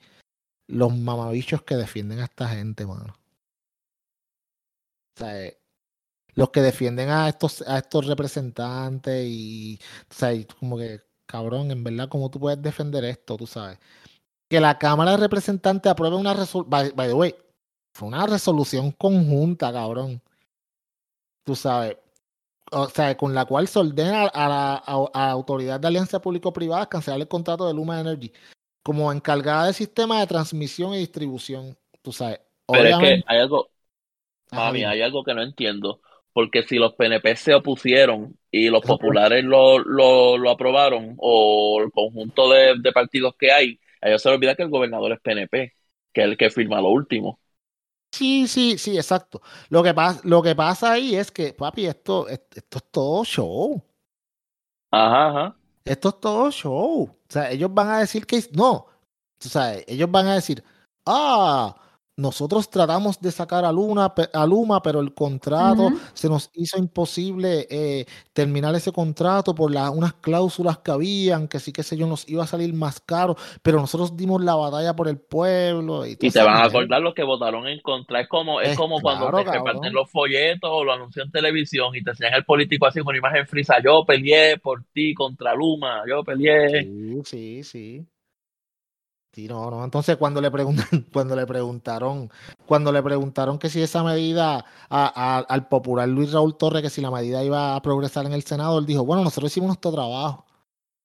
los 0.71 0.95
mamabichos 0.97 1.63
que 1.63 1.75
defienden 1.75 2.19
a 2.19 2.25
esta 2.25 2.47
gente, 2.47 2.85
mano. 2.85 3.15
O 5.15 5.19
sea, 5.19 5.43
eh, 5.43 5.59
los 6.33 6.49
que 6.51 6.61
defienden 6.61 7.09
a 7.09 7.29
estos, 7.29 7.61
a 7.67 7.79
estos 7.79 8.07
representantes 8.07 9.25
y, 9.27 9.79
o 10.09 10.13
sea, 10.13 10.31
como 10.59 10.77
que, 10.77 11.01
cabrón, 11.25 11.71
en 11.71 11.83
verdad, 11.83 12.09
¿cómo 12.09 12.31
tú 12.31 12.39
puedes 12.39 12.61
defender 12.61 13.03
esto? 13.05 13.37
Tú 13.37 13.47
sabes. 13.47 13.79
Que 14.49 14.59
la 14.59 14.77
Cámara 14.79 15.11
de 15.11 15.17
Representantes 15.17 15.91
apruebe 15.91 16.15
una 16.17 16.33
resolución, 16.33 16.69
by, 16.69 17.07
the 17.07 17.13
way, 17.13 17.35
fue 17.93 18.07
una 18.07 18.25
resolución 18.27 18.91
conjunta, 18.91 19.71
cabrón. 19.73 20.21
Tú 21.43 21.55
sabes. 21.55 21.97
O 22.71 22.87
sea, 22.89 23.17
con 23.17 23.33
la 23.35 23.45
cual 23.45 23.67
se 23.67 23.79
ordena 23.79 24.27
a 24.27 24.47
la, 24.49 24.75
a 24.75 25.09
la 25.13 25.31
Autoridad 25.31 25.79
de 25.79 25.87
Alianza 25.87 26.21
Público-Privada 26.21 26.87
cancelar 26.87 27.19
el 27.19 27.27
contrato 27.27 27.67
de 27.67 27.73
Luma 27.73 27.99
Energy 27.99 28.31
como 28.83 29.11
encargada 29.11 29.67
de 29.67 29.73
sistema 29.73 30.19
de 30.19 30.27
transmisión 30.27 30.93
y 30.93 30.99
distribución. 30.99 31.77
Tú 32.01 32.11
sabes. 32.11 32.39
Pero 32.67 32.87
es 32.87 32.97
que 32.97 33.23
hay 33.27 33.39
algo, 33.39 33.69
mami, 34.51 34.83
hay 34.83 35.01
algo 35.01 35.23
que 35.23 35.33
no 35.33 35.41
entiendo. 35.41 36.01
Porque 36.33 36.63
si 36.63 36.77
los 36.77 36.93
PNP 36.93 37.35
se 37.35 37.53
opusieron 37.53 38.37
y 38.49 38.69
los 38.69 38.81
populares 38.81 39.43
lo, 39.43 39.79
lo, 39.79 40.37
lo 40.37 40.49
aprobaron, 40.49 41.15
o 41.17 41.81
el 41.83 41.91
conjunto 41.91 42.49
de, 42.49 42.75
de, 42.79 42.91
partidos 42.93 43.35
que 43.37 43.51
hay, 43.51 43.79
a 44.01 44.07
ellos 44.07 44.21
se 44.21 44.29
les 44.29 44.37
olvida 44.37 44.55
que 44.55 44.63
el 44.63 44.69
gobernador 44.69 45.11
es 45.11 45.19
PNP, 45.19 45.73
que 46.13 46.21
es 46.21 46.27
el 46.27 46.37
que 46.37 46.49
firma 46.49 46.79
lo 46.79 46.89
último. 46.89 47.39
Sí, 48.13 48.47
sí, 48.47 48.77
sí, 48.77 48.95
exacto. 48.97 49.41
Lo 49.69 49.83
que, 49.83 49.93
pasa, 49.93 50.21
lo 50.23 50.41
que 50.41 50.55
pasa 50.55 50.93
ahí 50.93 51.15
es 51.15 51.31
que, 51.31 51.53
papi, 51.53 51.85
esto, 51.85 52.27
esto 52.29 52.77
es 52.77 52.91
todo 52.91 53.23
show. 53.25 53.83
Ajá, 54.91 55.27
ajá. 55.29 55.60
Esto 55.85 56.09
es 56.09 56.19
todo 56.19 56.51
show. 56.51 57.03
O 57.03 57.17
sea, 57.27 57.49
ellos 57.51 57.73
van 57.73 57.89
a 57.89 57.99
decir 57.99 58.25
que 58.25 58.43
no. 58.53 58.71
O 58.73 59.49
sea, 59.49 59.75
ellos 59.87 60.09
van 60.11 60.27
a 60.27 60.35
decir, 60.35 60.63
ah, 61.05 61.75
nosotros 62.21 62.69
tratamos 62.69 63.19
de 63.19 63.31
sacar 63.31 63.65
a, 63.65 63.71
Luna, 63.71 64.13
a 64.33 64.45
Luma, 64.45 64.81
pero 64.81 64.99
el 64.99 65.13
contrato 65.13 65.89
se 66.13 66.29
nos 66.29 66.51
hizo 66.53 66.77
imposible 66.77 67.67
eh, 67.69 68.05
terminar 68.31 68.75
ese 68.75 68.91
contrato 68.91 69.55
por 69.55 69.71
unas 69.71 70.13
cláusulas 70.13 70.77
que 70.77 70.91
habían, 70.91 71.47
que 71.47 71.59
sí 71.59 71.73
que 71.73 71.81
sé 71.81 71.97
yo, 71.97 72.05
nos 72.05 72.29
iba 72.29 72.43
a 72.43 72.47
salir 72.47 72.73
más 72.73 72.99
caro, 72.99 73.35
pero 73.63 73.79
nosotros 73.79 74.15
dimos 74.15 74.43
la 74.43 74.55
batalla 74.55 74.95
por 74.95 75.07
el 75.07 75.17
pueblo. 75.17 76.05
Y, 76.05 76.15
te 76.15 76.43
van 76.43 76.57
a 76.57 76.65
acordar 76.65 77.01
los 77.01 77.15
que 77.15 77.23
votaron 77.23 77.67
en 77.67 77.79
contra. 77.79 78.21
Es 78.21 78.27
como, 78.27 78.61
es, 78.61 78.77
como 78.77 79.01
cuando 79.01 79.31
te 79.31 79.43
reparten 79.43 79.91
los 79.91 80.09
folletos 80.09 80.69
o 80.71 80.83
lo 80.83 80.93
anuncian 80.93 81.25
en 81.25 81.31
televisión 81.31 81.95
y 81.95 82.03
te 82.03 82.11
enseñan 82.11 82.35
el 82.35 82.45
político 82.45 82.85
así 82.85 82.99
con 82.99 83.09
una 83.09 83.17
imagen 83.17 83.47
frisa. 83.47 83.81
Yo 83.83 84.05
peleé 84.05 84.57
por 84.57 84.83
ti 84.93 85.13
contra 85.15 85.55
Luma, 85.55 86.03
yo 86.07 86.23
peleé. 86.23 86.83
Sí, 86.83 87.21
sí, 87.25 87.63
sí. 87.63 88.05
Sí, 89.33 89.47
no, 89.47 89.71
no. 89.71 89.83
Entonces, 89.83 90.17
cuando 90.17 90.41
le 90.41 90.51
preguntan, 90.51 90.85
cuando 91.13 91.35
le 91.35 91.45
preguntaron, 91.45 92.29
cuando 92.65 92.91
le 92.91 93.01
preguntaron 93.01 93.57
que 93.57 93.69
si 93.69 93.81
esa 93.81 94.03
medida 94.03 94.65
al 94.89 95.67
popular 95.69 96.09
Luis 96.09 96.33
Raúl 96.33 96.57
Torres, 96.57 96.81
que 96.81 96.89
si 96.89 97.01
la 97.01 97.11
medida 97.11 97.43
iba 97.43 97.75
a 97.75 97.81
progresar 97.81 98.25
en 98.25 98.33
el 98.33 98.43
Senado, 98.43 98.77
él 98.79 98.85
dijo, 98.85 99.05
bueno, 99.05 99.23
nosotros 99.23 99.51
hicimos 99.51 99.67
nuestro 99.67 99.91
trabajo. 99.91 100.45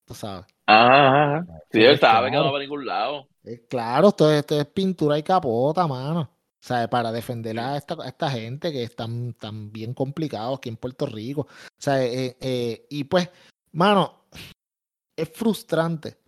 Tú 0.05 0.14
sabes. 0.14 0.47
Ah, 0.66 1.45
sí, 1.70 1.83
él 1.83 1.99
sabe 2.01 2.31
que 2.31 2.37
no 2.37 2.51
va 2.51 2.59
a 2.59 2.62
ningún 2.62 2.85
lado. 2.85 3.29
claro, 3.68 4.09
esto, 4.09 4.33
esto, 4.33 4.61
es 4.61 4.66
pintura 4.66 5.18
y 5.18 5.22
capota, 5.22 5.87
mano. 5.87 6.20
O 6.20 6.66
sea, 6.66 6.89
para 6.91 7.12
defender 7.12 7.57
a 7.61 7.77
esta, 7.77 7.97
esta 8.05 8.29
gente 8.29 8.72
que 8.72 8.83
están 8.83 9.35
tan 9.35 9.70
bien 9.70 9.95
complicados 9.95 10.59
aquí 10.59 10.68
en 10.68 10.77
Puerto 10.77 11.07
Rico. 11.07 11.43
O 11.43 11.49
sea, 11.79 12.03
eh, 12.03 12.37
eh, 12.41 12.87
y 12.91 13.05
pues, 13.05 13.31
mano, 13.70 14.24
es 15.14 15.31
frustrante 15.33 16.26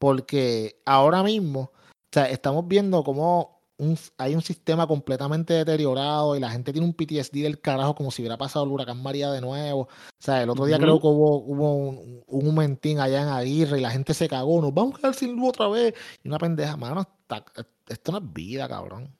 porque 0.00 0.80
ahora 0.86 1.22
mismo, 1.22 1.60
o 1.60 2.08
sea, 2.10 2.30
estamos 2.30 2.66
viendo 2.66 3.04
cómo 3.04 3.60
hay 4.16 4.34
un 4.34 4.40
sistema 4.40 4.86
completamente 4.86 5.52
deteriorado 5.52 6.34
y 6.36 6.40
la 6.40 6.50
gente 6.50 6.72
tiene 6.72 6.86
un 6.86 6.94
PTSD 6.94 7.42
del 7.42 7.60
carajo 7.60 7.94
como 7.94 8.10
si 8.10 8.22
hubiera 8.22 8.38
pasado 8.38 8.64
el 8.64 8.72
huracán 8.72 9.02
María 9.02 9.30
de 9.30 9.42
nuevo. 9.42 9.82
O 9.82 9.88
sea, 10.18 10.42
el 10.42 10.48
otro 10.48 10.64
día 10.64 10.78
creo 10.78 10.98
que 11.00 11.06
hubo, 11.06 11.42
hubo 11.42 11.74
un, 11.74 12.22
un, 12.26 12.44
momentín 12.46 12.98
allá 12.98 13.22
en 13.22 13.28
Aguirre 13.28 13.78
y 13.78 13.82
la 13.82 13.90
gente 13.90 14.14
se 14.14 14.28
cagó, 14.28 14.62
nos 14.62 14.72
vamos 14.72 14.94
a 14.94 14.98
quedar 14.98 15.14
sin 15.14 15.36
luz 15.36 15.50
otra 15.50 15.68
vez. 15.68 15.94
Y 16.24 16.28
una 16.28 16.38
pendeja, 16.38 16.78
mano, 16.78 17.06
esto 17.86 18.12
no 18.12 18.18
es 18.18 18.32
vida, 18.32 18.68
cabrón. 18.68 19.14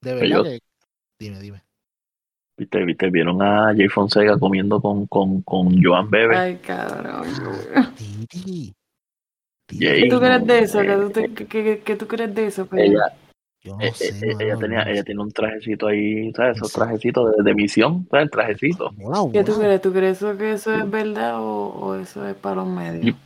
De 0.00 0.14
verdad 0.14 0.42
que... 0.42 0.60
Dime, 1.18 1.38
dime. 1.40 1.62
Viste, 2.56 2.82
viste, 2.84 3.10
vieron 3.10 3.42
a 3.42 3.74
Jay 3.76 3.88
Fonseca 3.88 4.38
comiendo 4.38 4.80
con, 4.80 5.06
con, 5.06 5.42
con 5.42 5.82
Joan 5.82 6.08
Bebe. 6.10 6.34
Ay, 6.34 6.56
cabrón. 6.56 7.26
¿Qué 9.66 10.06
tú 10.10 10.18
crees 10.18 10.46
de 10.46 10.58
eso? 10.60 10.80
¿Qué 10.80 11.96
tú, 11.96 12.06
crees 12.06 12.34
de 12.34 12.46
eso? 12.46 12.68
Ella, 12.72 13.16
yo 13.62 13.78
eh, 13.80 13.92
sé, 13.94 14.26
eh, 14.26 14.36
ella, 14.40 14.56
tenía, 14.56 14.82
ella 14.82 15.02
tiene 15.02 15.22
un 15.22 15.32
trajecito 15.32 15.86
ahí, 15.86 16.32
¿sabes? 16.34 16.58
Esos 16.58 16.72
trajecitos 16.72 17.32
de, 17.42 17.54
misión, 17.54 18.06
¿sabes? 18.10 18.24
El 18.24 18.30
trajecito. 18.30 18.90
¿Qué 19.32 19.42
tú 19.44 19.58
crees? 19.58 19.80
¿Tú 19.80 19.92
crees 19.92 20.18
que 20.18 20.52
eso 20.52 20.74
es 20.74 20.90
verdad 20.90 21.36
o, 21.40 21.96
eso 21.96 22.26
es 22.28 22.34
para 22.36 22.56
los 22.56 22.68
medios? 22.68 23.16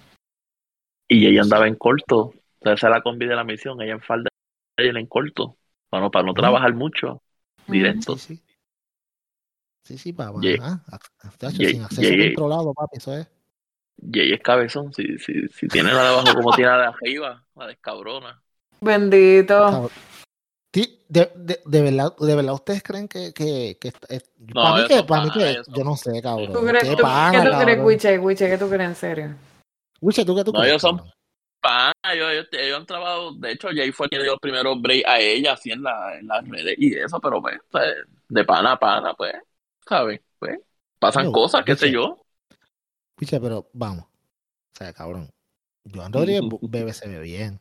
Y, 1.08 1.26
ella 1.26 1.42
andaba 1.42 1.66
en 1.66 1.74
corto. 1.74 2.18
O 2.18 2.62
sea, 2.62 2.74
esa 2.74 2.88
es 2.88 2.94
la 2.94 3.02
combi 3.02 3.26
de 3.26 3.34
la 3.34 3.44
misión. 3.44 3.80
Ella 3.80 3.94
en 3.94 4.00
falda, 4.00 4.28
ella 4.76 4.98
en 4.98 5.06
corto. 5.06 5.56
Para 5.88 6.04
no, 6.04 6.10
para 6.10 6.26
no 6.26 6.34
trabajar 6.34 6.74
mucho. 6.74 7.22
Directo. 7.66 8.16
Sí, 8.16 8.36
sí. 8.36 8.42
Sí, 9.88 9.96
sí, 9.96 10.12
papá. 10.12 10.38
Ah, 10.60 11.50
sin 11.50 11.82
acceso 11.82 12.14
controlado, 12.14 12.74
papi, 12.74 12.98
eso 12.98 13.16
es. 13.16 13.26
Jay 14.12 14.32
es 14.32 14.40
cabezón, 14.40 14.92
si, 14.92 15.18
si, 15.18 15.48
si 15.48 15.68
tiene 15.68 15.92
la 15.92 16.02
de 16.02 16.08
abajo 16.08 16.34
como 16.34 16.52
tiene 16.52 16.70
la 16.70 16.78
de 16.78 16.86
arriba, 16.86 17.44
la 17.56 17.66
descabrona. 17.66 18.42
Bendito. 18.80 19.90
Sí, 20.72 21.04
de, 21.08 21.30
de, 21.34 21.60
de, 21.64 21.82
verdad, 21.82 22.14
de 22.18 22.36
verdad, 22.36 22.54
¿ustedes 22.54 22.82
creen 22.82 23.08
que, 23.08 23.32
que, 23.32 23.76
que 23.80 23.92
no, 24.54 24.62
para 24.62 24.76
mí 24.76 24.86
que, 24.86 25.02
para 25.02 25.24
mí 25.24 25.30
que 25.32 25.62
yo 25.68 25.84
no 25.84 25.96
sé, 25.96 26.22
cabrón. 26.22 26.52
¿Tú 26.52 26.64
crees, 26.64 26.84
¿Qué, 26.84 26.96
tú, 26.96 27.02
pana, 27.02 27.42
¿qué 27.42 27.50
tú 27.50 27.58
crees, 27.58 27.84
Wiche? 27.84 28.18
Wiche, 28.18 28.48
¿qué 28.48 28.58
tú 28.58 28.68
crees 28.68 28.88
en 28.88 28.94
serio? 28.94 29.34
Wiche, 30.00 30.24
¿tú 30.24 30.36
qué 30.36 30.44
tú 30.44 30.52
no, 30.52 30.60
crees? 30.60 30.72
ellos 30.72 30.82
son 30.82 31.02
pana, 31.60 31.92
ellos, 32.12 32.30
ellos, 32.30 32.48
ellos, 32.52 32.78
han 32.78 32.86
trabajado, 32.86 33.32
de 33.34 33.52
hecho, 33.52 33.68
Jay 33.74 33.90
fue 33.90 34.06
el 34.06 34.10
que 34.10 34.22
dio 34.22 34.34
el 34.34 34.38
primero 34.38 34.76
break 34.76 35.06
a 35.06 35.18
ella, 35.18 35.54
así 35.54 35.72
en, 35.72 35.82
la, 35.82 36.18
en 36.18 36.28
las 36.28 36.46
redes 36.46 36.74
y 36.78 36.94
eso, 36.94 37.18
pero 37.20 37.42
pues, 37.42 37.58
pues 37.70 37.96
de 38.28 38.44
pana 38.44 38.72
a 38.72 38.78
pana, 38.78 39.14
pues, 39.14 39.34
¿sabes? 39.88 40.20
Pues, 40.38 40.60
pasan 40.98 41.32
cosas, 41.32 41.64
qué 41.64 41.74
sé 41.74 41.90
yo. 41.90 42.16
Picha, 43.18 43.40
pero 43.40 43.68
vamos. 43.72 44.04
O 44.04 44.76
sea, 44.76 44.92
cabrón. 44.92 45.28
Joan 45.92 46.12
Rodríguez 46.12 46.42
bebe 46.62 46.92
se 46.92 47.08
ve 47.08 47.20
bien. 47.20 47.60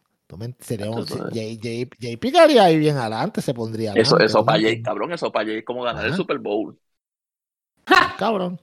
Sería 0.60 0.90
un, 0.90 1.06
Jay, 1.06 1.58
Jay, 1.62 1.90
Jay 2.00 2.18
picaría 2.18 2.66
ahí 2.66 2.78
bien 2.78 2.98
adelante, 2.98 3.42
se 3.42 3.54
pondría. 3.54 3.94
Eso, 3.94 4.20
eso 4.20 4.44
para 4.44 4.62
Jay, 4.62 4.82
cabrón, 4.82 5.14
eso 5.14 5.32
para 5.32 5.46
Jay 5.46 5.60
es 5.60 5.66
como 5.66 5.84
ganar 5.84 6.06
el 6.06 6.14
Super 6.16 6.38
Bowl. 6.38 6.78
Cabrón. 8.20 8.60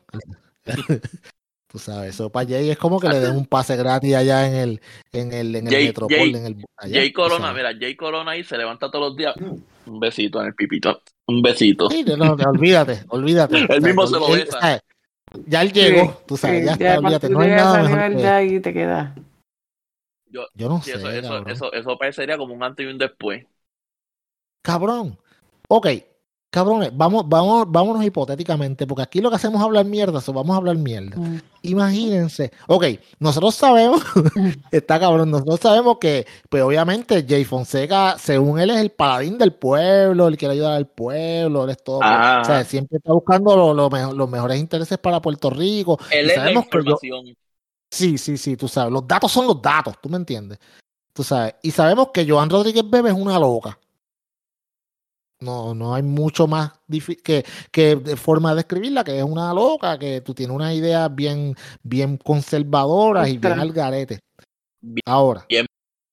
Tú 1.67 1.79
sabes, 1.79 2.15
eso 2.15 2.31
para 2.31 2.49
Jay 2.49 2.69
es 2.69 2.77
como 2.77 3.01
que 3.01 3.09
le 3.09 3.19
den 3.19 3.35
un 3.35 3.47
pase 3.47 3.77
gratis 3.77 4.15
allá 4.15 4.47
en 4.47 4.55
el, 4.55 4.81
en 5.13 5.33
el, 5.33 5.57
en 5.57 5.67
el 5.67 5.87
Metropol. 5.87 6.35
en 6.37 6.47
el, 6.47 6.65
Jay 6.79 7.13
Corona, 7.13 7.53
mira, 7.55 7.73
Jay 7.77 7.97
Corona 7.97 8.33
ahí 8.33 8.45
se 8.45 8.59
levanta 8.59 8.91
todos 8.91 9.09
los 9.09 9.17
días. 9.17 9.35
Un 9.87 9.99
besito 9.99 10.41
en 10.43 10.49
el 10.49 10.55
pipito. 10.55 11.01
Un 11.27 11.41
besito. 11.41 11.91
Sí, 11.91 12.05
no, 12.05 12.35
olvídate, 12.35 13.05
olvídate. 13.09 13.67
Él 13.71 13.81
mismo 13.81 14.07
se 14.07 14.19
lo 14.19 14.31
besa. 14.31 14.81
Ya 15.47 15.63
él 15.63 15.73
llegó, 15.73 16.23
tú 16.27 16.37
sabes, 16.37 16.65
ya, 16.65 16.73
está, 16.73 16.99
olvídate, 16.99 17.29
no 17.29 17.41
hay 17.41 17.51
nada 17.51 17.83
mejor 17.83 18.17
que... 18.17 18.55
y 18.55 18.61
te 18.61 18.73
queda. 18.73 19.15
Yo, 20.27 20.47
yo 20.55 20.69
no 20.69 20.83
sé, 20.83 20.93
eso, 20.93 21.09
eso, 21.11 21.47
eso, 21.47 21.73
eso, 21.73 21.99
parecería 21.99 22.37
como 22.37 22.55
un 22.55 22.63
antes 22.63 22.85
y 22.85 22.89
un 22.89 22.99
después. 22.99 23.47
Cabrón. 24.63 25.19
Ok, 25.69 25.87
cabrones, 26.55 26.91
vamos, 26.95 27.29
vamos, 27.29 27.67
vámonos 27.69 28.05
hipotéticamente, 28.05 28.87
porque 28.87 29.03
aquí 29.03 29.21
lo 29.21 29.29
que 29.29 29.35
hacemos 29.35 29.61
es 29.61 29.65
hablar 29.65 29.85
mierda, 29.85 30.23
o 30.25 30.33
vamos 30.33 30.55
a 30.55 30.59
hablar 30.59 30.77
mierda. 30.77 31.17
Mm. 31.17 31.41
Imagínense, 31.63 32.53
ok, 32.69 32.85
nosotros 33.19 33.57
sabemos, 33.57 34.01
está 34.71 35.01
cabrón, 35.01 35.33
nosotros 35.33 35.59
sabemos 35.59 35.99
que, 36.01 36.25
pues 36.49 36.63
obviamente 36.63 37.27
Jay 37.29 37.45
Fonseca, 37.45 38.17
según 38.19 38.61
él, 38.61 38.71
es 38.71 38.77
el 38.77 38.91
paladín 38.91 39.37
del 39.37 39.53
pueblo, 39.53 40.29
él 40.29 40.37
quiere 40.37 40.55
ayudar 40.55 40.75
al 40.75 40.87
pueblo, 40.87 41.65
él 41.65 41.71
es 41.71 41.83
todo, 41.83 41.99
o 41.99 42.45
sea, 42.45 42.63
siempre 42.65 42.99
está 42.99 43.13
buscando 43.13 43.75
los 43.75 44.31
mejores 44.31 44.61
intereses 44.61 44.97
para 44.99 45.21
Puerto 45.21 45.51
Rico. 45.51 45.99
Él 46.13 46.31
es 46.31 46.37
sabemos 46.37 46.67
la 46.71 46.79
información. 46.79 47.37
sí, 47.91 48.17
sí, 48.17 48.39
sí, 48.39 48.57
tú 48.57 48.69
sabes, 48.69 48.93
los 48.93 49.09
datos 49.09 49.33
son 49.33 49.49
los 49.49 49.61
datos, 49.61 49.97
tú 50.01 50.09
me 50.09 50.19
entiendes. 50.19 50.59
Tú 51.13 51.25
sabes, 51.25 51.57
y 51.63 51.73
sabemos 51.73 52.11
que 52.15 52.29
Joan 52.29 52.49
Rodríguez 52.49 52.89
Bebe 52.89 53.11
es 53.11 53.17
una 53.17 53.41
loca. 53.41 53.77
No, 55.45 55.75
no 55.75 55.95
hay 55.95 56.03
mucho 56.03 56.47
más 56.47 56.73
que, 57.23 57.45
que 57.71 57.97
de 57.97 58.17
forma 58.17 58.51
de 58.51 58.57
describirla, 58.57 59.05
que 59.05 59.19
es 59.19 59.25
una 59.25 59.53
loca, 59.53 59.99
que 59.99 60.23
tú 60.23 60.35
tienes 60.35 60.57
unas 60.57 60.75
ideas 60.75 61.15
bien, 61.15 61.55
bien 61.83 62.17
conservadoras 62.17 63.29
y 63.29 63.37
bien 63.37 63.61
al 63.61 63.73
garete. 63.73 64.21
Ahora. 65.05 65.45
Bien, 65.49 65.67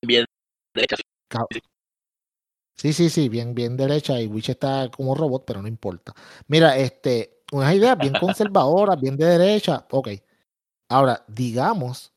bien 0.06 0.26
derecha. 0.74 0.98
Sí, 2.76 2.94
sí, 2.94 3.10
sí, 3.10 3.30
bien, 3.30 3.54
bien 3.54 3.78
derecha 3.78 4.20
y 4.20 4.28
Witch 4.28 4.50
está 4.50 4.90
como 4.90 5.16
robot, 5.16 5.44
pero 5.46 5.62
no 5.62 5.68
importa. 5.68 6.14
Mira, 6.48 6.76
este, 6.78 7.44
unas 7.52 7.74
ideas 7.74 7.98
bien 7.98 8.14
conservadoras, 8.20 9.00
bien 9.00 9.16
de 9.16 9.26
derecha, 9.26 9.86
ok. 9.92 10.10
Ahora, 10.90 11.24
digamos 11.28 12.12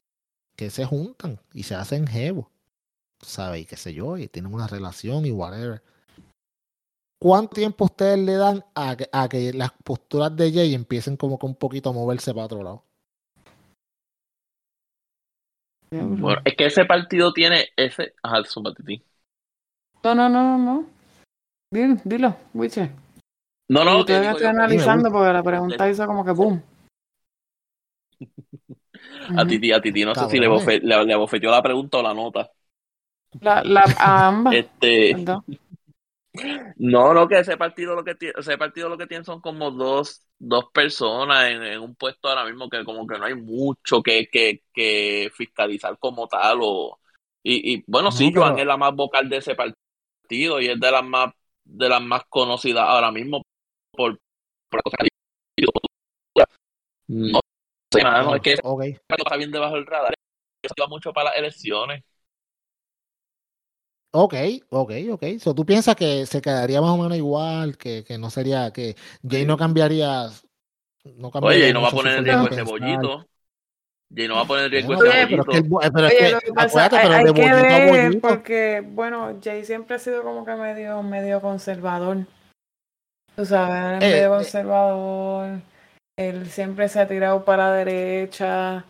que 0.57 0.71
se 0.71 0.85
juntan 0.85 1.39
y 1.53 1.62
se 1.65 1.75
hacen 1.75 2.07
jevo, 2.07 2.51
¿sabes? 3.21 3.62
Y 3.62 3.67
qué 3.67 3.77
sé 3.77 3.95
yo, 3.95 4.17
y 4.17 4.27
tienen 4.27 4.53
una 4.53 4.67
relación 4.67 5.27
y 5.27 5.31
whatever 5.31 5.83
¿Cuánto 7.19 7.55
tiempo 7.55 7.85
ustedes 7.87 8.19
le 8.19 8.35
dan 8.35 8.65
a 8.75 8.97
que, 8.97 9.09
a 9.11 9.29
que 9.29 9.53
las 9.53 9.73
posturas 9.73 10.35
de 10.37 10.53
Jay 10.53 10.75
empiecen 10.75 11.17
como 11.17 11.39
que 11.39 11.47
un 11.47 11.55
poquito 11.55 11.91
a 11.91 11.93
moverse 11.93 12.33
para 12.35 12.47
otro 12.47 12.62
lado? 12.62 12.85
Bueno, 16.03 16.41
es 16.45 16.57
que 16.57 16.67
ese 16.67 16.85
partido 16.85 17.33
tiene 17.33 17.69
ese. 17.77 18.15
Ajá, 18.23 18.43
un 18.57 18.65
No, 20.03 20.15
no, 20.15 20.29
no, 20.29 20.29
no, 20.29 20.59
no. 20.59 20.87
Dilo, 21.71 21.97
dilo, 22.05 22.37
Wiche. 22.53 22.91
No, 23.69 23.85
no, 23.85 24.05
Yo 24.05 24.15
estoy 24.15 24.47
analizando 24.47 25.11
porque 25.11 25.33
la 25.33 25.43
pregunta 25.43 25.89
hizo 25.89 26.07
como 26.07 26.25
que 26.25 26.33
boom. 26.33 26.62
a 29.37 29.47
Titi, 29.47 29.73
a 29.73 29.81
Titi, 29.81 30.05
no 30.05 30.15
sé 30.15 30.29
si 30.29 30.39
le, 30.39 30.49
bofe, 30.49 30.81
le, 30.81 31.17
bofeteó 31.17 31.51
la 31.51 31.62
pregunta 31.62 31.99
o 31.99 32.03
la 32.03 32.12
nota. 32.12 32.51
La, 33.41 33.65
la, 33.65 33.85
a 33.99 34.29
ambas. 34.29 34.55
Este. 34.55 35.17
No, 36.76 37.14
no, 37.14 37.28
que 37.28 37.39
ese 37.39 37.57
partido 37.57 37.95
lo 37.95 38.03
que 38.03 38.16
tiene, 38.16 38.35
ese 38.37 38.59
partido 38.59 38.89
lo 38.89 38.99
que 38.99 39.07
tiene 39.07 39.24
son 39.24 39.41
como 39.41 39.70
dos, 39.70 40.26
dos 40.39 40.64
personas 40.72 41.49
en, 41.49 41.78
un 41.78 41.95
puesto 41.95 42.28
ahora 42.28 42.45
mismo 42.45 42.68
que 42.68 42.85
como 42.85 43.07
que 43.07 43.18
no 43.18 43.26
hay 43.26 43.37
mucho 43.37 44.03
que, 44.03 44.28
que, 44.28 44.62
que 44.72 45.30
fiscalizar 45.32 45.97
como 45.99 46.26
tal. 46.26 46.59
O, 46.62 46.99
y, 47.43 47.74
y 47.74 47.85
bueno, 47.87 48.11
sí, 48.11 48.32
Joan 48.35 48.59
es 48.59 48.66
la 48.66 48.76
más 48.76 48.95
vocal 48.95 49.28
de 49.28 49.37
ese 49.37 49.55
partido 49.55 50.61
y 50.61 50.68
es 50.68 50.80
de 50.80 50.91
las 50.91 51.05
más, 51.05 51.32
de 51.64 51.89
las 51.89 52.03
más 52.03 52.24
conocidas 52.28 52.85
ahora 52.85 53.12
mismo 53.12 53.43
por, 53.93 54.18
por 54.68 54.82
No 57.07 57.41
sé, 57.93 58.03
no, 58.03 58.35
es 58.35 58.43
que 58.43 58.57
okay. 58.61 58.99
está 59.09 59.37
bien 59.37 59.53
debajo 59.53 59.76
del 59.76 59.87
radar. 59.87 60.14
Eso 60.62 60.74
va 60.80 60.89
mucho 60.89 61.12
para 61.12 61.30
las 61.30 61.39
elecciones. 61.39 62.03
Ok, 64.17 64.35
ok, 64.71 64.93
ok. 65.11 65.25
So, 65.41 65.57
¿Tú 65.57 65.67
piensas 65.67 65.97
que 65.97 66.25
se 66.25 66.41
quedaría 66.41 66.81
más 66.81 66.91
o 66.91 66.99
menos 66.99 67.17
igual? 67.17 67.77
Que, 67.77 68.05
que 68.05 68.17
no 68.17 68.31
sería, 68.31 68.71
que 68.73 68.95
Jay 69.29 69.45
no 69.45 69.57
cambiaría. 69.57 70.29
No 71.17 71.33
cambiaría 71.33 71.65
Oye, 71.65 71.71
y 71.71 71.73
no 71.73 71.83
va 71.83 71.89
a 71.89 71.91
poner 71.91 72.19
en 72.19 72.25
riesgo 72.25 72.45
de 72.45 72.51
ese 72.51 72.65
pensar. 72.65 72.79
bollito. 72.81 73.27
Jay 74.15 74.29
no 74.29 74.37
va 74.37 74.43
a 74.43 74.47
poner 74.47 74.65
en 74.67 74.71
riesgo 74.71 74.93
el 74.93 74.99
bollito. 74.99 75.69
bo- 75.69 75.81
pero 75.93 76.07
es 76.07 76.15
que, 76.15 76.25
hay, 76.27 76.33
ver, 77.91 78.21
porque, 78.21 78.85
bueno, 78.87 79.37
Jay 79.43 79.65
siempre 79.65 79.97
ha 79.97 79.99
sido 79.99 80.23
como 80.23 80.45
que 80.45 80.55
medio, 80.55 81.03
medio 81.03 81.41
conservador. 81.41 82.19
Tú 83.35 83.45
sabes, 83.45 83.75
él 83.75 83.95
es 83.97 84.03
Eh, 84.05 84.15
medio 84.15 84.27
eh. 84.27 84.37
conservador. 84.37 85.61
Él 86.17 86.47
siempre 86.51 86.89
se 86.89 87.01
ha 87.01 87.09
tirado 87.09 87.45
para 87.45 87.71
la 87.71 87.75
derecha. 87.75 88.85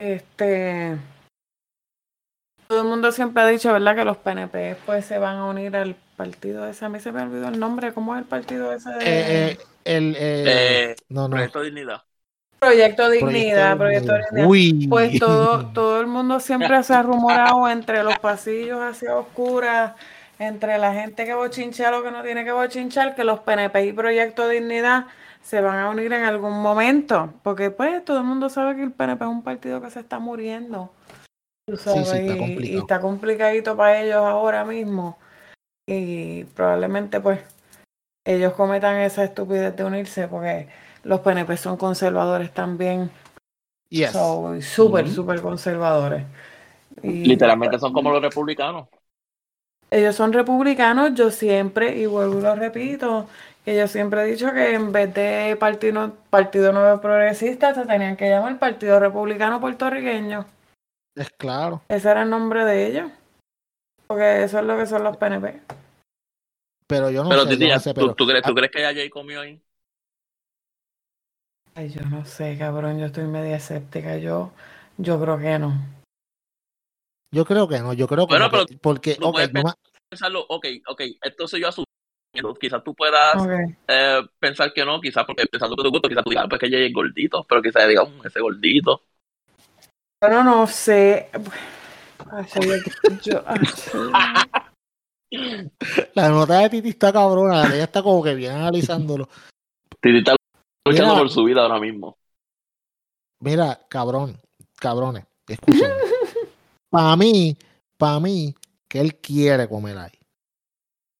Este. 0.00 0.98
Todo 2.68 2.82
el 2.82 2.86
mundo 2.86 3.10
siempre 3.12 3.42
ha 3.42 3.46
dicho, 3.46 3.72
¿verdad? 3.72 3.96
Que 3.96 4.04
los 4.04 4.18
PNP 4.18 4.76
pues 4.84 5.06
se 5.06 5.18
van 5.18 5.36
a 5.36 5.46
unir 5.46 5.74
al 5.74 5.96
partido 6.16 6.66
ese. 6.66 6.84
A 6.84 6.90
mí 6.90 7.00
se 7.00 7.12
me 7.12 7.22
olvidó 7.22 7.48
el 7.48 7.58
nombre. 7.58 7.94
¿Cómo 7.94 8.14
es 8.14 8.20
el 8.20 8.26
partido 8.26 8.70
ese 8.74 8.90
de 8.90 8.96
Eh, 8.96 9.06
eh, 9.06 9.58
el, 9.86 10.14
eh, 10.14 10.18
Eh, 10.18 10.96
no, 11.08 11.28
no. 11.28 11.30
Proyecto 11.30 11.62
Dignidad. 11.62 12.02
Proyecto 12.58 13.04
Proyecto 13.06 13.08
Dignidad? 13.08 13.78
Proyecto 13.78 14.12
Dignidad. 14.12 14.30
Dignidad. 14.32 14.48
Uy. 14.50 14.86
Pues 14.86 15.18
todo, 15.18 15.66
todo 15.72 15.98
el 15.98 16.08
mundo 16.08 16.40
siempre 16.40 16.82
se 16.82 16.92
ha 16.92 17.02
rumorado 17.02 17.66
entre 17.70 18.02
los 18.02 18.18
pasillos 18.18 18.80
hacia 18.82 19.16
oscuras, 19.16 19.94
entre 20.38 20.76
la 20.76 20.92
gente 20.92 21.24
que 21.24 21.32
bochincha 21.32 21.90
lo 21.90 22.02
que 22.02 22.10
no 22.10 22.22
tiene 22.22 22.44
que 22.44 22.52
bochinchar, 22.52 23.14
que 23.14 23.24
los 23.24 23.40
PNP 23.40 23.86
y 23.86 23.92
Proyecto 23.94 24.46
Dignidad 24.46 25.06
se 25.40 25.62
van 25.62 25.78
a 25.78 25.88
unir 25.88 26.12
en 26.12 26.24
algún 26.24 26.60
momento. 26.60 27.32
Porque 27.42 27.70
pues 27.70 28.04
todo 28.04 28.18
el 28.18 28.24
mundo 28.24 28.50
sabe 28.50 28.76
que 28.76 28.82
el 28.82 28.92
PNP 28.92 29.24
es 29.24 29.30
un 29.30 29.42
partido 29.42 29.80
que 29.80 29.90
se 29.90 30.00
está 30.00 30.18
muriendo. 30.18 30.92
Sí, 31.76 31.76
sí, 31.76 32.04
sabes, 32.04 32.20
está 32.22 32.44
y- 32.64 32.76
está 32.76 33.00
complicadito 33.00 33.76
para 33.76 34.00
ellos 34.02 34.16
ahora 34.16 34.64
mismo. 34.64 35.18
Y 35.86 36.44
probablemente 36.44 37.20
pues 37.20 37.40
ellos 38.24 38.52
cometan 38.54 38.96
esa 39.00 39.24
estupidez 39.24 39.74
de 39.76 39.84
unirse 39.84 40.28
porque 40.28 40.68
los 41.04 41.20
PNP 41.20 41.56
son 41.56 41.76
conservadores 41.76 42.52
también. 42.52 43.10
Yes. 43.90 44.12
So, 44.12 44.60
súper, 44.60 45.06
Ujú. 45.06 45.14
súper 45.14 45.40
conservadores. 45.40 46.24
Y 47.02 47.28
Literalmente 47.28 47.78
son 47.78 47.92
como 47.92 48.10
los 48.10 48.22
republicanos. 48.22 48.88
ellos 49.90 50.14
son 50.16 50.32
republicanos, 50.32 51.14
yo 51.14 51.30
siempre, 51.30 51.96
y 51.96 52.06
vuelvo 52.06 52.38
y 52.38 52.42
lo 52.42 52.54
repito, 52.56 53.26
que 53.64 53.76
yo 53.76 53.88
siempre 53.88 54.22
he 54.22 54.26
dicho 54.26 54.52
que 54.52 54.74
en 54.74 54.92
vez 54.92 55.12
de 55.14 55.56
Partido, 55.58 56.12
partido 56.30 56.72
Nuevo 56.72 57.00
Progresista, 57.00 57.74
se 57.74 57.86
tenían 57.86 58.16
que 58.16 58.28
llamar 58.28 58.58
Partido 58.58 59.00
Republicano 59.00 59.60
Puertorriqueño. 59.60 60.46
Es 61.18 61.30
claro. 61.30 61.82
Ese 61.88 62.10
era 62.10 62.22
el 62.22 62.30
nombre 62.30 62.64
de 62.64 62.86
ellos. 62.86 63.10
Porque 64.06 64.44
eso 64.44 64.60
es 64.60 64.64
lo 64.64 64.76
que 64.78 64.86
son 64.86 65.02
los 65.04 65.16
PNP. 65.16 65.60
Pero 66.86 67.10
yo 67.10 67.22
no 67.24 67.30
pero 67.30 67.42
sé, 67.42 67.58
yo 67.58 67.68
no 67.68 67.74
¿tú, 67.74 67.80
sé, 67.80 67.94
pero 67.94 68.14
tú 68.14 68.26
crees, 68.26 68.42
ah, 68.44 68.48
¿tú 68.48 68.54
crees 68.54 68.70
que 68.70 68.80
ya 68.80 68.94
Jay 68.94 69.10
comió 69.10 69.40
ahí? 69.40 69.60
Ay, 71.74 71.90
yo 71.90 72.00
no 72.06 72.24
sé, 72.24 72.56
cabrón, 72.58 72.98
yo 72.98 73.06
estoy 73.06 73.24
media 73.24 73.56
escéptica. 73.56 74.16
Yo, 74.16 74.52
yo 74.96 75.20
creo 75.20 75.38
que 75.38 75.58
no. 75.58 75.74
yo 77.30 77.44
creo 77.44 77.68
que 77.68 77.78
no, 77.80 77.92
yo 77.92 78.06
creo 78.08 78.26
que 78.26 78.32
Bueno, 78.32 78.46
no, 78.46 78.50
pero 78.50 78.66
que- 78.66 78.78
porque, 78.78 79.14
tú 79.16 79.26
ok, 79.26 79.32
puedes 79.34 79.52
yo 79.52 79.62
ma- 79.62 79.74
Pensarlo, 80.08 80.46
ok, 80.48 80.66
ok, 80.86 81.02
entonces 81.22 81.60
yo 81.60 81.68
asumo. 81.68 81.84
Quizás 82.58 82.82
tú 82.82 82.94
puedas 82.94 83.46
eh, 83.88 84.22
pensar 84.38 84.72
que 84.72 84.84
no, 84.84 85.00
quizás 85.00 85.24
porque 85.26 85.44
pensando 85.46 85.76
que 85.76 85.82
tu 85.82 85.90
gusto, 85.90 86.08
quizás 86.08 86.24
tú 86.24 86.30
digas, 86.30 86.44
"Ah, 86.46 86.48
pues 86.48 86.60
que 86.60 86.70
Jay 86.70 86.86
es 86.86 86.92
gordito, 86.94 87.44
pero 87.46 87.60
quizás 87.60 87.86
digas, 87.88 88.08
"Mm, 88.08 88.26
ese 88.26 88.40
gordito. 88.40 89.02
Bueno, 90.20 90.42
no 90.42 90.66
sé. 90.66 91.30
Ay, 92.30 92.46
yo, 92.54 92.72
yo- 93.22 93.44
ay, 93.46 93.60
la 96.14 96.28
nota 96.30 96.58
de 96.60 96.70
Titi 96.70 96.88
está 96.88 97.12
cabrona, 97.12 97.66
ella 97.72 97.84
está 97.84 98.02
como 98.02 98.22
que 98.22 98.34
bien 98.34 98.52
analizándolo. 98.52 99.28
Titi 100.00 100.18
está 100.18 100.34
luchando 100.86 101.12
Mira. 101.12 101.18
por 101.22 101.30
su 101.30 101.44
vida 101.44 101.62
ahora 101.62 101.78
mismo. 101.78 102.16
Mira, 103.40 103.80
cabrón, 103.88 104.40
cabrones, 104.80 105.24
escúchenme. 105.46 105.94
para 106.90 107.14
mí, 107.16 107.56
para 107.96 108.18
mí, 108.18 108.54
que 108.88 109.00
él 109.00 109.16
quiere 109.16 109.68
comer 109.68 109.98
ahí. 109.98 110.18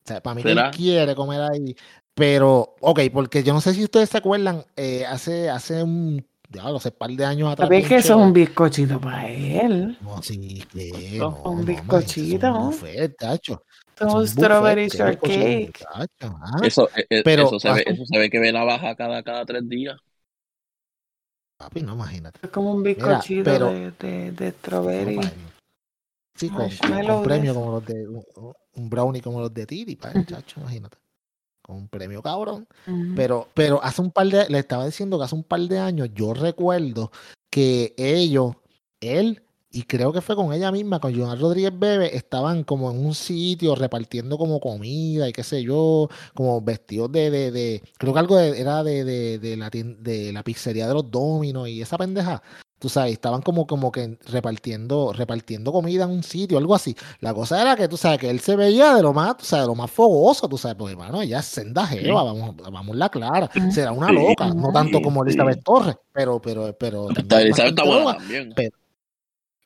O 0.04 0.08
sea, 0.08 0.20
para 0.22 0.34
mí 0.34 0.42
que 0.42 0.50
él 0.52 0.70
quiere 0.72 1.14
comer 1.14 1.42
ahí. 1.42 1.76
Pero, 2.14 2.74
ok, 2.80 3.00
porque 3.12 3.44
yo 3.44 3.52
no 3.52 3.60
sé 3.60 3.74
si 3.74 3.84
ustedes 3.84 4.08
se 4.08 4.18
acuerdan, 4.18 4.64
eh, 4.74 5.06
hace, 5.06 5.48
hace 5.48 5.84
un, 5.84 6.26
ya 6.50 6.64
lo 6.70 6.80
sé, 6.80 6.90
par 6.90 7.10
de 7.10 7.24
años 7.24 7.50
atrás. 7.52 7.68
¿Sabes 7.68 7.78
bien 7.80 7.88
que 7.88 7.96
eso 7.96 8.14
es 8.18 8.26
un 8.26 8.32
bizcochito 8.32 9.00
para 9.00 9.28
él? 9.28 9.98
No, 10.00 10.22
sí, 10.22 10.64
que 10.72 11.16
No, 11.18 11.42
un 11.44 11.60
no, 11.60 11.64
bizcochito, 11.64 12.50
man, 12.50 12.54
¿no? 12.54 12.70
es 12.70 12.76
un 12.76 12.80
buffet, 12.80 13.16
tacho. 13.16 13.62
Un 14.00 14.08
un 14.10 14.28
strawberry 14.28 14.88
shortcake. 14.88 15.78
tacho, 15.78 16.38
ah. 16.40 16.60
Eso, 16.62 16.88
eh, 16.96 17.06
eh, 17.10 17.22
Pero 17.24 17.46
eso, 17.48 17.58
se 17.60 17.68
ve, 17.68 17.74
hace- 17.80 17.90
eso 17.90 18.04
se 18.06 18.18
ve 18.18 18.30
que 18.30 18.38
ve 18.38 18.52
la 18.52 18.64
baja 18.64 18.94
cada, 18.94 19.22
cada 19.22 19.44
tres 19.44 19.68
días. 19.68 19.98
Papi, 21.56 21.82
no, 21.82 21.94
imagínate. 21.94 22.38
Es 22.42 22.50
como 22.50 22.72
un 22.72 22.82
Mira, 22.82 22.94
bizcochito 22.94 23.44
pero- 23.44 23.66
de, 23.72 23.90
de, 23.90 24.32
de 24.32 24.50
strawberry. 24.52 25.20
Sí, 26.36 26.48
con, 26.48 26.56
con- 26.58 26.66
Marshmallow 26.66 27.06
con 27.14 27.22
de 27.22 27.28
premio 27.28 27.54
como 27.54 27.72
los 27.72 27.84
de 27.86 28.08
un, 28.08 28.24
un 28.74 28.88
brownie 28.90 29.20
como 29.20 29.40
los 29.40 29.52
de 29.52 29.66
Titi, 29.66 29.96
pa, 29.96 30.12
chacho, 30.24 30.60
imagínate. 30.60 30.96
Un 31.68 31.86
premio 31.86 32.22
cabrón. 32.22 32.66
Pero, 33.14 33.48
pero 33.54 33.82
hace 33.84 34.00
un 34.00 34.10
par 34.10 34.26
de, 34.28 34.48
le 34.48 34.58
estaba 34.58 34.86
diciendo 34.86 35.18
que 35.18 35.24
hace 35.24 35.34
un 35.34 35.44
par 35.44 35.60
de 35.60 35.78
años 35.78 36.08
yo 36.14 36.32
recuerdo 36.32 37.12
que 37.50 37.94
ellos, 37.98 38.54
él, 39.00 39.42
y 39.70 39.82
creo 39.82 40.10
que 40.12 40.22
fue 40.22 40.34
con 40.34 40.52
ella 40.54 40.72
misma, 40.72 40.98
con 40.98 41.14
Joan 41.14 41.38
Rodríguez 41.38 41.78
Bebe, 41.78 42.16
estaban 42.16 42.64
como 42.64 42.90
en 42.90 43.04
un 43.04 43.14
sitio 43.14 43.74
repartiendo 43.74 44.38
como 44.38 44.60
comida 44.60 45.28
y 45.28 45.32
qué 45.32 45.42
sé 45.42 45.62
yo, 45.62 46.08
como 46.34 46.60
vestidos 46.62 47.12
de, 47.12 47.30
de, 47.30 47.50
de- 47.50 47.82
creo 47.98 48.14
que 48.14 48.18
algo 48.18 48.36
de- 48.38 48.58
era 48.58 48.82
de, 48.82 49.04
de, 49.04 49.38
de 49.38 49.56
la 49.58 49.68
de 49.70 50.32
la 50.32 50.42
pizzería 50.42 50.88
de 50.88 50.94
los 50.94 51.10
Dominos 51.10 51.68
y 51.68 51.82
esa 51.82 51.98
pendeja. 51.98 52.42
Tú 52.78 52.88
sabes, 52.88 53.12
estaban 53.12 53.42
como, 53.42 53.66
como 53.66 53.90
que 53.90 54.18
repartiendo, 54.26 55.12
repartiendo 55.12 55.72
comida 55.72 56.04
en 56.04 56.10
un 56.10 56.22
sitio, 56.22 56.58
algo 56.58 56.74
así. 56.76 56.94
La 57.20 57.34
cosa 57.34 57.60
era 57.60 57.74
que 57.74 57.88
tú 57.88 57.96
sabes 57.96 58.18
que 58.20 58.30
él 58.30 58.38
se 58.38 58.54
veía 58.54 58.94
de 58.94 59.02
lo 59.02 59.12
más, 59.12 59.36
tú 59.36 59.44
sabes, 59.44 59.64
de 59.64 59.66
lo 59.68 59.74
más 59.74 59.90
fogoso, 59.90 60.48
tú 60.48 60.56
sabes, 60.56 60.76
porque 60.76 60.92
hermano, 60.92 61.20
ella 61.20 61.40
es 61.40 61.46
senda 61.46 61.86
jeva, 61.86 62.22
vamos, 62.22 62.54
vamos 62.56 62.96
la 62.96 63.08
clara, 63.08 63.50
Ujú. 63.56 63.72
será 63.72 63.90
una 63.90 64.12
loca, 64.12 64.46
no 64.54 64.70
tanto 64.72 65.00
como. 65.02 65.24
Elizabeth 65.24 65.62
Torres, 65.64 65.96
pero, 66.12 66.40
pero, 66.40 66.72
pero 66.78 67.06
también 67.08 67.40
Elizabeth 67.40 67.70
está 67.70 67.84
buena 67.84 68.00
loca. 68.04 68.16
también. 68.18 68.52
Pero- 68.54 68.76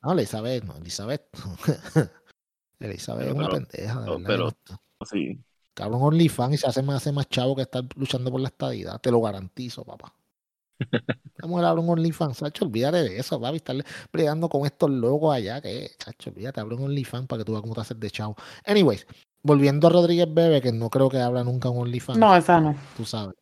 No, 0.01 0.11
Elizabeth, 0.13 0.63
no, 0.63 0.75
Elizabeth. 0.77 1.21
Elizabeth 2.79 3.27
es 3.27 3.33
una 3.33 3.49
pendeja, 3.49 4.01
de 4.01 4.09
verdad. 4.09 4.23
pero- 4.27 4.51
Sí. 5.05 5.39
Cabrón 5.73 6.01
OnlyFans 6.03 6.53
y 6.53 6.57
se 6.57 6.67
hace 6.67 6.81
más, 6.83 6.97
hace 6.97 7.11
más 7.11 7.27
chavo 7.29 7.55
que 7.55 7.63
estar 7.63 7.83
luchando 7.95 8.31
por 8.31 8.39
la 8.39 8.47
estadidad. 8.49 8.99
Te 9.01 9.09
lo 9.11 9.21
garantizo, 9.21 9.83
papá. 9.83 10.13
La 11.37 11.47
mujer 11.47 11.65
abre 11.65 11.81
un 11.81 11.89
OnlyFans, 11.89 12.37
Sacho, 12.37 12.65
olvídate 12.65 13.03
de 13.03 13.17
eso, 13.19 13.39
papi. 13.39 13.57
Estar 13.57 13.75
peleando 14.11 14.49
con 14.49 14.65
estos 14.65 14.89
locos 14.89 15.35
allá, 15.35 15.61
que, 15.61 15.91
Sacho, 16.03 16.29
olvídate, 16.29 16.59
abre 16.61 16.75
un 16.75 16.83
OnlyFans 16.85 17.27
para 17.27 17.39
que 17.39 17.45
tú 17.45 17.51
veas 17.53 17.61
cómo 17.61 17.73
te 17.75 17.81
haces 17.81 17.99
de 17.99 18.09
chavo. 18.11 18.35
Anyways, 18.65 19.05
volviendo 19.41 19.87
a 19.87 19.89
Rodríguez 19.89 20.27
Bebe, 20.33 20.61
que 20.61 20.71
no 20.71 20.89
creo 20.89 21.09
que 21.09 21.19
abra 21.19 21.43
nunca 21.43 21.69
un 21.69 21.81
OnlyFans, 21.81 22.17
No, 22.19 22.35
esa 22.35 22.59
no. 22.59 22.75
tú 22.95 23.05
sabes. 23.05 23.35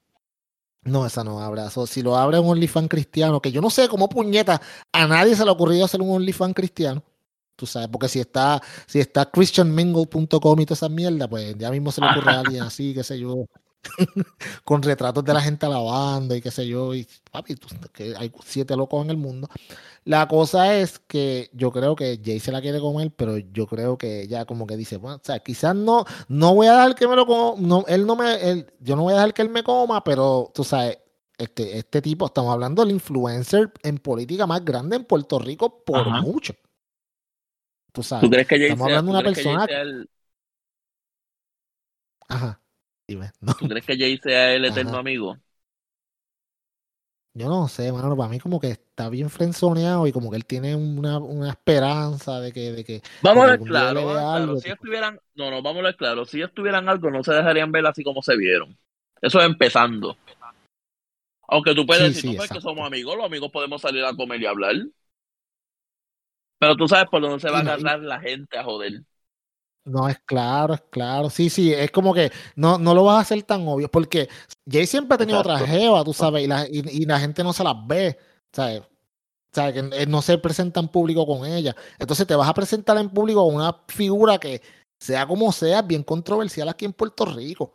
No, 0.83 1.05
esa 1.05 1.23
no 1.23 1.39
abra. 1.39 1.69
So, 1.69 1.85
si 1.85 2.01
lo 2.01 2.17
abre 2.17 2.39
un 2.39 2.47
OnlyFans 2.49 2.89
cristiano, 2.89 3.39
que 3.39 3.51
yo 3.51 3.61
no 3.61 3.69
sé 3.69 3.87
cómo 3.87 4.09
puñeta, 4.09 4.59
a 4.91 5.07
nadie 5.07 5.35
se 5.35 5.43
le 5.43 5.49
ha 5.49 5.53
ocurrido 5.53 5.85
hacer 5.85 6.01
un 6.01 6.09
OnlyFans 6.15 6.55
cristiano. 6.55 7.03
Tú 7.55 7.67
sabes, 7.67 7.89
porque 7.89 8.07
si 8.07 8.19
está, 8.19 8.59
si 8.87 8.99
está 8.99 9.29
christianmingle.com 9.29 10.59
y 10.59 10.65
toda 10.65 10.73
esa 10.73 10.89
mierda, 10.89 11.27
pues 11.29 11.55
ya 11.57 11.69
mismo 11.69 11.91
se 11.91 12.01
le 12.01 12.07
ocurre 12.09 12.31
a 12.31 12.39
alguien 12.39 12.63
así, 12.63 12.93
qué 12.95 13.03
sé 13.03 13.19
yo, 13.19 13.45
con 14.63 14.82
retratos 14.82 15.23
de 15.23 15.34
la 15.34 15.41
gente 15.41 15.65
alabando 15.65 16.36
y 16.36 16.41
qué 16.41 16.51
sé 16.51 16.67
yo, 16.67 16.93
y 16.95 17.07
papi, 17.32 17.55
tú- 17.55 17.67
que 17.93 18.15
hay 18.17 18.32
siete 18.45 18.75
locos 18.75 19.03
en 19.03 19.11
el 19.11 19.17
mundo. 19.17 19.47
La 20.05 20.27
cosa 20.27 20.75
es 20.77 20.99
que 20.99 21.49
yo 21.53 21.71
creo 21.71 21.95
que 21.95 22.19
Jay 22.23 22.39
se 22.39 22.51
la 22.51 22.61
quiere 22.61 22.79
comer, 22.79 23.11
pero 23.15 23.38
yo 23.38 23.67
creo 23.67 23.97
que 23.97 24.23
ella 24.23 24.45
como 24.45 24.67
que 24.67 24.77
dice, 24.77 24.97
bueno, 24.97 25.17
o 25.17 25.21
sea, 25.23 25.39
quizás 25.39 25.75
no, 25.75 26.05
no 26.29 26.55
voy 26.55 26.67
a 26.67 26.73
dejar 26.73 26.95
que 26.95 27.07
me 27.07 27.15
lo 27.15 27.25
coma, 27.27 27.61
no, 27.61 27.86
él 27.88 28.05
no 28.07 28.15
me, 28.15 28.36
él- 28.51 28.73
yo 28.79 28.95
no 28.95 29.03
voy 29.03 29.13
a 29.13 29.17
dejar 29.17 29.34
que 29.34 29.41
él 29.43 29.49
me 29.49 29.63
coma, 29.63 30.03
pero 30.03 30.51
tú 30.53 30.63
sabes, 30.63 30.99
este, 31.38 31.77
este 31.79 32.01
tipo, 32.01 32.25
estamos 32.27 32.53
hablando 32.53 32.84
del 32.84 32.93
influencer 32.93 33.71
en 33.84 33.97
política 33.99 34.47
más 34.47 34.63
grande 34.65 34.95
en 34.97 35.05
Puerto 35.05 35.39
Rico 35.39 35.84
por 35.86 36.11
Ajá. 36.11 36.11
mucho. 36.11 36.53
Tú 37.93 38.03
¿Tú 38.17 38.29
sabes, 38.29 38.29
crees 38.29 38.47
que 38.47 38.57
Jay 38.59 38.71
estamos 38.71 38.84
sea, 38.84 38.86
hablando 38.86 39.07
de 39.07 39.11
una 39.17 39.23
que 39.32 39.32
persona, 39.32 39.69
el, 39.82 40.09
ajá, 42.29 42.59
no, 43.41 43.53
¿tú 43.59 43.68
crees 43.68 43.86
que 43.86 43.97
Jay 43.97 44.18
sea 44.18 44.53
el 44.53 44.66
eterno 44.66 44.91
Ajá. 44.91 44.99
amigo? 44.99 45.38
yo 47.34 47.47
no 47.47 47.68
sé, 47.70 47.91
mano, 47.93 48.16
para 48.18 48.30
mí 48.30 48.39
como 48.39 48.59
que 48.59 48.72
está 48.72 49.09
bien 49.09 49.30
frenzoneado 49.30 50.05
y 50.05 50.12
como 50.12 50.30
que 50.30 50.36
él 50.36 50.45
tiene 50.45 50.76
una, 50.76 51.18
una 51.18 51.49
esperanza 51.49 52.41
de 52.41 52.51
que, 52.51 52.72
de 52.74 52.84
que, 52.84 53.01
Vamos 53.22 53.45
a 53.45 53.51
ver 53.51 53.59
claro. 53.62 54.57
Si 54.57 54.68
ellos 54.68 54.80
tuvieran, 54.82 55.20
no, 55.36 55.49
no, 55.49 55.62
vamos 55.62 55.80
a 55.80 55.84
ver 55.84 55.95
claro. 55.95 56.26
Si 56.26 56.38
ellos 56.38 56.53
tuvieran 56.53 56.89
algo, 56.89 57.09
no 57.09 57.24
se 57.24 57.34
dejarían 57.34 57.72
ver 57.72 57.86
así 57.86 58.03
como 58.03 58.22
se 58.22 58.36
vieron. 58.36 58.78
Eso 59.22 59.39
es 59.39 59.45
empezando. 59.45 60.18
Aunque 61.47 61.76
tú 61.76 61.86
puedes 61.86 62.03
Sí, 62.03 62.14
decir, 62.14 62.22
sí, 62.22 62.32
no, 62.32 62.38
pues 62.38 62.49
que 62.49 62.62
somos 62.62 62.86
amigos, 62.88 63.16
los 63.16 63.26
amigos 63.26 63.51
podemos 63.51 63.82
salir 63.82 64.03
a 64.03 64.16
comer 64.16 64.41
y 64.41 64.45
hablar. 64.45 64.76
Pero 66.59 66.76
tú 66.78 66.88
sabes 66.88 67.09
por 67.09 67.22
dónde 67.22 67.39
se 67.39 67.49
va 67.49 67.57
a 67.57 67.62
agarrar 67.62 67.99
la 67.99 68.20
gente 68.20 68.57
a 68.57 68.64
joder. 68.64 69.01
No, 69.84 70.07
es 70.07 70.19
claro, 70.25 70.75
es 70.75 70.82
claro. 70.91 71.29
Sí, 71.29 71.49
sí, 71.49 71.73
es 71.73 71.89
como 71.91 72.13
que 72.13 72.32
no, 72.55 72.77
no 72.77 72.93
lo 72.93 73.03
vas 73.03 73.17
a 73.17 73.21
hacer 73.21 73.41
tan 73.43 73.67
obvio, 73.67 73.89
porque 73.89 74.29
Jay 74.69 74.86
siempre 74.86 75.15
ha 75.15 75.17
tenido 75.17 75.39
otra 75.39 75.53
Exacto. 75.53 75.73
jeva, 75.73 76.03
tú 76.03 76.13
sabes, 76.13 76.43
y 76.43 76.47
la, 76.47 76.67
y, 76.67 76.84
y 77.01 77.05
la 77.05 77.19
gente 77.19 77.43
no 77.43 77.51
se 77.51 77.63
las 77.63 77.75
ve, 77.88 78.17
¿sabes? 78.51 78.84
¿Sabes? 79.53 79.73
Que 79.73 79.79
él 80.03 80.09
no 80.11 80.21
se 80.21 80.38
presenta 80.38 80.79
en 80.79 80.88
público 80.88 81.25
con 81.25 81.45
ella. 81.45 81.75
Entonces 81.99 82.27
te 82.27 82.36
vas 82.36 82.49
a 82.49 82.53
presentar 82.53 82.97
en 82.97 83.09
público 83.09 83.45
con 83.45 83.55
una 83.55 83.84
figura 83.88 84.38
que, 84.39 84.61
sea 84.99 85.27
como 85.27 85.51
sea, 85.51 85.79
es 85.79 85.88
bien 85.88 86.03
controversial 86.03 86.69
aquí 86.69 86.86
en 86.86 86.93
Puerto 86.93 87.25
Rico. 87.25 87.73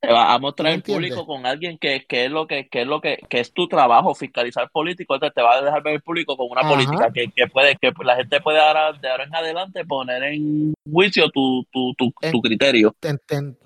Te 0.00 0.12
vas 0.12 0.30
a 0.30 0.38
mostrar 0.38 0.68
¿Tú 0.68 0.70
me 0.70 0.74
en 0.74 0.82
público 0.82 1.26
con 1.26 1.44
alguien 1.44 1.76
que, 1.76 2.04
que 2.06 2.26
es 2.26 2.30
lo 2.30 2.46
que, 2.46 2.68
que 2.68 2.82
es 2.82 2.86
lo 2.86 3.00
que, 3.00 3.18
que 3.28 3.40
es 3.40 3.52
tu 3.52 3.66
trabajo, 3.66 4.14
fiscalizar 4.14 4.70
políticos, 4.70 5.16
entonces 5.16 5.34
te 5.34 5.42
va 5.42 5.54
a 5.54 5.62
dejar 5.62 5.82
ver 5.82 5.94
el 5.94 6.02
público 6.02 6.36
con 6.36 6.46
una 6.48 6.60
Ajá. 6.60 6.70
política 6.70 7.10
que, 7.12 7.26
que 7.34 7.48
puede, 7.48 7.74
que 7.76 7.92
la 8.04 8.14
gente 8.14 8.40
puede 8.40 8.60
ahora, 8.60 8.92
de 8.92 9.08
ahora 9.10 9.24
en 9.24 9.34
adelante 9.34 9.84
poner 9.84 10.22
en 10.22 10.72
juicio 10.88 11.28
tu, 11.30 11.64
tu, 11.72 11.94
tu, 11.94 12.12
En- 12.20 12.30
tu 12.32 12.40
criterio. 12.40 12.94
Ten- 13.00 13.18
ten- 13.26 13.58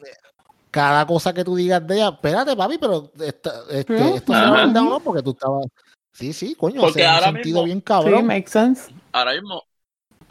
cada 0.71 1.07
cosa 1.07 1.35
que 1.35 1.45
tú 1.45 1.55
digas 1.55 1.87
de 1.87 1.97
ella, 1.97 2.09
espérate, 2.09 2.57
papi, 2.57 2.79
pero 2.79 3.11
esta- 3.21 3.65
este, 3.71 3.99
Sí. 3.99 4.13
esto 4.15 4.33
no, 4.73 5.01
porque 5.01 5.23
tú 5.23 5.33
estabas. 5.33 5.67
Sí, 6.13 6.33
sí, 6.33 6.55
coño, 6.55 6.81
Porque 6.81 7.05
ahora 7.07 7.27
sentido 7.27 7.57
mismo- 7.61 7.65
bien 7.65 7.79
Sí, 7.79 7.85
cabrón. 7.85 8.27
makes 8.27 8.51
sense. 8.51 8.91
Ahora 9.13 9.33
mismo, 9.33 9.63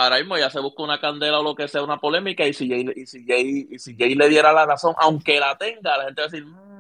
ahora 0.04 0.18
mismo 0.18 0.38
ya 0.38 0.50
se 0.50 0.60
busca 0.60 0.84
una 0.84 1.00
candela 1.00 1.40
o 1.40 1.44
lo 1.44 1.56
que 1.56 1.68
sea, 1.68 1.84
una 1.84 1.98
polémica, 2.00 2.46
y 2.46 2.54
si 2.54 2.68
Jay, 2.70 2.86
y 2.96 3.06
si 3.06 3.26
Jay, 3.26 3.68
y 3.72 3.80
si 3.80 3.96
Jay 3.98 4.16
le 4.16 4.30
diera 4.30 4.52
la 4.54 4.66
razón, 4.66 4.94
aunque 5.00 5.40
la 5.40 5.58
tenga, 5.58 5.98
la 5.98 6.06
gente 6.06 6.22
va 6.22 6.28
a 6.28 6.30
decir, 6.30 6.46
"Mm, 6.46 6.80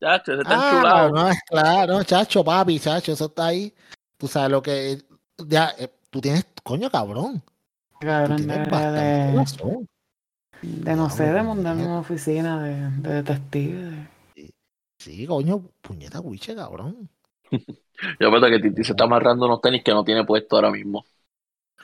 chacho, 0.00 0.32
ese 0.32 0.42
está 0.42 0.54
Ah, 0.54 0.70
enchulado. 0.74 1.10
no, 1.10 1.28
es 1.30 1.38
claro, 1.48 2.02
chacho, 2.04 2.44
papi, 2.44 2.78
chacho, 2.80 3.12
eso 3.12 3.26
está 3.26 3.46
ahí. 3.46 3.72
Tú 4.16 4.26
sabes 4.28 4.50
lo 4.50 4.62
que. 4.62 4.98
Ya, 5.46 5.74
eh, 5.78 5.88
tú 6.10 6.20
tienes, 6.20 6.46
coño, 6.62 6.90
cabrón. 6.90 7.40
Tú 7.40 8.06
Cabrón, 8.06 8.36
tienes 8.36 8.68
bastante 8.68 9.00
de, 9.00 9.36
razón. 9.36 9.88
de 10.62 10.96
no 10.96 11.10
sé, 11.10 11.24
de 11.24 11.42
puñeta. 11.42 11.72
una 11.74 11.98
oficina 12.00 12.62
de, 12.62 12.90
de 13.08 13.14
detective. 13.22 13.80
de- 14.36 14.52
Sí, 14.98 15.26
coño, 15.26 15.62
puñeta, 15.80 16.20
wiche, 16.20 16.54
cabrón. 16.54 17.08
Yo 18.20 18.30
creo 18.30 18.40
que 18.42 18.58
Titi 18.60 18.84
se 18.84 18.92
está 18.92 19.04
amarrando 19.04 19.46
unos 19.46 19.60
tenis 19.60 19.82
que 19.82 19.92
no 19.92 20.04
tiene 20.04 20.24
puesto 20.24 20.56
ahora 20.56 20.70
mismo. 20.70 21.04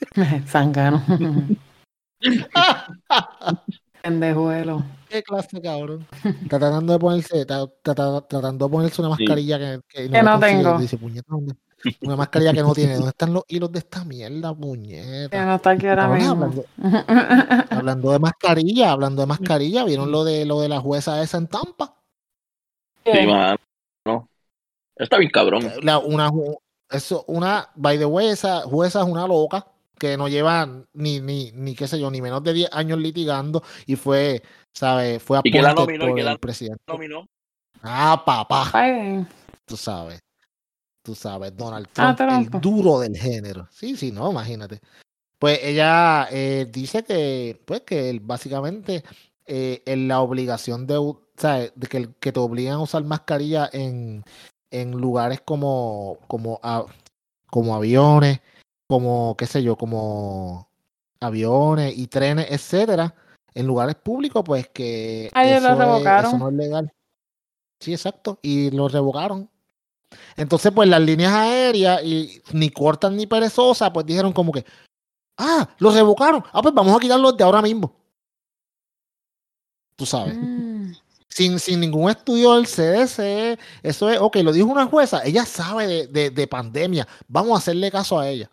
Zangano. 0.46 1.02
Pendejuelo. 4.02 4.82
Qué 5.08 5.22
clase, 5.22 5.60
cabrón. 5.60 6.06
Está 6.42 6.58
tratando 6.58 6.92
de 6.92 6.98
ponerse, 6.98 7.40
está, 7.40 7.62
está- 7.64 7.90
está 7.92 8.20
tratando 8.28 8.66
de 8.66 8.70
ponerse 8.72 9.02
una 9.02 9.16
Sí. 9.16 9.22
mascarilla 9.24 9.58
que, 9.58 9.80
que 9.88 10.10
Que 10.10 10.22
no 10.22 10.38
tengo. 10.38 10.78
Dice, 10.78 10.96
puñeta, 10.98 11.26
¿dónde? 11.28 11.54
Una 12.02 12.16
mascarilla 12.16 12.52
que 12.52 12.62
no 12.62 12.72
tiene. 12.74 12.94
¿Dónde 12.94 13.10
están 13.10 13.32
los 13.32 13.44
hilos 13.48 13.70
de 13.72 13.78
esta 13.80 14.04
mierda, 14.04 14.50
Que 14.50 14.56
puñeta? 14.60 15.44
no 15.46 15.54
está 15.54 15.70
aquí 15.70 15.86
ahora 15.86 16.08
mismo. 16.08 16.32
hablando, 16.32 16.64
hablando 17.70 18.12
de 18.12 18.18
mascarilla, 18.18 18.92
hablando 18.92 19.22
de 19.22 19.26
mascarilla, 19.26 19.84
¿vieron 19.84 20.10
lo 20.10 20.24
de 20.24 20.44
lo 20.44 20.60
de 20.60 20.68
la 20.68 20.80
jueza 20.80 21.22
esa 21.22 21.38
en 21.38 21.46
Tampa? 21.48 21.94
Sí, 23.04 23.26
mano. 23.26 23.56
No. 24.04 24.28
Está 24.96 25.18
bien 25.18 25.30
cabrón. 25.30 25.62
La, 25.82 25.98
una, 25.98 26.30
eso, 26.90 27.24
una, 27.28 27.68
by 27.76 27.98
the 27.98 28.04
way, 28.06 28.28
esa 28.28 28.62
jueza 28.62 29.00
es 29.02 29.06
una 29.08 29.26
loca 29.26 29.66
que 29.98 30.16
no 30.16 30.28
lleva 30.28 30.66
ni, 30.92 31.20
ni, 31.20 31.52
ni 31.52 31.74
qué 31.74 31.86
sé 31.88 31.98
yo, 32.00 32.10
ni 32.10 32.22
menos 32.22 32.42
de 32.42 32.52
10 32.52 32.70
años 32.72 32.98
litigando 32.98 33.62
y 33.86 33.96
fue, 33.96 34.42
¿sabes? 34.72 35.22
Fue 35.22 35.40
¿Y 35.44 35.50
quién 35.50 35.64
la 35.64 35.74
nominó? 35.74 36.04
¿Y 36.06 36.10
por 36.10 36.20
la 36.22 36.32
el 36.32 36.38
presidente. 36.38 36.82
nominó? 36.88 37.26
Ah, 37.82 38.22
papá, 38.24 38.70
tú 39.66 39.76
sabes. 39.76 40.20
Tú 41.02 41.14
sabes, 41.14 41.56
Donald 41.56 41.88
Ah, 41.96 42.14
Trump, 42.14 42.30
el 42.54 42.60
duro 42.60 43.00
del 43.00 43.16
género. 43.16 43.66
Sí, 43.70 43.96
sí, 43.96 44.12
no, 44.12 44.30
imagínate. 44.30 44.80
Pues 45.38 45.60
ella 45.62 46.28
eh, 46.30 46.66
dice 46.70 47.02
que, 47.04 47.62
pues, 47.64 47.82
que 47.82 48.10
él 48.10 48.20
básicamente 48.20 49.04
eh, 49.46 49.82
en 49.86 50.08
la 50.08 50.20
obligación 50.20 50.86
de, 50.86 50.98
¿sabes? 51.36 51.72
de 51.76 51.86
que, 51.86 52.10
que 52.20 52.32
te 52.32 52.40
obligan 52.40 52.74
a 52.74 52.80
usar 52.82 53.04
mascarilla 53.04 53.70
en, 53.72 54.22
en 54.70 54.90
lugares 54.90 55.40
como, 55.42 56.18
como, 56.26 56.58
a- 56.62 56.84
como 57.50 57.74
aviones, 57.74 58.40
como, 58.92 59.36
qué 59.36 59.46
sé 59.46 59.62
yo, 59.62 59.76
como 59.76 60.68
aviones 61.20 61.96
y 61.96 62.06
trenes, 62.06 62.46
etcétera, 62.50 63.14
en 63.54 63.66
lugares 63.66 63.96
públicos, 63.96 64.42
pues 64.44 64.68
que 64.68 65.30
lo 65.34 65.40
eso, 65.42 65.72
es- 65.72 65.78
revocaron. 65.78 66.26
eso 66.26 66.38
no 66.38 66.48
es 66.48 66.54
legal. 66.54 66.92
Sí, 67.80 67.92
exacto, 67.92 68.38
y 68.42 68.70
lo 68.70 68.88
revocaron. 68.88 69.48
Entonces, 70.36 70.72
pues 70.74 70.88
las 70.88 71.00
líneas 71.02 71.32
aéreas, 71.32 72.02
y 72.02 72.40
ni 72.52 72.70
cortas 72.70 73.12
ni 73.12 73.26
perezosas, 73.26 73.90
pues 73.92 74.06
dijeron 74.06 74.32
como 74.32 74.52
que, 74.52 74.64
ah, 75.36 75.68
lo 75.78 75.90
revocaron. 75.90 76.42
Ah, 76.52 76.62
pues 76.62 76.74
vamos 76.74 76.96
a 76.96 77.00
quitarlo 77.00 77.30
de 77.32 77.44
ahora 77.44 77.60
mismo. 77.60 77.94
Tú 79.96 80.06
sabes, 80.06 80.34
Mm. 80.38 80.92
sin, 81.28 81.58
sin 81.58 81.80
ningún 81.80 82.08
estudio 82.08 82.54
del 82.54 82.66
CDC, 82.66 83.58
eso 83.82 84.08
es, 84.08 84.18
ok, 84.18 84.36
lo 84.36 84.52
dijo 84.52 84.68
una 84.68 84.86
jueza, 84.86 85.22
ella 85.24 85.44
sabe 85.44 85.86
de, 85.86 86.06
de- 86.06 86.30
de 86.30 86.46
pandemia, 86.46 87.06
vamos 87.26 87.52
a 87.54 87.58
hacerle 87.58 87.90
caso 87.90 88.18
a 88.18 88.28
ella. 88.28 88.50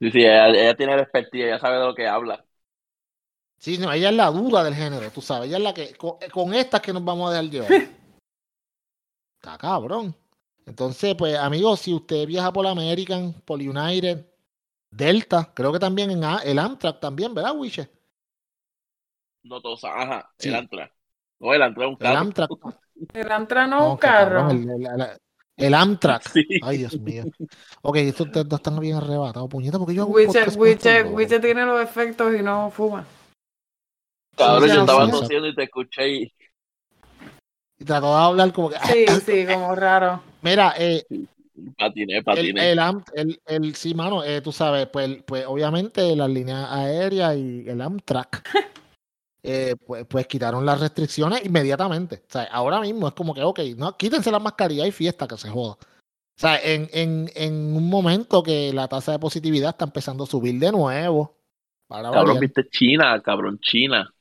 Sí, 0.00 0.10
sí, 0.12 0.18
ella, 0.20 0.48
ella 0.48 0.76
tiene 0.76 0.96
la 0.96 1.02
expertise, 1.02 1.44
ella 1.46 1.58
sabe 1.58 1.78
de 1.78 1.84
lo 1.86 1.94
que 1.94 2.06
habla. 2.06 2.44
Sí, 3.58 3.76
no, 3.78 3.90
ella 3.92 4.10
es 4.10 4.14
la 4.14 4.30
duda 4.30 4.62
del 4.62 4.74
género, 4.74 5.10
tú 5.10 5.20
sabes, 5.20 5.48
ella 5.48 5.56
es 5.56 5.62
la 5.64 5.74
que, 5.74 5.94
con, 5.96 6.16
con 6.32 6.54
estas 6.54 6.80
que 6.80 6.92
nos 6.92 7.04
vamos 7.04 7.28
a 7.28 7.40
dejar 7.42 7.50
llevar. 7.50 7.72
Está 9.40 9.58
cabrón. 9.58 10.14
Entonces, 10.66 11.14
pues, 11.16 11.36
amigos, 11.36 11.80
si 11.80 11.94
usted 11.94 12.26
viaja 12.26 12.52
por 12.52 12.66
American, 12.66 13.32
por 13.44 13.58
United, 13.60 14.24
Delta, 14.90 15.52
creo 15.54 15.72
que 15.72 15.78
también 15.78 16.10
en 16.10 16.22
A- 16.24 16.38
el 16.44 16.58
Amtrak 16.58 17.00
también, 17.00 17.34
¿verdad, 17.34 17.56
Wiche? 17.56 17.88
No 19.42 19.60
todos, 19.60 19.82
ajá, 19.84 20.30
Sí. 20.38 20.48
el 20.48 20.54
Antra. 20.56 20.92
No, 21.40 21.54
el 21.54 21.62
Antra 21.62 21.84
es 21.84 21.88
un 21.88 21.92
El 21.94 21.98
carro. 21.98 22.18
Amtrak. 22.18 22.50
El 23.14 23.32
Antra 23.32 23.66
no, 23.66 23.80
No, 23.80 23.90
un 23.92 23.96
cabrón, 23.96 24.48
carro. 24.48 24.50
el, 24.76 24.86
el- 24.86 25.00
el- 25.02 25.18
el 25.58 25.74
Amtrak. 25.74 26.28
Sí. 26.30 26.46
Ay, 26.62 26.78
Dios 26.78 26.98
mío. 27.00 27.24
Ok, 27.82 27.96
estos 27.96 28.30
dos 28.32 28.46
están 28.58 28.78
bien 28.80 28.96
arrebatados, 28.96 29.48
puñeta, 29.48 29.78
porque 29.78 29.94
yo 29.94 30.02
hago 30.02 30.12
un 30.12 30.16
Wiche, 31.14 31.40
tiene 31.40 31.64
los 31.66 31.82
efectos 31.82 32.34
y 32.34 32.42
no 32.42 32.70
fuma. 32.70 33.04
Cabrón, 34.36 34.68
Sí, 34.68 34.74
yo 34.74 34.80
estaba 34.80 35.10
tosiendo 35.10 35.48
y 35.48 35.54
te 35.54 35.64
escuché 35.64 36.08
y 36.08 36.32
Y 37.78 37.84
trató 37.84 38.08
de 38.16 38.22
hablar 38.22 38.52
como 38.52 38.70
que... 38.70 38.76
Sí, 38.78 39.06
sí, 39.24 39.46
como 39.46 39.74
raro. 39.74 40.20
Mira, 40.42 40.74
eh, 40.78 41.04
patiné, 41.76 42.18
El, 42.18 42.24
patiné. 42.24 42.72
el, 42.72 42.78
Am- 42.78 43.04
el, 43.14 43.40
el- 43.46 43.74
sí, 43.74 43.94
mano, 43.94 44.22
eh, 44.22 44.40
tú 44.40 44.52
sabes, 44.52 44.86
pues, 44.92 45.22
pues 45.24 45.44
obviamente 45.46 46.14
las 46.14 46.30
líneas 46.30 46.68
aéreas 46.70 47.36
y 47.36 47.68
el 47.68 47.80
Amtrak, 47.80 48.42
eh, 49.42 49.76
pues, 49.86 50.04
pues 50.06 50.26
quitaron 50.26 50.64
las 50.66 50.80
restricciones 50.80 51.44
inmediatamente. 51.44 52.22
O 52.28 52.30
sea, 52.32 52.44
ahora 52.44 52.80
mismo 52.80 53.08
es 53.08 53.14
como 53.14 53.34
que, 53.34 53.42
ok, 53.42 53.60
no, 53.76 53.96
quítense 53.96 54.30
las 54.30 54.42
mascarillas 54.42 54.86
y 54.88 54.92
fiesta, 54.92 55.26
que 55.28 55.36
se 55.36 55.48
joda. 55.50 55.74
O 55.74 56.40
sea, 56.40 56.60
en, 56.60 56.88
en, 56.92 57.30
en 57.34 57.76
un 57.76 57.88
momento 57.88 58.42
que 58.42 58.72
la 58.72 58.86
tasa 58.88 59.12
de 59.12 59.18
positividad 59.18 59.70
está 59.70 59.84
empezando 59.86 60.24
a 60.24 60.26
subir 60.26 60.58
de 60.58 60.70
nuevo. 60.72 61.36
Para 61.88 62.10
Cabrón, 62.10 62.24
variar. 62.26 62.40
viste 62.40 62.68
China, 62.68 63.20
cabrón, 63.22 63.58
China. 63.60 64.12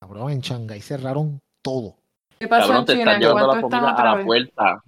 Cabrón, 0.00 0.30
en 0.32 0.40
Shanghái 0.40 0.80
cerraron 0.80 1.40
todo. 1.62 1.96
¿Qué 2.38 2.46
pasó 2.48 2.68
Cabrón, 2.68 2.80
en 2.80 2.84
te 2.84 2.92
China? 2.92 3.12
están 3.12 3.14
¿En 3.14 3.20
llevando 3.20 3.54
la 3.54 3.60
comida 3.62 3.90
a 3.90 4.04
la 4.04 4.14
vez? 4.14 4.26
puerta. 4.26 4.84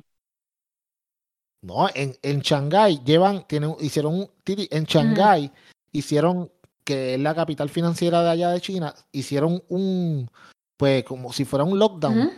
No, 1.63 1.89
en, 1.95 2.15
en 2.23 2.41
Shanghái 2.41 3.03
llevan, 3.05 3.45
tienen, 3.49 3.75
hicieron 3.81 4.31
en 4.47 4.85
Shanghái 4.85 5.51
hicieron, 5.91 6.53
que 6.89 7.13
es 7.13 7.21
la 7.21 7.35
capital 7.35 7.69
financiera 7.69 8.23
de 8.23 8.31
allá 8.31 8.49
de 8.49 8.63
China, 8.63 8.95
hicieron 9.13 9.63
un, 9.69 10.31
pues 10.79 11.05
como 11.05 11.35
si 11.35 11.45
fuera 11.45 11.63
un 11.63 11.79
lockdown 11.79 12.31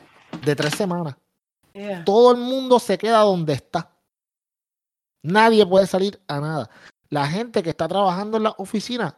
de 0.45 0.57
tres 0.57 0.75
semanas. 0.75 1.15
Yeah. 1.73 2.05
Todo 2.05 2.33
el 2.33 2.39
mundo 2.39 2.81
se 2.81 2.99
queda 2.99 3.21
donde 3.21 3.53
está. 3.53 3.93
Nadie 5.23 5.65
puede 5.65 5.87
salir 5.87 6.21
a 6.27 6.41
nada. 6.41 6.71
La 7.11 7.29
gente 7.29 7.63
que 7.63 7.71
está 7.71 7.87
trabajando 7.87 8.39
en 8.39 8.43
la 8.43 8.55
oficina 8.59 9.17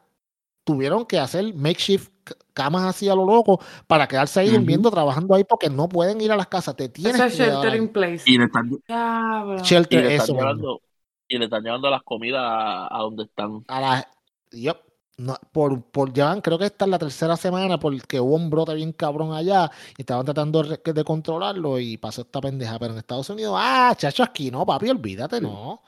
tuvieron 0.64 1.06
que 1.06 1.18
hacer 1.18 1.54
makeshift 1.54 2.10
camas 2.52 2.84
así 2.84 3.08
a 3.08 3.14
lo 3.14 3.24
loco 3.24 3.58
para 3.86 4.06
quedarse 4.06 4.40
ahí 4.40 4.50
durmiendo, 4.50 4.90
trabajando 4.90 5.34
ahí 5.34 5.44
porque 5.44 5.70
no 5.70 5.88
pueden 5.88 6.20
ir 6.20 6.30
a 6.30 6.36
las 6.36 6.48
casas. 6.48 6.76
Te 6.76 6.90
tienes 6.90 7.14
Eso 7.14 7.24
es 7.24 7.36
que 7.36 7.44
shelter 7.44 7.74
in 7.74 7.88
place. 7.88 8.22
Y 8.26 8.36
le 8.36 8.44
están, 8.44 8.68
y 8.68 9.62
Shelter, 9.62 10.04
le 10.04 10.14
eso 10.14 10.24
están 10.24 10.36
llevando, 10.36 10.82
y 11.26 11.38
le 11.38 11.44
están 11.46 11.62
llevando 11.62 11.88
las 11.88 12.02
comidas 12.02 12.42
a, 12.44 12.94
a 12.94 12.98
donde 13.00 13.24
están. 13.24 13.64
a 13.68 13.80
la 13.80 14.08
yup, 14.50 14.91
no, 15.22 15.36
por, 15.52 15.82
por 15.82 16.12
llevan, 16.12 16.40
creo 16.40 16.58
que 16.58 16.66
esta 16.66 16.84
es 16.84 16.90
la 16.90 16.98
tercera 16.98 17.36
semana 17.36 17.78
porque 17.78 18.20
hubo 18.20 18.34
un 18.34 18.50
brote 18.50 18.74
bien 18.74 18.92
cabrón 18.92 19.32
allá 19.32 19.70
y 19.96 20.02
estaban 20.02 20.24
tratando 20.24 20.62
de, 20.62 20.92
de 20.92 21.04
controlarlo 21.04 21.78
y 21.78 21.96
pasó 21.96 22.22
esta 22.22 22.40
pendeja. 22.40 22.78
Pero 22.78 22.92
en 22.92 22.98
Estados 22.98 23.30
Unidos, 23.30 23.54
ah, 23.58 23.94
chacho, 23.96 24.22
aquí 24.22 24.50
no, 24.50 24.66
papi, 24.66 24.90
olvídate, 24.90 25.40
no. 25.40 25.82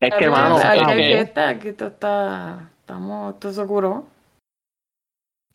Es 0.00 0.10
que, 0.10 0.24
Aquí- 0.26 0.28
mano, 0.28 0.56
aquí 0.56 0.78
es 0.78 0.86
hay 0.86 0.96
que, 0.96 1.02
fiesta, 1.08 1.48
aquí 1.48 1.68
esto 1.68 1.86
está, 1.88 2.70
estamos, 2.80 3.34
esto 3.34 3.52
se 3.52 3.66
curó. 3.66 4.06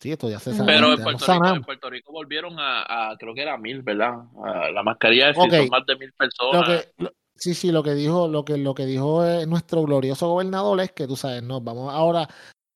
Sí, 0.00 0.12
esto 0.12 0.28
ya 0.28 0.38
se 0.38 0.52
sabe. 0.52 0.66
pero 0.74 0.92
en 0.92 1.02
Puerto, 1.02 1.26
Rico, 1.32 1.46
en. 1.46 1.62
Puerto 1.62 1.88
Rico 1.90 2.12
volvieron 2.12 2.58
a, 2.58 3.10
a- 3.12 3.16
creo 3.16 3.32
que 3.34 3.40
era 3.42 3.56
mil, 3.56 3.80
¿verdad? 3.82 4.14
A 4.44 4.70
la 4.70 4.82
mascarilla, 4.82 5.32
si 5.32 5.40
Ok. 5.40 5.54
son 5.54 5.68
más 5.68 5.86
de 5.86 5.96
mil 5.96 6.10
Lo 6.10 6.16
personas. 6.16 6.68
que, 6.68 6.92
lo- 7.02 7.12
sí, 7.36 7.54
sí, 7.54 7.72
lo 7.72 7.82
que 7.82 7.94
dijo, 7.94 8.28
lo 8.28 8.44
que, 8.44 8.58
lo 8.58 8.74
que 8.74 8.84
dijo 8.84 9.24
eh, 9.24 9.46
nuestro 9.46 9.82
glorioso 9.82 10.28
gobernador 10.28 10.78
es 10.80 10.92
que 10.92 11.06
tú 11.06 11.16
sabes, 11.16 11.42
no, 11.42 11.60
vamos 11.62 11.90
ahora, 11.94 12.28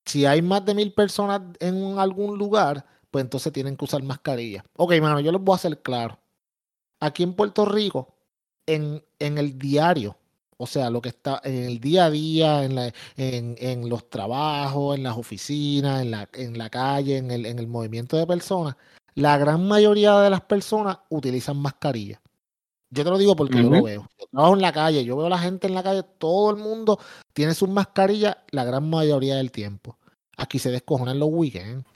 si 0.09 0.25
hay 0.25 0.41
más 0.43 0.65
de 0.65 0.75
mil 0.75 0.93
personas 0.93 1.43
en 1.61 1.99
algún 1.99 2.39
lugar, 2.39 2.85
pues 3.11 3.23
entonces 3.25 3.53
tienen 3.53 3.77
que 3.77 3.85
usar 3.85 4.03
mascarilla. 4.03 4.65
Ok, 4.77 4.95
mano, 5.01 5.21
yo 5.21 5.31
les 5.33 5.41
voy 5.41 5.53
a 5.53 5.57
hacer 5.57 5.83
claro. 5.83 6.19
Aquí 7.01 7.23
en 7.23 7.35
Puerto 7.35 7.65
Rico, 7.65 8.15
en, 8.67 9.05
en 9.19 9.39
el 9.39 9.59
diario, 9.59 10.17
o 10.57 10.67
sea, 10.67 10.91
lo 10.91 11.01
que 11.01 11.11
está 11.11 11.41
en 11.45 11.65
el 11.65 11.79
día 11.79 12.07
a 12.07 12.11
día, 12.11 12.65
en, 12.65 12.75
la, 12.75 12.93
en, 13.17 13.57
en 13.59 13.89
los 13.89 14.09
trabajos, 14.09 14.97
en 14.97 15.05
las 15.05 15.17
oficinas, 15.17 16.03
en 16.03 16.11
la, 16.11 16.29
en 16.33 16.57
la 16.57 16.71
calle, 16.71 17.19
en 17.19 17.31
el, 17.31 17.47
en 17.47 17.59
el 17.59 17.69
movimiento 17.69 18.17
de 18.17 18.27
personas, 18.27 18.77
la 19.15 19.37
gran 19.37 19.69
mayoría 19.69 20.19
de 20.21 20.31
las 20.31 20.41
personas 20.41 20.99
utilizan 21.11 21.59
mascarilla. 21.59 22.21
Yo 22.91 23.05
te 23.05 23.11
lo 23.11 23.19
digo 23.19 23.37
porque 23.37 23.63
yo 23.63 23.69
lo 23.69 23.83
veo. 23.83 24.09
Yo 24.19 24.27
trabajo 24.31 24.55
en 24.55 24.63
la 24.63 24.73
calle, 24.73 25.05
yo 25.05 25.17
veo 25.17 25.27
a 25.27 25.31
la 25.31 25.39
gente 25.39 25.67
en 25.67 25.75
la 25.75 25.83
calle, 25.83 26.03
todo 26.03 26.51
el 26.51 26.57
mundo 26.57 26.99
tiene 27.35 27.53
sus 27.53 27.69
mascarillas 27.69 28.39
la 28.51 28.65
gran 28.65 28.89
mayoría 28.89 29.37
del 29.37 29.53
tiempo. 29.53 29.98
Aquí 30.39 30.59
se 30.59 30.71
descojonan 30.71 31.19
los 31.19 31.29
weekends. 31.31 31.87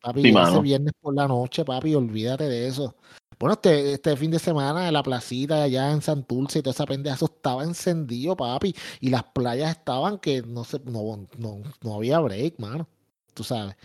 Papi, 0.00 0.28
ese 0.28 0.60
viernes 0.60 0.92
por 1.00 1.14
la 1.14 1.26
noche, 1.26 1.64
papi, 1.64 1.94
olvídate 1.94 2.44
de 2.44 2.66
eso. 2.66 2.94
Bueno, 3.38 3.54
este, 3.54 3.94
este 3.94 4.16
fin 4.16 4.30
de 4.30 4.38
semana 4.38 4.86
en 4.86 4.92
la 4.92 5.02
placita 5.02 5.62
allá 5.62 5.90
en 5.90 6.02
Santurce 6.02 6.58
y 6.58 6.62
toda 6.62 6.74
esa 6.74 6.86
pendeja, 6.86 7.16
eso 7.16 7.26
estaba 7.26 7.64
encendido, 7.64 8.36
papi. 8.36 8.74
Y 9.00 9.10
las 9.10 9.24
playas 9.24 9.70
estaban 9.70 10.18
que 10.18 10.42
no, 10.42 10.64
se, 10.64 10.80
no, 10.84 11.26
no, 11.38 11.62
no 11.80 11.94
había 11.94 12.18
break, 12.20 12.58
mano. 12.58 12.86
Tú 13.32 13.42
sabes. 13.42 13.76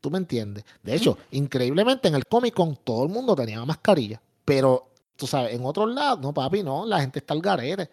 ¿Tú 0.00 0.10
me 0.10 0.18
entiendes? 0.18 0.64
De 0.82 0.94
hecho, 0.94 1.18
increíblemente 1.30 2.08
en 2.08 2.14
el 2.14 2.24
Comic 2.24 2.54
Con 2.54 2.74
todo 2.76 3.04
el 3.04 3.10
mundo 3.10 3.36
tenía 3.36 3.62
mascarilla. 3.66 4.20
Pero 4.46 4.90
Tú 5.20 5.26
sabes, 5.26 5.52
en 5.52 5.66
otros 5.66 5.92
lados, 5.92 6.18
no, 6.22 6.32
papi, 6.32 6.62
no, 6.62 6.86
la 6.86 6.98
gente 6.98 7.18
está 7.18 7.34
al 7.34 7.42
garete. 7.42 7.90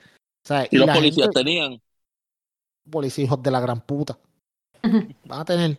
¿Y, 0.72 0.78
los 0.78 0.90
policías 0.90 1.30
tenían? 1.32 1.82
Policías 2.90 3.26
hijos 3.26 3.44
de 3.44 3.52
la 3.52 3.60
gran 3.60 3.82
puta. 3.82 4.18
Van 5.26 5.42
a 5.42 5.46
tener. 5.46 5.78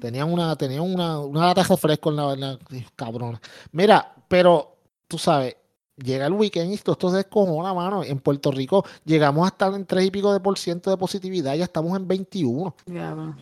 Tenían 0.00 0.32
una, 0.32 0.56
tenían 0.56 0.82
una, 0.82 1.20
una 1.20 1.46
lata 1.46 1.62
de 1.62 1.76
fresco 1.76 2.10
en 2.10 2.16
la, 2.16 2.32
en 2.32 2.40
la 2.40 2.58
cabrona. 2.96 3.40
Mira, 3.72 4.14
pero 4.28 4.76
tú 5.08 5.16
sabes, 5.16 5.56
llega 5.96 6.26
el 6.26 6.32
weekend 6.32 6.70
y 6.70 6.74
esto, 6.74 6.92
esto 6.92 7.10
se 7.10 7.18
descojona, 7.18 7.72
mano. 7.74 8.02
En 8.04 8.18
Puerto 8.20 8.50
Rico 8.50 8.84
llegamos 9.04 9.44
a 9.44 9.48
estar 9.48 9.72
en 9.74 9.86
3 9.86 10.06
y 10.06 10.10
pico 10.10 10.32
de 10.32 10.40
por 10.40 10.58
ciento 10.58 10.90
de 10.90 10.96
positividad, 10.96 11.54
ya 11.54 11.64
estamos 11.64 11.96
en 11.98 12.06
21. 12.06 12.74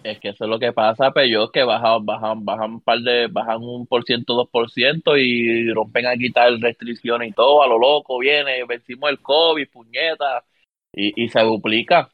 Es 0.04 0.18
que 0.20 0.30
eso 0.30 0.44
es 0.44 0.50
lo 0.50 0.58
que 0.58 0.72
pasa, 0.72 1.10
pero 1.12 1.44
es 1.44 1.50
que 1.50 1.62
bajan, 1.64 2.04
bajan, 2.04 2.44
bajan 2.44 2.72
un 2.74 2.80
par 2.80 3.00
de, 3.00 3.26
bajan 3.28 3.62
un 3.62 3.86
por 3.86 4.04
ciento, 4.04 4.34
dos 4.34 4.48
por 4.48 4.70
ciento 4.70 5.16
y 5.16 5.72
rompen 5.72 6.06
a 6.06 6.16
quitar 6.16 6.52
restricciones 6.60 7.30
y 7.30 7.32
todo, 7.32 7.62
a 7.62 7.66
lo 7.66 7.78
loco, 7.78 8.18
viene, 8.18 8.64
vencimos 8.64 9.10
el 9.10 9.20
COVID, 9.20 9.68
puñeta, 9.70 10.44
y, 10.92 11.24
y 11.24 11.28
se 11.28 11.40
duplica. 11.40 12.10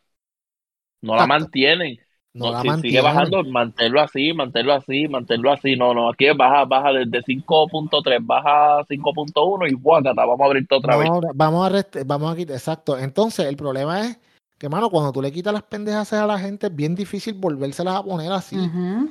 No 1.02 1.16
la 1.16 1.26
mantienen. 1.26 1.98
No, 2.34 2.60
si 2.60 2.68
sigue 2.80 3.00
bajando, 3.00 3.44
manténlo 3.44 4.00
así, 4.00 4.32
manténlo 4.32 4.74
así, 4.74 5.06
manténlo 5.06 5.52
así. 5.52 5.76
No, 5.76 5.94
no, 5.94 6.10
aquí 6.10 6.26
baja, 6.36 6.64
baja 6.64 6.92
desde 6.92 7.22
5.3, 7.22 8.18
baja 8.22 8.84
5.1 8.88 9.70
y 9.70 9.74
guácata, 9.74 10.24
vamos 10.24 10.40
a 10.40 10.44
abrirte 10.44 10.74
otra 10.74 10.96
vez. 10.96 11.08
Vamos 11.36 11.64
a, 11.64 11.84
vamos 12.04 12.32
a 12.32 12.36
quitar, 12.36 12.56
exacto. 12.56 12.98
Entonces, 12.98 13.46
el 13.46 13.56
problema 13.56 14.00
es 14.00 14.18
que, 14.58 14.68
mano, 14.68 14.90
cuando 14.90 15.12
tú 15.12 15.22
le 15.22 15.30
quitas 15.30 15.52
las 15.52 15.62
pendejas 15.62 16.12
a 16.12 16.26
la 16.26 16.36
gente, 16.36 16.66
es 16.66 16.74
bien 16.74 16.96
difícil 16.96 17.34
volvérselas 17.34 17.94
a 17.94 18.02
poner 18.02 18.32
así. 18.32 18.56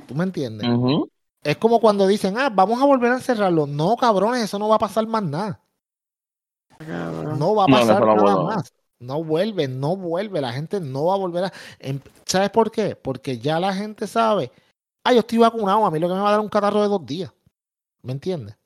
¿Tú 0.05 0.15
me 0.15 0.25
entiendes? 0.25 0.67
Es 1.43 1.55
como 1.55 1.79
cuando 1.79 2.05
dicen, 2.05 2.37
ah, 2.37 2.49
vamos 2.49 2.81
a 2.81 2.85
volver 2.85 3.13
a 3.13 3.15
encerrarlo. 3.15 3.67
No, 3.67 3.95
cabrones, 3.95 4.43
eso 4.43 4.59
no 4.59 4.67
va 4.67 4.75
a 4.75 4.79
pasar 4.79 5.07
más 5.07 5.23
nada. 5.23 5.61
No 7.37 7.55
va 7.55 7.63
a 7.63 7.67
pasar 7.67 8.05
nada 8.05 8.43
más. 8.43 8.73
No 9.03 9.23
vuelve, 9.23 9.67
no 9.67 9.95
vuelve. 9.95 10.41
La 10.41 10.53
gente 10.53 10.79
no 10.79 11.05
va 11.05 11.15
a 11.15 11.17
volver 11.17 11.45
a. 11.45 11.53
Em, 11.79 11.99
¿Sabes 12.25 12.49
por 12.49 12.71
qué? 12.71 12.95
Porque 12.95 13.37
ya 13.37 13.59
la 13.59 13.73
gente 13.73 14.07
sabe. 14.07 14.51
Ah, 15.03 15.13
yo 15.13 15.19
estoy 15.19 15.37
vacunado. 15.37 15.85
A 15.85 15.91
mí 15.91 15.99
lo 15.99 16.07
que 16.07 16.13
me 16.13 16.21
va 16.21 16.29
a 16.29 16.31
dar 16.31 16.39
un 16.39 16.49
catarro 16.49 16.81
de 16.81 16.87
dos 16.87 17.05
días. 17.05 17.31
¿Me 18.01 18.13
entiendes? 18.13 18.57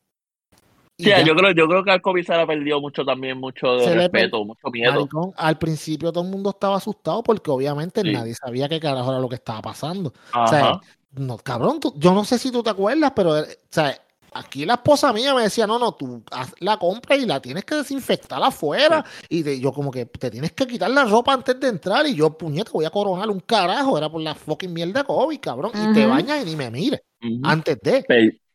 Sí, 0.99 1.11
yo 1.25 1.35
creo, 1.35 1.51
yo 1.51 1.67
creo 1.67 1.83
que 1.83 1.91
al 1.91 2.01
COVID 2.01 2.25
se 2.25 2.35
le 2.35 2.47
perdido 2.47 2.81
mucho 2.81 3.05
también, 3.05 3.37
mucho 3.37 3.75
de 3.75 3.93
respeto, 3.93 4.43
mucho 4.43 4.67
miedo. 4.71 5.07
al 5.35 5.57
principio 5.59 6.11
todo 6.11 6.23
el 6.23 6.31
mundo 6.31 6.49
estaba 6.49 6.77
asustado 6.77 7.21
porque 7.21 7.51
obviamente 7.51 8.03
nadie 8.03 8.33
sabía 8.33 8.67
qué 8.67 8.79
carajo 8.79 9.11
era 9.11 9.19
lo 9.19 9.29
que 9.29 9.35
estaba 9.35 9.61
pasando. 9.61 10.11
O 10.33 10.47
sea, 10.47 10.81
no, 11.11 11.37
cabrón, 11.37 11.79
yo 11.95 12.13
no 12.15 12.25
sé 12.25 12.39
si 12.39 12.51
tú 12.51 12.63
te 12.63 12.71
acuerdas, 12.71 13.13
pero 13.15 13.37
eh, 13.37 13.43
o 13.43 13.67
sea, 13.69 13.95
Aquí 14.37 14.65
la 14.65 14.75
esposa 14.75 15.11
mía 15.11 15.33
me 15.33 15.43
decía, 15.43 15.65
no, 15.65 15.79
no, 15.79 15.93
tú 15.93 16.23
haz 16.31 16.53
la 16.59 16.77
compra 16.77 17.15
y 17.15 17.25
la 17.25 17.41
tienes 17.41 17.65
que 17.65 17.75
desinfectar 17.75 18.41
afuera. 18.41 19.03
Y 19.29 19.59
yo 19.59 19.71
como 19.71 19.89
que 19.89 20.05
te 20.05 20.29
tienes 20.29 20.51
que 20.51 20.67
quitar 20.67 20.91
la 20.91 21.05
ropa 21.05 21.33
antes 21.33 21.59
de 21.59 21.67
entrar. 21.67 22.05
Y 22.05 22.15
yo, 22.15 22.37
puñeta, 22.37 22.71
voy 22.71 22.85
a 22.85 22.89
coronar 22.89 23.29
un 23.29 23.39
carajo. 23.39 23.97
Era 23.97 24.09
por 24.09 24.21
la 24.21 24.35
fucking 24.35 24.71
mierda 24.71 25.01
de 25.01 25.05
COVID, 25.05 25.39
cabrón. 25.39 25.71
Y 25.73 25.93
te 25.93 26.05
bañas 26.05 26.43
y 26.43 26.49
ni 26.49 26.55
me 26.55 26.69
mires. 26.69 27.01
Antes 27.43 27.79
de. 27.81 28.05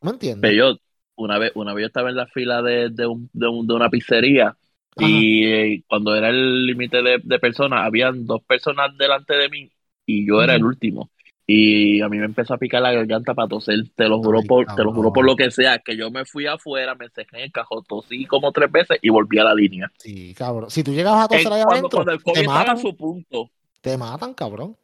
¿Me 0.01 0.11
entiendes? 0.11 0.41
Pero 0.41 0.55
yo, 0.55 0.79
una 1.17 1.39
vez, 1.39 1.53
una 1.55 1.75
vez 1.75 1.83
yo 1.83 1.87
estaba 1.87 2.11
en 2.11 2.17
la 2.17 2.27
fila 2.27 2.63
de, 2.63 2.91
de, 2.91 3.07
un, 3.07 3.29
de, 3.33 3.49
una 3.49 3.91
pizzería. 3.91 4.57
Y 4.99 5.45
eh, 5.47 5.85
cuando 5.89 6.15
era 6.15 6.29
el 6.29 6.67
límite 6.67 7.03
de, 7.03 7.21
de, 7.23 7.39
personas, 7.39 7.87
habían 7.87 8.27
dos 8.27 8.43
personas 8.45 8.91
delante 8.99 9.35
de 9.35 9.49
mí 9.49 9.73
y 10.07 10.27
yo 10.27 10.43
era 10.43 10.55
el 10.55 10.65
último. 10.65 11.11
Y 11.47 12.01
a 12.01 12.09
mí 12.09 12.19
me 12.19 12.25
empezó 12.25 12.55
a 12.55 12.59
picar 12.59 12.83
la 12.83 12.93
garganta 12.93 13.35
para 13.35 13.49
toser, 13.49 13.89
te 13.97 14.09
lo 14.09 14.19
juro 14.23 14.43
por, 14.43 14.67
te 14.75 14.85
lo 14.85 14.93
juro 14.93 15.13
por 15.13 15.25
lo 15.25 15.35
que 15.35 15.51
sea, 15.51 15.81
que 15.81 15.97
yo 15.97 16.11
me 16.11 16.25
fui 16.25 16.47
afuera, 16.47 16.95
me 16.95 17.07
encerré 17.07 17.39
en 17.39 17.45
el 17.45 17.53
cajón, 17.53 17.85
tosí 17.85 18.27
como 18.27 18.53
tres 18.53 18.71
veces 18.71 18.99
y 19.03 19.11
volví 19.11 19.39
a 19.39 19.45
la 19.45 19.55
línea. 19.55 19.91
Sí, 19.99 20.35
cabrón. 20.35 20.71
Si 20.71 20.85
tú 20.85 20.93
llegabas 20.93 21.25
a 21.25 21.29
toser 21.29 21.53
ahí 21.53 21.63
adentro, 21.63 22.05
te 22.05 22.47
matan. 22.47 22.79
su 22.79 22.97
punto. 22.97 23.51
Te 23.81 23.99
matan, 23.99 24.35
cabrón. 24.35 24.77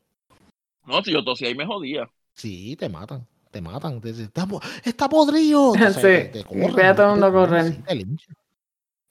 No, 0.86 1.02
si 1.02 1.12
yo 1.12 1.22
tosí 1.22 1.46
ahí 1.46 1.54
me 1.54 1.66
jodía. 1.66 2.08
Sí, 2.34 2.74
te 2.76 2.88
matan. 2.88 3.26
Te 3.50 3.60
matan. 3.60 4.00
Te, 4.00 4.10
está, 4.10 4.46
está 4.84 5.08
podrido. 5.08 5.74
sí. 5.94 6.00
Te, 6.00 6.44
corren, 6.44 6.96
todo 6.96 7.06
el 7.06 7.10
mundo 7.12 7.32
correr. 7.32 7.76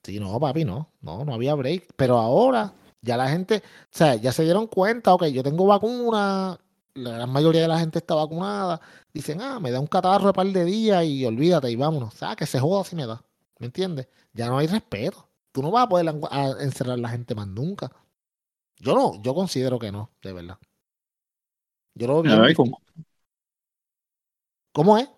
Sí, 0.03 0.19
no, 0.19 0.39
papi, 0.39 0.65
no. 0.65 0.89
No, 1.01 1.23
no 1.23 1.33
había 1.33 1.55
break. 1.55 1.87
Pero 1.95 2.17
ahora 2.17 2.73
ya 3.01 3.17
la 3.17 3.29
gente, 3.29 3.63
o 3.63 3.97
sea, 3.97 4.15
ya 4.15 4.31
se 4.31 4.43
dieron 4.43 4.67
cuenta, 4.67 5.13
ok, 5.13 5.25
yo 5.27 5.43
tengo 5.43 5.65
vacuna, 5.65 6.59
la 6.97 7.11
gran 7.11 7.31
mayoría 7.31 7.61
de 7.61 7.67
la 7.67 7.79
gente 7.79 7.99
está 7.99 8.15
vacunada, 8.15 8.81
dicen, 9.13 9.41
ah, 9.41 9.59
me 9.59 9.71
da 9.71 9.79
un 9.79 9.87
catarro 9.87 10.27
de 10.27 10.33
par 10.33 10.47
de 10.47 10.65
días 10.65 11.05
y 11.05 11.25
olvídate 11.25 11.69
y 11.71 11.75
vámonos. 11.75 12.13
Sea, 12.13 12.35
que 12.35 12.45
se 12.45 12.59
joda 12.59 12.83
si 12.83 12.95
me 12.95 13.05
da. 13.05 13.23
¿Me 13.59 13.67
entiendes? 13.67 14.07
Ya 14.33 14.47
no 14.47 14.57
hay 14.57 14.67
respeto. 14.67 15.29
Tú 15.51 15.61
no 15.61 15.71
vas 15.71 15.85
a 15.85 15.89
poder 15.89 16.13
encerrar 16.59 16.95
a 16.95 17.01
la 17.01 17.09
gente 17.09 17.33
más 17.35 17.47
nunca. 17.47 17.91
Yo 18.79 18.93
no, 18.93 19.21
yo 19.21 19.33
considero 19.33 19.79
que 19.79 19.91
no, 19.91 20.11
de 20.21 20.33
verdad. 20.33 20.57
Yo 21.95 22.07
lo 22.07 22.21
veo 22.21 22.53
¿Cómo 24.71 24.97
es? 24.97 25.09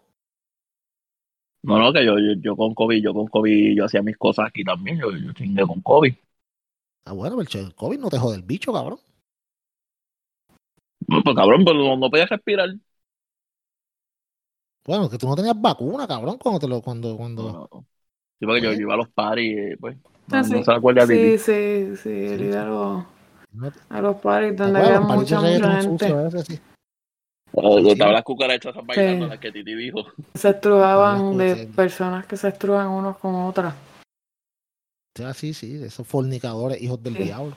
No, 1.62 1.78
no, 1.78 1.92
que 1.92 2.06
yo, 2.06 2.16
yo, 2.42 2.56
con 2.56 2.74
COVID, 2.74 3.04
yo 3.04 3.14
con 3.14 3.28
COVID, 3.28 3.76
yo 3.76 3.86
hacía 3.86 4.02
mis 4.02 4.16
cosas 4.16 4.48
aquí 4.48 4.64
también, 4.64 4.98
yo, 4.98 5.12
yo 5.12 5.34
chingué 5.34 5.68
con 5.68 5.82
COVID. 5.82 6.16
Ah, 7.04 7.12
bueno, 7.12 7.36
pero 7.38 7.66
el 7.66 7.76
COVID 7.76 8.00
no 8.00 8.10
te 8.10 8.18
jode 8.18 8.38
el 8.38 8.44
bicho, 8.44 8.72
cabrón. 8.72 9.00
No, 11.10 11.24
pues 11.24 11.36
cabrón, 11.36 11.66
pero 11.66 11.78
pues, 11.78 12.00
no, 12.00 12.10
podías 12.10 12.30
respirar. 12.30 12.70
Bueno, 14.86 15.10
que 15.10 15.18
tú 15.18 15.28
no 15.28 15.36
tenías 15.36 15.60
vacuna, 15.60 16.08
cabrón, 16.08 16.38
cuando 16.38 16.60
te 16.60 16.68
lo, 16.68 16.82
cuando, 16.82 17.18
cuando. 17.18 17.70
Sí, 18.40 18.46
porque 18.46 18.62
yo, 18.62 18.72
iba 18.74 18.94
a 18.94 18.98
los 18.98 19.10
paris, 19.10 19.76
pues. 19.80 19.98
No, 20.28 20.44
sí. 20.44 20.64
se 20.64 20.72
acuerda 20.72 21.08
sí, 21.08 21.38
sí, 21.40 21.96
sí, 21.96 22.38
sí, 22.38 22.54
a 22.54 22.66
los, 22.66 23.04
a 23.90 24.02
los 24.02 24.16
paris 24.18 24.56
donde 24.56 24.80
había 24.80 25.00
mucha, 25.02 25.42
mucha 25.42 25.82
gente. 25.82 26.62
O 27.52 27.80
estaban 27.80 28.14
las 28.14 28.24
cucarachas 28.24 28.76
bailando 28.86 29.28
las 29.28 29.40
que 29.40 29.52
Titi 29.52 29.74
dijo. 29.74 30.06
Se 30.36 30.50
estrujaban 30.50 31.36
de 31.38 31.68
personas 31.76 32.28
que 32.28 32.38
se 32.38 32.50
estrujan 32.50 32.88
unos 32.90 33.18
con 33.18 33.34
otras. 33.34 33.74
Sí, 35.34 35.54
sí, 35.54 35.84
esos 35.84 36.08
fornicadores, 36.08 36.80
hijos 36.82 37.02
del 37.02 37.16
diablo. 37.16 37.56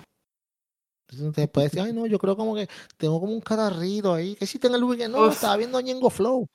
Entonces 1.12 1.36
después 1.36 1.70
decir, 1.70 1.80
ay 1.80 1.92
no, 1.92 2.06
yo 2.06 2.18
creo 2.18 2.36
como 2.36 2.54
que 2.54 2.68
tengo 2.96 3.20
como 3.20 3.32
un 3.32 3.40
catarrito 3.40 4.14
ahí. 4.14 4.34
¿Qué 4.34 4.44
hiciste 4.44 4.66
en 4.66 4.74
el 4.74 4.84
weekend? 4.84 5.14
No, 5.14 5.30
estaba 5.30 5.56
viendo 5.56 5.80
Ñengo 5.80 6.10
Flow. 6.10 6.48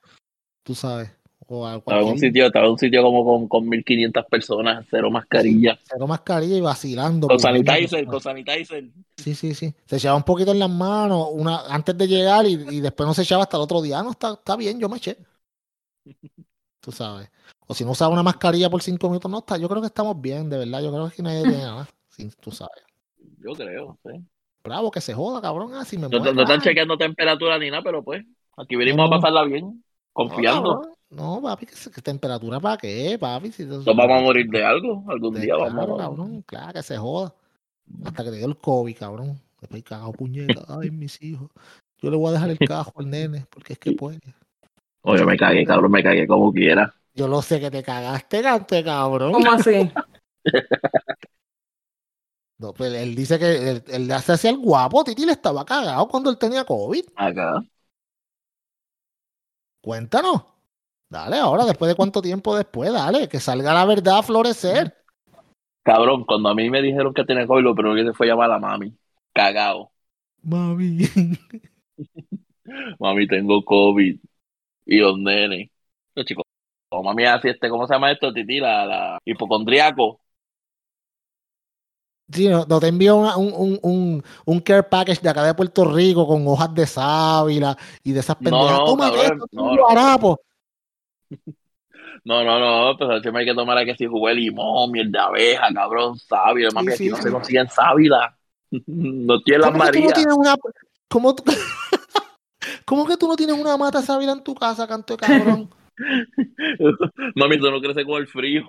Tú 0.62 0.74
sabes. 0.74 1.10
O 1.50 1.66
estaba, 1.66 2.02
en 2.02 2.08
un 2.08 2.18
sitio, 2.18 2.46
estaba 2.46 2.66
en 2.66 2.72
un 2.72 2.78
sitio 2.78 3.02
como 3.02 3.24
con, 3.24 3.48
con 3.48 3.66
1500 3.66 4.26
personas, 4.26 4.86
cero 4.90 5.10
mascarilla. 5.10 5.78
cero 5.82 6.06
mascarilla 6.06 6.56
y 6.56 6.60
vacilando. 6.60 7.26
Con 7.26 7.40
sanitizer, 7.40 8.04
con 8.04 8.20
sanitizer. 8.20 8.84
Sí, 9.16 9.34
sí, 9.34 9.54
sí. 9.54 9.74
Se 9.86 9.96
echaba 9.96 10.14
un 10.14 10.24
poquito 10.24 10.52
en 10.52 10.58
las 10.58 10.68
manos 10.68 11.28
una, 11.32 11.60
antes 11.68 11.96
de 11.96 12.06
llegar 12.06 12.44
y, 12.44 12.52
y 12.70 12.80
después 12.80 13.06
no 13.06 13.14
se 13.14 13.22
echaba 13.22 13.44
hasta 13.44 13.56
el 13.56 13.62
otro 13.62 13.80
día. 13.80 14.02
No, 14.02 14.10
está, 14.10 14.34
está 14.34 14.56
bien, 14.56 14.78
yo 14.78 14.90
me 14.90 14.98
eché. 14.98 15.16
Tú 16.80 16.92
sabes. 16.92 17.30
O 17.66 17.74
si 17.74 17.84
no 17.84 17.92
usaba 17.92 18.12
una 18.12 18.22
mascarilla 18.22 18.68
por 18.68 18.82
cinco 18.82 19.08
minutos, 19.08 19.30
no 19.30 19.38
está. 19.38 19.56
Yo 19.56 19.68
creo 19.70 19.80
que 19.80 19.88
estamos 19.88 20.20
bien, 20.20 20.50
de 20.50 20.58
verdad. 20.58 20.82
Yo 20.82 20.92
creo 20.92 21.10
que 21.10 21.22
nadie 21.22 21.42
tiene 21.42 21.58
nada. 21.58 21.88
Sí, 22.10 22.30
tú 22.40 22.50
sabes. 22.50 22.82
Yo 23.38 23.52
creo, 23.52 23.98
sí. 24.04 24.22
Bravo, 24.68 24.90
que 24.90 25.00
se 25.00 25.14
joda, 25.14 25.40
cabrón. 25.40 25.74
Así 25.74 25.96
ah, 25.96 26.00
me 26.00 26.08
no, 26.08 26.32
no, 26.32 26.42
están 26.42 26.60
chequeando 26.60 26.98
temperatura 26.98 27.58
ni 27.58 27.70
nada, 27.70 27.82
pero 27.82 28.02
pues, 28.02 28.24
aquí 28.56 28.76
venimos 28.76 29.06
a 29.06 29.16
pasarla 29.16 29.44
bien, 29.44 29.82
confiando. 30.12 30.82
No, 31.08 31.40
papi, 31.42 31.64
¿qué, 31.64 32.02
temperatura 32.02 32.60
para 32.60 32.76
qué, 32.76 33.16
papi? 33.18 33.50
Si 33.50 33.64
Nos 33.64 33.84
vamos 33.86 34.10
a 34.10 34.20
morir 34.20 34.46
de 34.50 34.62
algo, 34.62 35.04
algún 35.08 35.40
día 35.40 35.54
claro, 35.54 35.74
vamos. 35.74 35.98
cabrón, 35.98 36.42
claro, 36.42 36.72
que 36.74 36.82
se 36.82 36.98
joda. 36.98 37.34
Hasta 38.04 38.24
que 38.24 38.30
te 38.30 38.36
dio 38.36 38.46
el 38.46 38.58
COVID, 38.58 38.96
cabrón. 38.96 39.40
Después 39.58 39.82
cagado 39.84 40.12
puñeta. 40.12 40.62
Ay, 40.68 40.90
mis 40.90 41.20
hijos. 41.22 41.48
Yo 42.02 42.10
le 42.10 42.18
voy 42.18 42.28
a 42.28 42.32
dejar 42.32 42.50
el 42.50 42.58
cajo 42.58 42.92
al 42.96 43.08
nene, 43.08 43.46
porque 43.48 43.72
es 43.72 43.78
que 43.78 43.92
puede. 43.92 44.20
Oye, 45.00 45.24
me 45.24 45.38
cagué, 45.38 45.64
cabrón, 45.64 45.90
me 45.90 46.02
cagué 46.02 46.26
como 46.26 46.52
quiera. 46.52 46.94
Yo 47.14 47.26
lo 47.26 47.40
sé 47.40 47.58
que 47.58 47.70
te 47.70 47.82
cagaste, 47.82 48.42
cante, 48.42 48.84
cabrón. 48.84 49.32
¿Cómo 49.32 49.50
así? 49.52 49.90
No, 52.58 52.74
pues 52.74 52.92
él 52.92 53.14
dice 53.14 53.38
que 53.38 53.70
él, 53.70 53.84
él 53.86 54.10
hace 54.10 54.32
así 54.32 54.48
el 54.48 54.58
guapo, 54.58 55.04
Titi 55.04 55.24
le 55.24 55.32
estaba 55.32 55.64
cagado 55.64 56.08
cuando 56.08 56.28
él 56.28 56.38
tenía 56.38 56.64
COVID. 56.64 57.04
Acá. 57.14 57.62
Cuéntanos. 59.80 60.42
Dale, 61.08 61.36
ahora, 61.36 61.64
después 61.64 61.88
de 61.88 61.94
cuánto 61.94 62.20
tiempo 62.20 62.54
después, 62.54 62.92
dale, 62.92 63.28
que 63.28 63.40
salga 63.40 63.72
la 63.72 63.86
verdad 63.86 64.18
a 64.18 64.22
florecer. 64.22 64.94
Cabrón, 65.82 66.24
cuando 66.24 66.50
a 66.50 66.54
mí 66.54 66.68
me 66.68 66.82
dijeron 66.82 67.14
que 67.14 67.24
tenía 67.24 67.46
COVID, 67.46 67.62
lo 67.62 67.74
primero 67.74 67.94
que 67.94 68.02
hice 68.02 68.12
fue 68.12 68.26
llamar 68.26 68.50
a 68.50 68.54
la 68.54 68.58
mami. 68.58 68.94
Cagao. 69.32 69.90
Mami. 70.42 70.98
Mami, 72.98 73.26
tengo 73.26 73.64
COVID. 73.64 74.20
Y 74.84 74.98
los 74.98 75.18
nenes. 75.18 75.70
Los 76.14 76.26
chicos. 76.26 76.44
Oh, 76.90 77.02
mami, 77.02 77.24
así 77.24 77.48
este, 77.48 77.70
¿cómo 77.70 77.86
se 77.86 77.94
llama 77.94 78.12
esto, 78.12 78.32
Titi? 78.32 78.60
La, 78.60 78.84
la 78.84 79.18
hipocondriaco. 79.24 80.20
Sí, 82.30 82.46
no, 82.48 82.66
no 82.68 82.78
te 82.80 82.88
envío 82.88 83.16
una- 83.16 83.36
un, 83.38 83.52
un, 83.54 83.78
un, 83.82 84.24
un 84.44 84.60
care 84.60 84.82
package 84.82 85.20
de 85.22 85.30
acá 85.30 85.42
de 85.44 85.54
Puerto 85.54 85.84
Rico 85.84 86.26
con 86.26 86.46
hojas 86.46 86.74
de 86.74 86.86
sábila 86.86 87.76
y 88.04 88.12
de 88.12 88.20
esas 88.20 88.36
No, 88.40 88.50
pendejas. 88.50 88.78
no, 88.80 88.84
Tómate 88.84 89.16
cabrón, 89.16 89.32
esto, 89.32 89.46
no, 89.52 89.76
no. 89.76 90.36
No, 92.24 92.44
no, 92.44 92.58
no, 92.58 92.96
pero 92.98 93.20
siempre 93.20 93.40
hay 93.40 93.46
que 93.48 93.54
tomar 93.54 93.82
que 93.86 93.94
si 93.94 94.04
jugué 94.06 94.34
limón, 94.34 94.90
miel 94.90 95.10
de 95.10 95.18
abeja, 95.18 95.68
cabrón, 95.72 96.18
sábila. 96.18 96.70
Mami, 96.74 96.88
Sí, 96.88 96.94
aquí 96.94 97.04
sí, 97.04 97.10
no 97.10 97.16
sí. 97.16 97.22
se 97.22 97.30
consiguen 97.32 97.68
sábila. 97.68 98.34
No 98.86 99.40
tiene 99.40 99.60
las 99.60 99.70
¿Cómo 99.70 99.82
que 99.84 99.92
tú 99.92 100.00
no 100.02 100.10
tienes 100.12 100.34
una... 100.34 100.54
¿Cómo, 101.08 101.34
tú- 101.34 101.44
¿Cómo 102.84 103.06
que 103.06 103.16
tú 103.16 103.26
no 103.26 103.34
tienes 103.36 103.56
una 103.58 103.78
mata 103.78 104.02
sábila 104.02 104.32
en 104.32 104.44
tu 104.44 104.54
casa, 104.54 104.86
canto 104.86 105.14
de 105.16 105.20
cabrón? 105.26 105.70
Mami, 107.34 107.58
tú 107.58 107.70
no 107.70 107.80
creces 107.80 108.04
con 108.04 108.16
el 108.20 108.26
frío. 108.26 108.66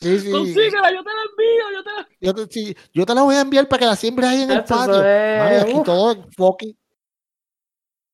Sí, 0.00 0.18
sí. 0.20 0.30
Consíguela, 0.30 0.92
yo 0.92 1.02
te 1.02 1.10
la 1.10 1.22
envío, 1.28 1.72
yo 1.74 1.82
te 1.82 1.90
la 1.92 2.08
Yo 2.20 2.34
te, 2.34 2.52
sí, 2.52 2.76
yo 2.92 3.04
te 3.04 3.14
la 3.14 3.22
voy 3.22 3.34
a 3.34 3.40
enviar 3.40 3.66
para 3.68 3.80
que 3.80 3.86
la 3.86 3.96
siembres 3.96 4.30
ahí 4.30 4.42
en 4.42 4.50
el 4.52 4.64
patio. 4.64 5.04
es- 5.04 5.38
Mami, 5.38 5.56
aquí 5.56 5.74
uf. 5.74 5.84
todo 5.84 6.12
es 6.12 6.18
fucking. 6.36 6.76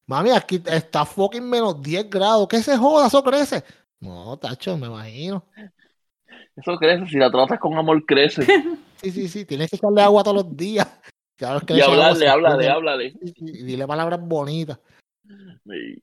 Mami, 0.07 0.31
aquí 0.31 0.63
está 0.67 1.05
fucking 1.05 1.49
menos 1.49 1.81
10 1.83 2.09
grados. 2.09 2.47
¿Qué 2.49 2.63
se 2.63 2.77
joda? 2.77 3.07
Eso 3.07 3.23
crece. 3.23 3.63
No, 4.01 4.37
tacho, 4.39 4.77
me 4.77 4.87
imagino. 4.87 5.45
Eso 6.57 6.77
crece, 6.77 7.07
si 7.07 7.17
la 7.19 7.31
tratas 7.31 7.59
con 7.59 7.75
amor, 7.75 8.05
crece. 8.07 8.47
Sí, 9.03 9.11
sí, 9.11 9.29
sí. 9.29 9.45
Tienes 9.45 9.69
que 9.69 9.77
echarle 9.77 10.01
agua 10.01 10.23
todos 10.23 10.45
los 10.45 10.57
días. 10.57 10.87
Claro 11.37 11.59
es 11.59 11.65
que 11.65 11.75
Y 11.75 11.81
hablarle, 11.81 12.29
háblale, 12.29 12.69
háblale. 12.69 13.15
Y 13.21 13.65
dile 13.65 13.87
palabras 13.89 14.21
bonitas. 14.23 14.79
Sí. 15.67 16.01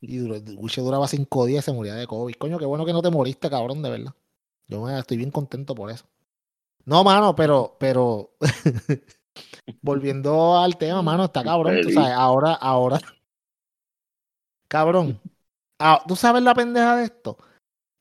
Y 0.00 0.16
duró, 0.16 0.34
Wiche 0.56 0.80
duraba 0.80 1.06
cinco 1.06 1.46
días 1.46 1.64
y 1.64 1.70
se 1.70 1.72
moría 1.72 1.94
de 1.94 2.08
COVID. 2.08 2.34
Coño, 2.34 2.58
qué 2.58 2.66
bueno 2.66 2.84
que 2.84 2.92
no 2.92 3.00
te 3.00 3.08
moriste, 3.08 3.48
cabrón, 3.48 3.80
de 3.80 3.90
verdad. 3.90 4.12
Yo 4.68 4.82
me- 4.82 4.98
estoy 4.98 5.16
bien 5.16 5.30
contento 5.30 5.74
por 5.74 5.90
eso. 5.90 6.04
No, 6.84 7.04
mano, 7.04 7.34
pero, 7.36 7.76
pero 7.78 8.30
volviendo 9.82 10.58
al 10.58 10.76
tema, 10.76 11.02
mano, 11.02 11.24
está 11.24 11.44
cabrón. 11.44 11.80
Tú 11.82 11.90
sabes, 11.90 12.12
ahora, 12.12 12.54
ahora. 12.54 13.00
Cabrón. 14.68 15.20
Ah, 15.78 16.02
¿Tú 16.06 16.16
sabes 16.16 16.42
la 16.42 16.54
pendeja 16.54 16.96
de 16.96 17.04
esto? 17.04 17.36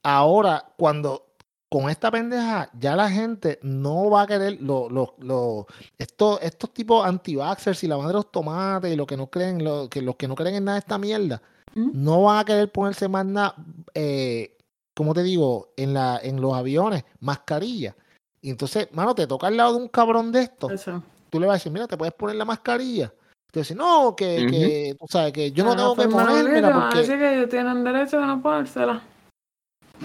Ahora, 0.04 0.74
cuando 0.78 1.28
con 1.70 1.90
esta 1.90 2.12
pendeja, 2.12 2.70
ya 2.78 2.96
la 2.96 3.10
gente 3.10 3.60
no 3.62 4.10
va 4.10 4.24
a 4.24 4.28
querer 4.28 4.62
lo, 4.62 4.90
lo, 4.90 5.16
lo- 5.20 5.68
estos, 5.98 6.42
estos 6.42 6.74
tipos 6.74 7.06
anti-vaxxers 7.06 7.84
y 7.84 7.88
la 7.88 7.98
madre 7.98 8.10
de 8.10 8.14
los 8.16 8.32
tomates 8.32 8.92
y 8.92 8.96
los 8.96 9.08
que 9.08 9.16
no 9.18 9.28
creen, 9.28 9.64
lo, 9.64 9.90
que 9.90 10.02
los 10.02 10.16
que 10.18 10.28
no 10.28 10.36
creen 10.36 10.56
en 10.56 10.66
nada 10.66 10.76
de 10.76 10.80
esta 10.80 10.98
mierda, 10.98 11.42
¿Mm? 11.76 11.92
no 11.94 12.24
van 12.24 12.40
a 12.40 12.46
querer 12.46 12.72
ponerse 12.72 13.08
más 13.08 13.26
nada, 13.26 13.56
eh, 13.94 14.58
como 15.02 15.16
te 15.16 15.24
digo, 15.24 15.74
en 15.78 15.96
la, 15.96 16.20
en 16.22 16.40
los 16.40 16.54
aviones, 16.54 17.04
mascarilla. 17.22 17.96
Y 18.40 18.52
entonces, 18.52 18.88
mano, 18.94 19.16
te 19.16 19.26
toca 19.26 19.48
al 19.48 19.58
lado 19.58 19.74
de 19.74 19.82
un 19.82 19.88
cabrón 19.88 20.32
de 20.32 20.44
esto, 20.44 20.70
Eso. 20.70 21.02
tú 21.32 21.40
le 21.40 21.48
vas 21.48 21.56
a 21.56 21.58
decir, 21.58 21.72
mira, 21.72 21.88
te 21.88 21.98
puedes 21.98 22.14
poner 22.14 22.36
la 22.36 22.46
mascarilla. 22.46 23.12
Tú 23.52 23.62
dices, 23.62 23.76
no, 23.76 24.16
que, 24.16 24.42
Ujú. 24.42 24.52
que, 24.52 24.96
tú 25.00 25.06
sabes, 25.10 25.34
que 25.34 25.52
yo 25.52 25.64
no 25.64 25.72
Ah, 25.72 25.76
tengo 25.76 25.96
que 25.96 26.08
ponérmela 26.08 26.72
porque... 26.72 27.00
decir 27.00 27.18
que 27.18 27.34
ellos 27.36 27.50
tienen 27.50 27.84
derecho 27.84 28.20
a 28.20 28.28
no 28.28 28.44
ponérsela. 28.44 29.02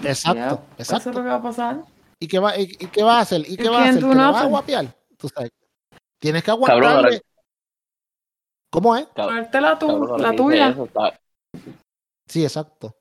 Exacto, 0.03 0.39
Yep, 0.39 0.79
Eso 0.79 0.81
es 0.81 0.89
exacto. 0.89 1.11
lo 1.19 1.23
que 1.23 1.29
va 1.29 1.35
a 1.35 1.41
pasar. 1.43 1.81
¿Y 2.19 2.27
qué 2.27 2.39
va, 2.39 2.57
y, 2.57 2.63
y 2.63 2.87
qué 2.87 3.03
va 3.03 3.19
a 3.19 3.21
hacer? 3.21 3.41
¿Y 3.47 3.55
qué 3.55 3.65
¿Y 3.65 3.67
va 3.67 3.83
a 3.83 3.89
hacer? 3.89 4.01
tú 4.01 4.09
¿Que 4.09 4.15
le 4.15 4.21
no 4.23 4.31
vas 4.33 4.43
a 4.43 4.47
guapear? 4.47 4.95
Tú 5.15 5.29
sabes. 5.29 5.51
Tienes 6.19 6.41
que 6.43 6.47
Cabrón, 6.47 6.71
ahora- 6.71 6.89
aguantarle. 6.89 7.21
¿Cómo 8.71 8.95
es? 8.95 9.05
Ponerte 9.05 9.61
la, 9.61 9.77
tu- 9.77 9.87
cabrón, 9.87 10.09
ahora 10.09 10.23
la 10.31 10.35
tuya. 10.35 10.69
eso, 10.69 10.89
Sí, 12.27 12.43
exacto. 12.43 12.95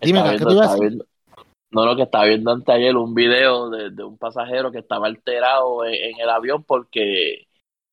Dime, 0.00 0.22
¿qué 0.38 0.44
te 0.44 0.52
iba 0.52 0.64
a 0.64 0.74
decir? 0.74 1.06
No, 1.76 1.84
no, 1.84 1.94
que 1.94 2.04
estaba 2.04 2.24
viendo 2.24 2.50
antes 2.50 2.74
ayer 2.74 2.96
un 2.96 3.12
video 3.12 3.68
de, 3.68 3.90
de 3.90 4.02
un 4.02 4.16
pasajero 4.16 4.72
que 4.72 4.78
estaba 4.78 5.08
alterado 5.08 5.84
en, 5.84 5.92
en 5.92 6.20
el 6.20 6.30
avión 6.30 6.64
porque 6.64 7.46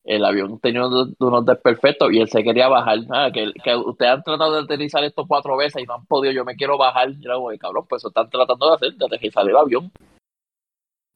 el 0.04 0.24
avión 0.24 0.58
tenía 0.58 0.86
unos, 0.86 1.10
unos 1.18 1.44
desperfectos 1.44 2.10
y 2.10 2.18
él 2.18 2.28
se 2.30 2.42
quería 2.42 2.68
bajar. 2.68 3.00
Ah, 3.10 3.28
que, 3.30 3.52
que 3.62 3.76
ustedes 3.76 4.12
han 4.12 4.22
tratado 4.22 4.54
de 4.54 4.62
aterrizar 4.62 5.04
esto 5.04 5.26
cuatro 5.28 5.54
veces 5.58 5.82
y 5.82 5.86
no 5.86 5.96
han 5.96 6.06
podido, 6.06 6.32
yo 6.32 6.46
me 6.46 6.56
quiero 6.56 6.78
bajar. 6.78 7.10
Y 7.10 7.22
era 7.26 7.34
como, 7.34 7.50
cabrón, 7.58 7.84
pues 7.86 8.00
eso 8.00 8.08
están 8.08 8.30
tratando 8.30 8.70
de 8.70 8.74
hacer, 8.74 8.94
de 8.94 9.04
aterrizar 9.04 9.46
el 9.46 9.56
avión. 9.56 9.92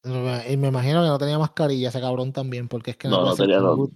Y 0.04 0.56
me 0.58 0.68
imagino 0.68 1.02
que 1.02 1.08
no 1.08 1.18
tenía 1.18 1.38
mascarilla 1.38 1.88
ese 1.88 2.02
cabrón 2.02 2.34
también, 2.34 2.68
porque 2.68 2.90
es 2.90 2.98
que 2.98 3.08
No, 3.08 3.24
no 3.24 3.32
ser 3.32 3.46
tenía, 3.46 3.60
no. 3.60 3.88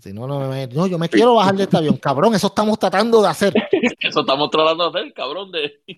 Si 0.00 0.12
no, 0.12 0.26
no, 0.26 0.38
me. 0.48 0.66
No, 0.68 0.86
yo 0.86 0.98
me 0.98 1.08
quiero 1.08 1.34
bajar 1.34 1.56
de 1.56 1.64
este 1.64 1.76
avión. 1.76 1.96
Cabrón, 1.96 2.34
eso 2.34 2.46
estamos 2.46 2.78
tratando 2.78 3.20
de 3.22 3.28
hacer. 3.28 3.52
Eso 4.00 4.20
estamos 4.20 4.48
tratando 4.50 4.90
de 4.90 5.00
hacer, 5.00 5.12
cabrón. 5.12 5.50
De... 5.50 5.80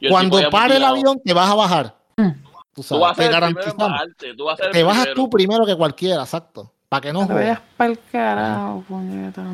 El 0.00 0.10
Cuando 0.10 0.38
pare 0.50 0.76
el 0.76 0.84
avión, 0.84 1.20
te 1.24 1.32
vas 1.32 1.48
a 1.48 1.54
bajar. 1.54 1.96
Mm. 2.16 2.30
Tú 2.74 2.82
Tú 2.82 2.98
vas 2.98 2.98
sabes, 2.98 3.12
a 3.12 3.14
te 3.14 3.22
ser 3.22 3.26
el 3.26 3.32
garantizamos. 3.32 3.88
bajarte, 3.90 4.34
tú 4.34 4.44
vas 4.44 4.54
a 4.54 4.56
ser 4.56 4.66
el 4.66 4.72
Te 4.72 4.82
bajas 4.82 5.02
primero. 5.04 5.22
tú 5.22 5.30
primero 5.30 5.66
que 5.66 5.76
cualquiera, 5.76 6.22
exacto. 6.22 6.72
Para 6.88 7.00
que 7.00 7.12
no 7.12 7.26
Te 7.26 7.32
vayas 7.34 7.60
pa'l 7.76 7.98
carajo, 8.10 8.84
puñeta. 8.88 9.44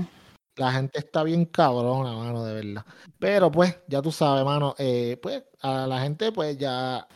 La 0.56 0.72
gente 0.72 0.98
está 0.98 1.22
bien 1.22 1.44
cabrona, 1.44 2.12
mano, 2.14 2.44
de 2.44 2.54
verdad. 2.54 2.84
Pero 3.18 3.50
pues, 3.52 3.78
ya 3.88 4.00
tú 4.02 4.10
sabes, 4.10 4.44
mano, 4.44 4.74
eh, 4.78 5.18
pues 5.22 5.44
a 5.60 5.86
la 5.86 6.00
gente, 6.00 6.32
pues 6.32 6.56
ya 6.58 7.06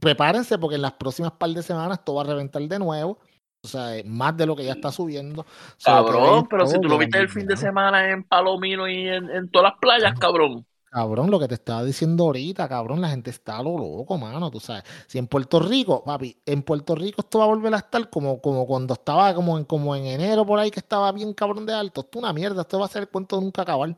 prepárense 0.00 0.58
porque 0.58 0.76
en 0.76 0.82
las 0.82 0.92
próximas 0.92 1.32
par 1.32 1.50
de 1.50 1.62
semanas 1.62 2.02
todo 2.04 2.16
va 2.16 2.22
a 2.22 2.26
reventar 2.26 2.62
de 2.62 2.78
nuevo. 2.78 3.18
O 3.64 3.68
sea, 3.68 3.96
eh, 3.96 4.04
más 4.04 4.36
de 4.36 4.46
lo 4.46 4.56
que 4.56 4.64
ya 4.64 4.72
está 4.72 4.90
subiendo. 4.90 5.46
Cabrón, 5.84 6.48
pero 6.48 6.66
si 6.66 6.80
tú 6.80 6.88
lo 6.88 6.98
viste 6.98 7.18
el 7.18 7.28
fin 7.28 7.46
de 7.46 7.56
semana 7.56 8.10
en 8.10 8.24
Palomino 8.24 8.88
y 8.88 9.08
en, 9.08 9.30
en 9.30 9.50
todas 9.50 9.70
las 9.70 9.78
playas, 9.80 10.14
cabrón. 10.18 10.66
Cabrón, 10.90 11.30
lo 11.30 11.38
que 11.40 11.48
te 11.48 11.54
estaba 11.54 11.82
diciendo 11.84 12.24
ahorita, 12.24 12.68
cabrón, 12.68 13.00
la 13.00 13.08
gente 13.08 13.30
está 13.30 13.56
a 13.58 13.62
lo 13.62 13.78
loco, 13.78 14.18
mano, 14.18 14.50
tú 14.50 14.60
sabes. 14.60 14.82
Si 15.06 15.16
en 15.18 15.26
Puerto 15.26 15.58
Rico, 15.58 16.04
papi, 16.04 16.36
en 16.44 16.62
Puerto 16.62 16.94
Rico 16.94 17.22
esto 17.22 17.38
va 17.38 17.44
a 17.44 17.48
volver 17.48 17.72
a 17.74 17.78
estar 17.78 18.10
como, 18.10 18.42
como 18.42 18.66
cuando 18.66 18.92
estaba 18.92 19.32
como 19.34 19.56
en, 19.56 19.64
como 19.64 19.96
en 19.96 20.04
enero 20.04 20.44
por 20.44 20.58
ahí 20.58 20.70
que 20.70 20.80
estaba 20.80 21.10
bien 21.12 21.32
cabrón 21.32 21.64
de 21.64 21.72
alto. 21.72 22.02
Esto 22.02 22.18
es 22.18 22.22
una 22.24 22.32
mierda, 22.34 22.60
esto 22.62 22.78
va 22.78 22.84
a 22.86 22.88
ser 22.88 23.02
el 23.04 23.08
cuento 23.08 23.36
de 23.36 23.42
nunca 23.42 23.62
acabar. 23.62 23.96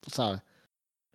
Tú 0.00 0.10
sabes. 0.10 0.42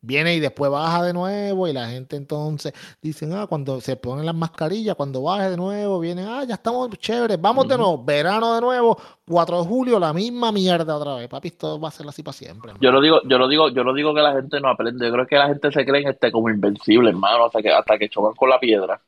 Viene 0.05 0.35
y 0.35 0.39
después 0.39 0.71
baja 0.71 1.03
de 1.03 1.13
nuevo 1.13 1.67
y 1.67 1.73
la 1.73 1.87
gente 1.87 2.15
entonces 2.15 2.73
dicen, 3.01 3.33
ah, 3.33 3.47
cuando 3.47 3.81
se 3.81 3.95
ponen 3.95 4.25
las 4.25 4.35
mascarillas, 4.35 4.95
cuando 4.95 5.23
baje 5.23 5.49
de 5.49 5.57
nuevo, 5.57 5.99
vienen, 5.99 6.27
ah, 6.27 6.43
ya 6.43 6.55
estamos 6.55 6.89
chéveres, 6.91 7.41
vamos 7.41 7.67
de 7.67 7.77
nuevo, 7.77 8.03
verano 8.03 8.53
de 8.53 8.61
nuevo, 8.61 8.97
4 9.27 9.63
de 9.63 9.67
julio, 9.67 9.99
la 9.99 10.13
misma 10.13 10.51
mierda 10.51 10.95
otra 10.95 11.15
vez. 11.15 11.27
Papi, 11.27 11.47
esto 11.47 11.79
va 11.79 11.87
a 11.87 11.91
ser 11.91 12.07
así 12.07 12.21
para 12.21 12.33
siempre. 12.33 12.73
Yo 12.79 12.91
lo 12.91 13.01
digo, 13.01 13.21
yo 13.25 13.37
lo 13.37 13.47
digo, 13.47 13.69
yo 13.69 13.83
lo 13.83 13.93
digo 13.93 14.13
que 14.13 14.21
la 14.21 14.33
gente 14.33 14.59
no 14.59 14.69
aprende. 14.69 15.07
Yo 15.07 15.11
creo 15.11 15.27
que 15.27 15.35
la 15.37 15.47
gente 15.47 15.71
se 15.71 15.85
cree 15.85 16.07
este 16.07 16.31
como 16.31 16.49
invencible, 16.49 17.09
hermano, 17.09 17.45
hasta 17.45 17.61
que, 17.61 17.71
hasta 17.71 17.97
que 17.97 18.09
chocan 18.09 18.35
con 18.35 18.49
la 18.49 18.59
piedra. 18.59 19.01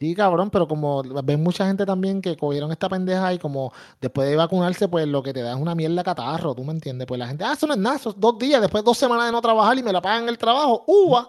Sí, 0.00 0.14
cabrón, 0.14 0.48
pero 0.48 0.66
como 0.66 1.02
ven 1.02 1.42
mucha 1.42 1.66
gente 1.66 1.84
también 1.84 2.22
que 2.22 2.34
cogieron 2.34 2.72
esta 2.72 2.88
pendeja 2.88 3.34
y 3.34 3.38
como 3.38 3.70
después 4.00 4.30
de 4.30 4.34
vacunarse, 4.34 4.88
pues 4.88 5.06
lo 5.06 5.22
que 5.22 5.34
te 5.34 5.42
da 5.42 5.50
es 5.52 5.58
una 5.60 5.74
mierda 5.74 6.02
catarro, 6.02 6.54
¿tú 6.54 6.64
me 6.64 6.72
entiendes? 6.72 7.06
Pues 7.06 7.18
la 7.18 7.26
gente, 7.28 7.44
ah, 7.44 7.52
eso 7.52 7.66
no 7.66 7.74
es 7.74 7.78
nada, 7.78 7.96
eso 7.96 8.08
es 8.08 8.16
dos 8.18 8.38
días, 8.38 8.62
después 8.62 8.82
dos 8.82 8.96
semanas 8.96 9.26
de 9.26 9.32
no 9.32 9.42
trabajar 9.42 9.76
y 9.76 9.82
me 9.82 9.92
la 9.92 10.00
pagan 10.00 10.26
el 10.30 10.38
trabajo, 10.38 10.84
¡uva! 10.86 11.28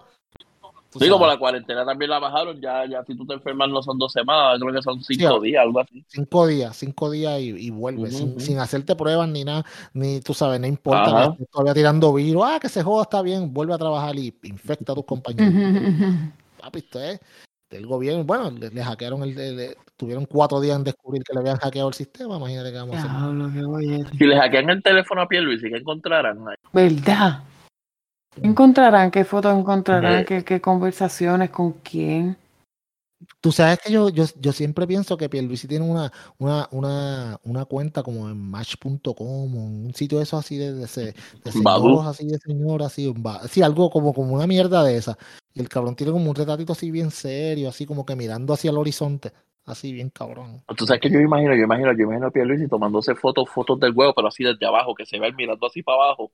Por 0.93 1.01
sabes, 1.05 1.19
la 1.27 1.37
cuarentena 1.37 1.85
también 1.85 2.11
la 2.11 2.19
bajaron. 2.19 2.59
Ya, 2.61 2.85
ya 2.85 3.03
si 3.03 3.15
tú 3.15 3.25
te 3.25 3.33
enfermas 3.33 3.69
no 3.69 3.81
son 3.81 3.97
dos 3.97 4.11
semanas, 4.11 4.59
creo 4.59 4.73
que 4.73 4.81
son 4.81 5.01
cinco 5.03 5.27
ahora- 5.27 5.41
días, 5.43 5.61
algo 5.63 5.79
así. 5.81 6.05
Cinco 6.07 6.47
días, 6.47 6.75
cinco 6.77 7.11
días 7.11 7.39
y, 7.41 7.49
y 7.49 7.69
vuelve, 7.71 8.07
Ujú, 8.09 8.11
sin, 8.17 8.39
sin 8.39 8.59
hacerte 8.59 8.95
pruebas 8.95 9.27
ni 9.29 9.43
nada, 9.43 9.65
ni 9.93 10.21
tú 10.21 10.33
sabes, 10.33 10.59
no 10.61 10.67
importa, 10.67 11.33
que 11.37 11.45
todavía 11.45 11.73
tirando 11.73 12.13
virus, 12.13 12.43
ah, 12.45 12.59
que 12.61 12.69
se 12.69 12.83
joda, 12.83 13.03
está 13.03 13.21
bien, 13.21 13.53
vuelve 13.53 13.73
a 13.73 13.77
trabajar 13.77 14.15
y 14.17 14.33
infecta 14.43 14.93
a 14.93 14.95
tus 14.95 15.05
compañeros. 15.05 15.53
Papi, 16.61 16.79
esto 16.79 17.01
es 17.01 17.19
del 17.71 17.87
gobierno. 17.87 18.23
Bueno, 18.23 18.51
le, 18.51 18.69
le 18.69 18.83
hackearon 18.83 19.23
el, 19.23 19.37
el- 19.39 19.59
el- 19.59 19.77
tuvieron 19.97 20.25
cuatro 20.25 20.59
días 20.59 20.77
en 20.77 20.83
descubrir 20.83 21.23
que 21.23 21.33
le 21.33 21.39
habían 21.39 21.57
hackeado 21.57 21.87
el 21.87 21.93
sistema, 21.93 22.37
imagínate 22.37 22.71
qué 22.71 22.77
vamos 22.77 22.95
a 22.97 22.99
hacer. 22.99 24.17
Si 24.17 24.25
le 24.25 24.35
hackean 24.39 24.69
el 24.69 24.83
teléfono 24.83 25.21
a 25.21 25.27
Pierluisi, 25.27 25.69
¿qué 25.69 25.77
encontrarán? 25.77 26.39
ahí? 26.47 26.55
¿Verdad? 26.73 27.43
¿Qué 28.35 28.47
encontrarán? 28.47 29.11
¿Qué 29.11 29.23
fotos 29.23 29.57
encontrarán? 29.57 30.21
Eh. 30.21 30.25
¿Qué, 30.25 30.43
qué 30.43 30.59
conversaciones? 30.61 31.49
¿Con 31.49 31.73
quién? 31.73 32.35
Tú 33.39 33.51
sabes 33.51 33.77
que 33.85 33.93
yo, 33.93 34.09
yo, 34.09 34.25
yo 34.39 34.51
siempre 34.51 34.87
pienso 34.87 35.15
que 35.15 35.29
Pierluisi 35.29 35.67
tiene 35.67 35.85
una, 35.85 36.11
una, 36.39 36.67
una, 36.71 37.39
una 37.43 37.65
cuenta 37.65 38.01
como 38.01 38.27
en 38.27 38.37
Match.com, 38.49 39.55
un 39.55 39.93
sitio 39.93 40.17
de 40.17 40.23
eso 40.23 40.37
así 40.37 40.57
de, 40.57 40.73
de, 40.73 40.87
de, 40.87 41.13
de 41.43 41.51
señoros, 41.51 42.07
así 42.07 42.25
de 42.25 42.39
señor, 42.39 42.81
así, 42.81 43.13
sí, 43.47 43.61
algo 43.61 43.91
como, 43.91 44.11
como 44.13 44.33
una 44.33 44.47
mierda 44.47 44.83
de 44.83 44.97
esa. 44.97 45.17
Y 45.53 45.59
el 45.59 45.69
cabrón 45.69 45.95
tiene 45.95 46.11
como 46.11 46.29
un 46.29 46.35
retratito 46.35 46.73
así 46.73 46.91
bien 46.91 47.11
serio, 47.11 47.69
así 47.69 47.85
como 47.85 48.05
que 48.05 48.15
mirando 48.15 48.53
hacia 48.53 48.71
el 48.71 48.77
horizonte, 48.77 49.31
así 49.65 49.91
bien 49.91 50.09
cabrón. 50.09 50.63
Tú 50.77 50.85
sabes 50.85 51.01
que 51.01 51.09
yo 51.09 51.19
imagino, 51.19 51.55
yo 51.55 51.63
imagino, 51.63 51.91
yo 51.93 52.03
imagino 52.03 52.27
a 52.27 52.31
Pierluisi 52.31 52.67
tomándose 52.67 53.15
fotos, 53.15 53.49
fotos 53.49 53.79
del 53.79 53.93
huevo, 53.93 54.13
pero 54.15 54.29
así 54.29 54.43
desde 54.43 54.65
abajo, 54.65 54.95
que 54.95 55.05
se 55.05 55.19
ve 55.19 55.31
mirando 55.33 55.67
así 55.67 55.83
para 55.83 56.03
abajo 56.03 56.31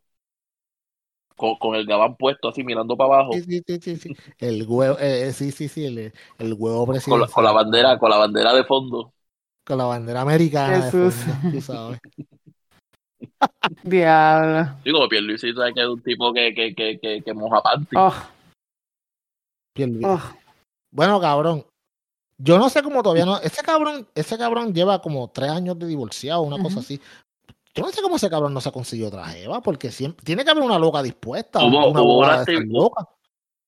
con, 1.38 1.56
con, 1.56 1.76
el 1.76 1.86
gabán 1.86 2.18
puesto 2.18 2.50
así 2.50 2.64
mirando 2.64 2.98
para 2.98 3.14
abajo. 3.14 3.34
Sí, 3.34 3.62
sí, 3.66 3.80
sí, 3.80 3.96
sí. 3.96 4.16
El 4.40 4.66
huevo, 4.68 4.98
eh, 5.00 5.32
sí, 5.32 5.52
sí, 5.52 5.70
sí, 5.70 5.86
el, 5.86 6.12
el 6.40 6.54
huevo 6.54 6.88
presidencial. 6.88 7.12
Con 7.12 7.22
la, 7.22 7.28
con 7.28 7.44
la, 7.44 7.52
bandera, 7.52 8.00
con 8.00 8.10
la 8.10 8.18
bandera 8.18 8.54
de 8.54 8.64
fondo. 8.66 9.14
Con 9.64 9.78
la 9.78 9.86
bandera 9.86 10.22
americana 10.22 10.82
Jesús. 10.82 11.26
de 11.26 11.34
fondo, 11.34 11.52
tú 11.52 11.62
sabes. 11.62 12.00
Diablo. 13.84 14.76
Digo, 14.84 15.08
Pierluisi 15.08 15.54
sabes 15.54 15.74
que 15.74 15.82
es 15.82 15.88
un 15.88 16.02
tipo 16.02 16.34
que, 16.34 16.54
que, 16.54 16.74
que, 16.74 17.00
que, 17.00 17.22
que 17.22 17.34
moja 17.34 17.62
panty. 17.62 17.96
Oh. 17.96 18.14
Oh. 20.04 20.22
Bueno, 20.92 21.20
cabrón. 21.20 21.66
Yo 22.40 22.58
no 22.60 22.70
sé 22.70 22.84
cómo 22.84 23.02
todavía 23.02 23.26
no. 23.26 23.40
Ese 23.40 23.64
cabrón, 23.64 24.08
ese 24.14 24.38
cabrón 24.38 24.74
lleva 24.74 25.02
como 25.02 25.30
tres 25.30 25.50
años 25.50 25.78
de 25.80 25.88
divorciado, 25.88 26.42
una 26.42 26.56
uh 26.56 26.60
-huh. 26.60 26.64
cosa 26.64 26.80
así. 26.82 27.02
Yo 27.74 27.84
no 27.84 27.90
sé 27.90 28.02
cómo 28.02 28.16
ese 28.16 28.30
cabrón 28.30 28.54
no 28.54 28.62
se 28.62 28.70
ha 28.70 28.72
conseguido 28.72 29.10
otra 29.10 29.26
jeva, 29.26 29.62
porque 29.62 29.92
siempre, 29.92 30.24
tiene 30.24 30.44
que 30.44 30.50
haber 30.50 30.64
una 30.64 30.80
loca 30.80 31.04
dispuesta. 31.04 31.60
Hubo 31.60 31.90
una, 31.90 32.02
hubo, 32.02 32.18
una 32.20 32.44
loca. 32.66 33.08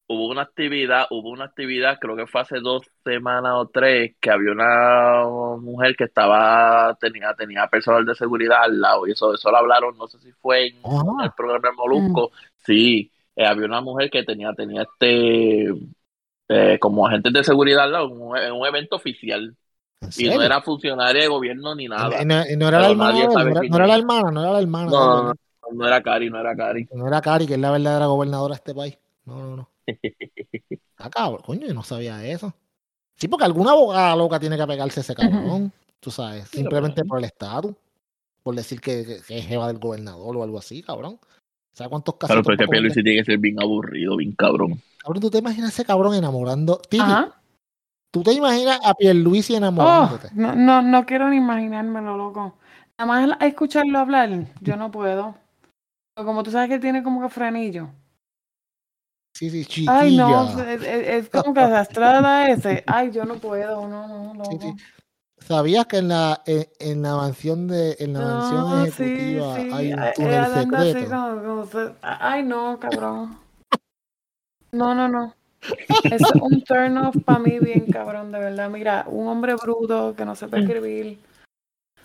hubo 0.07 0.28
una 0.30 0.41
actividad, 0.41 1.05
hubo 1.12 1.30
una 1.30 1.45
actividad, 1.45 1.99
creo 1.99 2.16
que 2.16 2.26
fue 2.26 2.41
hace 2.41 2.60
dos 2.60 2.82
semanas 3.03 3.53
o 3.55 3.68
tres, 3.68 4.16
que 4.20 4.32
había 4.32 4.51
una 4.51 5.57
mujer 5.60 5.95
que 5.95 6.05
estaba, 6.05 6.97
tenía, 6.99 7.36
tenía 7.36 7.68
personal 7.68 8.03
de 8.03 8.16
seguridad 8.16 8.64
al 8.64 8.82
lado, 8.82 9.05
y 9.05 9.12
eso, 9.12 9.36
eso 9.36 9.51
lo 9.51 9.57
hablaron, 9.57 9.95
no 9.95 10.07
sé 10.07 10.18
si 10.20 10.32
fue 10.32 10.70
en 10.70 10.78
el 11.24 11.32
programa 11.38 11.70
de 11.70 11.76
Molusco. 11.76 12.32
Sí, 12.66 13.12
eh, 13.36 13.45
había 13.45 13.68
una 13.68 13.82
mujer 13.82 14.10
que 14.10 14.24
tenía, 14.24 14.53
tenía 14.53 14.82
este 14.82 15.72
eh, 16.50 16.80
como 16.80 17.06
agentes 17.06 17.32
de 17.32 17.43
seguridad 17.43 17.88
en 17.88 18.12
un, 18.12 18.36
en 18.36 18.52
un 18.52 18.66
evento 18.66 18.95
oficial. 18.95 19.56
Y 20.18 20.30
no 20.30 20.41
era 20.41 20.62
funcionaria 20.62 21.22
de 21.22 21.28
gobierno 21.28 21.76
ni 21.76 21.88
nada. 21.88 22.22
Y 22.22 22.26
no, 22.26 22.41
y 22.50 22.56
no 22.56 22.68
era, 22.70 22.80
la 22.80 22.89
hermana, 22.89 23.14
no, 23.14 23.39
era, 23.39 23.62
no 23.62 23.76
era, 23.76 23.88
la 23.88 23.95
hermana, 23.95 24.32
no 24.32 24.41
era 24.41 24.54
la 24.54 24.60
hermana. 24.60 24.89
No, 24.89 25.24
no, 25.24 25.34
no, 25.74 25.88
era 25.88 26.02
Cari, 26.02 26.30
no 26.30 26.39
era 26.39 26.56
Cari. 26.56 26.88
No 26.93 27.08
era 27.08 27.22
Cari, 27.22 27.45
que 27.45 27.54
es 27.54 27.60
la 27.60 27.72
verdadera 27.72 28.08
gobernadora 28.08 28.54
de 28.54 28.58
este 28.58 28.74
país. 28.74 28.97
No, 29.26 29.36
no, 29.36 29.56
no. 29.58 29.70
ah, 30.97 31.10
cabrón, 31.10 31.41
coño, 31.45 31.68
yo 31.68 31.74
no 31.74 31.84
sabía 31.84 32.26
eso. 32.26 32.54
Sí, 33.16 33.28
porque 33.28 33.45
alguna 33.45 33.72
abogada 33.72 34.16
loca 34.16 34.39
tiene 34.39 34.58
que 34.58 34.66
pegarse 34.66 35.02
ese 35.02 35.14
cabrón, 35.14 35.45
uh 35.45 35.66
-huh. 35.66 35.72
tú 36.00 36.10
sabes, 36.10 36.47
simplemente 36.47 37.04
por 37.04 37.20
el 37.20 37.26
estatus, 37.26 37.76
por 38.41 38.56
decir 38.56 38.80
que, 38.80 39.06
que, 39.06 39.22
que, 39.28 39.38
es 39.39 39.45
jefa 39.45 39.68
del 39.68 39.78
gobernador 39.78 40.38
o 40.38 40.43
algo 40.43 40.58
así, 40.58 40.82
cabrón. 40.82 41.20
¿Sabes 41.74 41.89
cuántos 41.89 42.16
casos? 42.16 42.34
Claro, 42.34 42.43
pero 42.43 42.56
es 42.56 42.60
que 42.62 42.68
Pierluisi 42.68 43.04
tiene 43.04 43.20
que 43.20 43.26
ser 43.26 43.38
bien 43.38 43.62
aburrido, 43.62 44.16
bien 44.16 44.32
cabrón. 44.32 44.82
Cabrón, 45.02 45.22
¿tú 45.22 45.30
te 45.30 45.38
imaginas 45.39 45.72
ese 45.72 45.86
cabrón 45.86 46.14
enamorando? 46.14 46.78
Titi, 46.89 47.04
¿Tú 48.12 48.24
te 48.24 48.34
imaginas 48.34 48.80
a 48.84 48.93
Pierluisi 48.93 49.56
enamorándote? 49.56 50.28
Oh, 50.28 50.32
no, 50.34 50.56
no, 50.56 50.82
no 50.82 51.06
quiero 51.06 51.30
ni 51.30 51.38
imaginármelo, 51.38 52.18
loco. 52.18 52.58
Nada 52.97 53.28
más 53.28 53.41
escucharlo 53.41 54.00
hablar, 54.00 54.30
yo 54.62 54.76
no 54.76 54.91
puedo. 54.91 55.36
Como 56.16 56.43
tú 56.43 56.52
sabes 56.52 56.70
que 56.70 56.80
tiene 56.80 57.04
como 57.04 57.22
que 57.22 57.30
frenillo. 57.30 57.89
Sí, 59.34 59.50
sí, 59.50 59.64
chiquilla. 59.64 60.00
Ay, 60.00 60.18
no, 60.18 60.60
es, 60.64 60.82
es 60.84 61.30
como 61.30 61.54
que 61.54 61.62
arrastrada 61.62 62.50
ese. 62.50 62.84
Ay, 62.88 63.12
yo 63.12 63.24
no 63.24 63.36
puedo, 63.36 63.88
no, 63.88 64.08
no, 64.08 64.34
loco. 64.34 64.52
Sí, 64.52 64.58
sí. 64.60 64.76
¿Sabías 65.38 65.86
que 65.86 66.00
en 66.00 66.10
la, 66.10 66.41
en, 66.45 66.68
en 66.80 67.02
la 67.02 67.16
mansión 67.16 67.68
de 67.68 67.95
en 68.00 68.14
la 68.14 68.20
no, 68.20 68.28
mansión 68.28 68.88
ejecutiva 68.88 69.56
sí, 69.56 69.62
sí. 69.62 69.70
hay 69.72 69.93
un 69.93 70.00
túnel 70.16 70.45
secreto? 70.45 70.78
Así 70.78 71.06
como, 71.06 71.66
como, 71.66 71.95
ay, 72.02 72.43
no, 72.43 72.80
cabrón. 72.80 73.49
No, 74.72 74.93
no, 74.93 75.07
no. 75.07 75.34
Es 76.03 76.22
un 76.41 76.61
turn 76.63 76.97
off 76.97 77.15
para 77.26 77.39
mí 77.39 77.59
bien 77.59 77.86
cabrón, 77.91 78.32
de 78.32 78.39
verdad. 78.39 78.70
Mira, 78.70 79.05
un 79.07 79.28
hombre 79.28 79.55
bruto 79.55 80.15
que 80.15 80.26
no 80.26 80.36
sepa 80.36 80.59
escribir. 80.59 81.17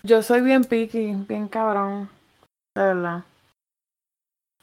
Yo 0.02 0.22
soy 0.22 0.40
bien 0.40 0.64
picky, 0.64 1.14
bien 1.28 1.48
cabrón. 1.48 2.08
De 2.74 2.82
verdad. 2.82 3.24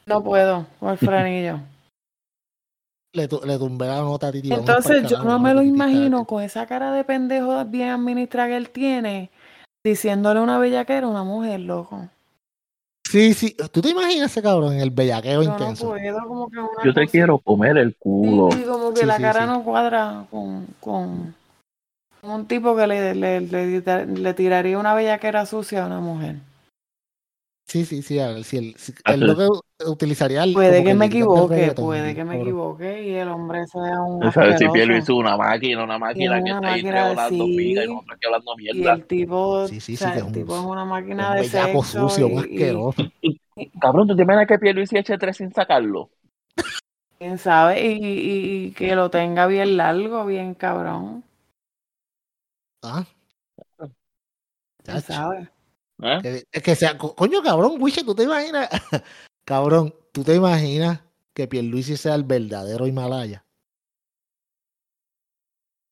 No 0.06 0.24
puedo, 0.24 0.66
con 0.80 0.90
el 0.90 0.98
frenillo. 0.98 1.60
Le, 3.14 3.28
le 3.28 3.58
tumbé 3.58 3.88
la 3.88 3.98
nota 3.98 4.28
a 4.28 4.32
Titi. 4.32 4.54
Entonces 4.54 5.06
yo 5.10 5.22
no 5.22 5.38
me 5.38 5.54
lo 5.54 5.62
imagino 5.62 6.24
con 6.24 6.42
esa 6.42 6.66
cara 6.66 6.94
de 6.94 7.04
pendejo 7.04 7.66
bien 7.66 7.90
administrada 7.90 8.48
que 8.48 8.56
él 8.56 8.70
tiene, 8.70 9.30
diciéndole 9.84 10.40
una 10.40 10.58
bellaquera 10.60 11.08
a 11.08 11.10
una 11.10 11.26
mujer, 11.26 11.60
loco. 11.60 12.08
Sí, 13.12 13.34
sí. 13.34 13.54
¿Tú 13.74 13.82
te 13.82 13.90
imaginas 13.90 14.32
ese 14.32 14.42
cabrón 14.42 14.72
en 14.72 14.80
el 14.80 14.90
bellaqueo 14.90 15.44
yo 15.44 15.52
intenso? 15.52 15.84
No 15.84 15.90
puedo, 15.92 16.20
como 16.28 16.50
que 16.50 16.60
una 16.60 16.70
yo 16.86 16.94
te 16.94 17.02
cosa... 17.02 17.12
quiero 17.12 17.40
comer 17.40 17.78
el 17.78 17.94
culo. 17.98 18.50
Sí, 18.54 18.64
como 18.64 18.94
que 18.94 19.02
Sí, 19.02 19.06
la 19.06 19.18
sí, 19.18 19.22
cara 19.22 19.42
sí. 19.42 19.48
no 19.48 19.64
cuadra 19.66 20.24
con, 20.32 20.66
con, 20.80 21.36
con 22.22 22.32
un 22.32 22.46
tipo 22.46 22.74
que 22.74 22.88
le, 22.88 23.14
le, 23.14 23.42
le, 23.42 24.06
le, 24.06 24.34
tiraría 24.34 24.78
una 24.80 24.94
bellaquera 24.96 25.46
sucia 25.46 25.84
a 25.84 25.88
una 25.88 26.00
mujer. 26.00 26.38
Sí, 27.72 27.86
sí, 27.86 28.02
sí. 28.02 28.20
A 28.20 28.28
ver, 28.28 28.44
si 28.44 28.58
el, 28.58 28.76
si 28.76 28.94
él 29.06 29.22
lo 29.22 29.38
que 29.38 29.48
utilizaría 29.88 30.44
el, 30.44 30.54
Puede 30.54 30.84
que, 30.84 30.94
me 30.94 31.06
equivoque, 31.06 31.72
puede 31.74 32.14
que 32.14 32.26
me 32.26 32.42
equivoque 32.42 33.02
y 33.02 33.14
el 33.16 33.30
hombre 33.30 33.66
sea 33.66 34.02
un. 34.02 34.22
O 34.22 34.30
sea, 34.30 34.58
si. 34.58 34.68
Pierluisi 34.68 35.04
hizo 35.04 35.16
una 35.16 35.38
máquina, 35.38 35.82
una 35.86 35.98
máquina 35.98 36.34
una 36.34 36.44
que 36.44 36.50
está 36.50 36.68
ahí 36.68 36.86
hablando 37.12 37.46
sí. 37.46 37.56
pica 37.56 37.86
y 37.86 37.88
nosotros 37.88 38.18
aquí 38.18 38.26
hablando 38.26 38.52
Y 38.58 38.58
mierda. 38.58 38.94
el 38.96 39.06
tipo, 39.06 39.68
Sí, 39.70 39.80
sí, 39.80 39.94
o 39.94 39.98
sí, 39.98 40.04
sea, 40.04 40.16
el 40.16 40.24
un- 40.26 40.34
tipo 40.34 40.54
es 40.54 40.66
una 40.66 40.84
máquina 40.84 41.32
Un 41.32 41.38
de 41.38 41.44
sexo. 41.46 42.10
sucio, 42.10 42.28
y- 42.28 42.62
y. 43.24 43.72
Cabrón, 43.80 44.06
¿tú 44.10 44.18
te 44.18 44.24
imaginas 44.24 44.48
que 44.48 44.60
Pierluisi 44.60 44.98
eche 44.98 45.18
tres 45.18 45.38
sin 45.38 45.54
sacarlo? 45.54 46.10
quién 47.20 47.38
sabe, 47.38 47.80
y, 47.88 48.04
y, 48.04 48.66
y 48.66 48.72
que 48.72 48.96
lo 48.98 49.10
tenga 49.10 49.48
bien 49.48 49.78
largo, 49.78 50.26
bien 50.26 50.56
cabrón. 50.56 51.24
Ah. 52.84 53.06
¿Quién 54.84 55.02
sabe? 55.02 55.50
¿Eh? 56.02 56.20
Que, 56.22 56.44
es 56.52 56.64
que 56.64 56.76
sea, 56.76 56.98
co- 56.98 57.16
coño, 57.16 57.42
cabrón, 57.42 57.76
Wiche, 57.80 58.04
¿tú 58.04 58.16
te 58.16 58.24
imaginas? 58.24 58.70
cabrón, 59.46 59.94
¿tú 60.12 60.24
te 60.24 60.36
imaginas 60.36 61.02
que 61.34 61.48
Pierluisi 61.48 61.98
sea 61.98 62.16
el 62.16 62.24
verdadero 62.24 62.88
Himalaya? 62.88 63.46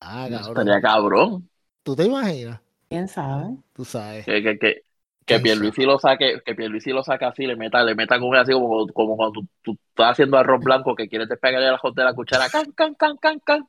Ah, 0.02 0.28
cabrón. 0.30 0.50
Estaría 0.50 0.82
cabrón. 0.82 1.50
¿Tú 1.84 1.96
te 1.96 2.06
imaginas? 2.06 2.60
¿Quién 2.90 3.08
sabe? 3.08 3.58
Tú 3.74 3.86
sabes. 3.86 4.26
Que, 4.26 4.42
que, 4.42 4.58
que, 4.58 4.74
que 4.76 4.82
¿Quién 5.26 5.44
Pierluisi 5.44 5.84
lo 5.84 6.00
saque, 6.00 6.42
que 6.46 6.56
Pierluisi 6.56 6.92
lo 6.92 7.04
saque 7.04 7.26
así, 7.26 7.46
le 7.46 7.56
meta, 7.56 7.84
le 7.84 7.96
meta 7.96 8.20
como 8.20 8.34
así 8.34 8.52
como, 8.52 8.88
como 8.88 9.16
cuando 9.16 9.42
tú, 9.42 9.48
tú 9.62 9.78
estás 9.90 10.12
haciendo 10.14 10.38
arroz 10.38 10.64
blanco 10.64 10.96
que 10.96 11.08
quieres 11.08 11.30
despegarle 11.30 11.68
el 11.68 11.76
ajo 11.76 11.92
de 11.92 12.04
la 12.04 12.14
cuchara, 12.14 12.50
can, 12.50 12.72
can, 12.72 12.96
can, 12.96 13.18
can, 13.18 13.40
can. 13.40 13.68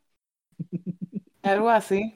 Algo 1.42 1.68
así. 1.70 2.14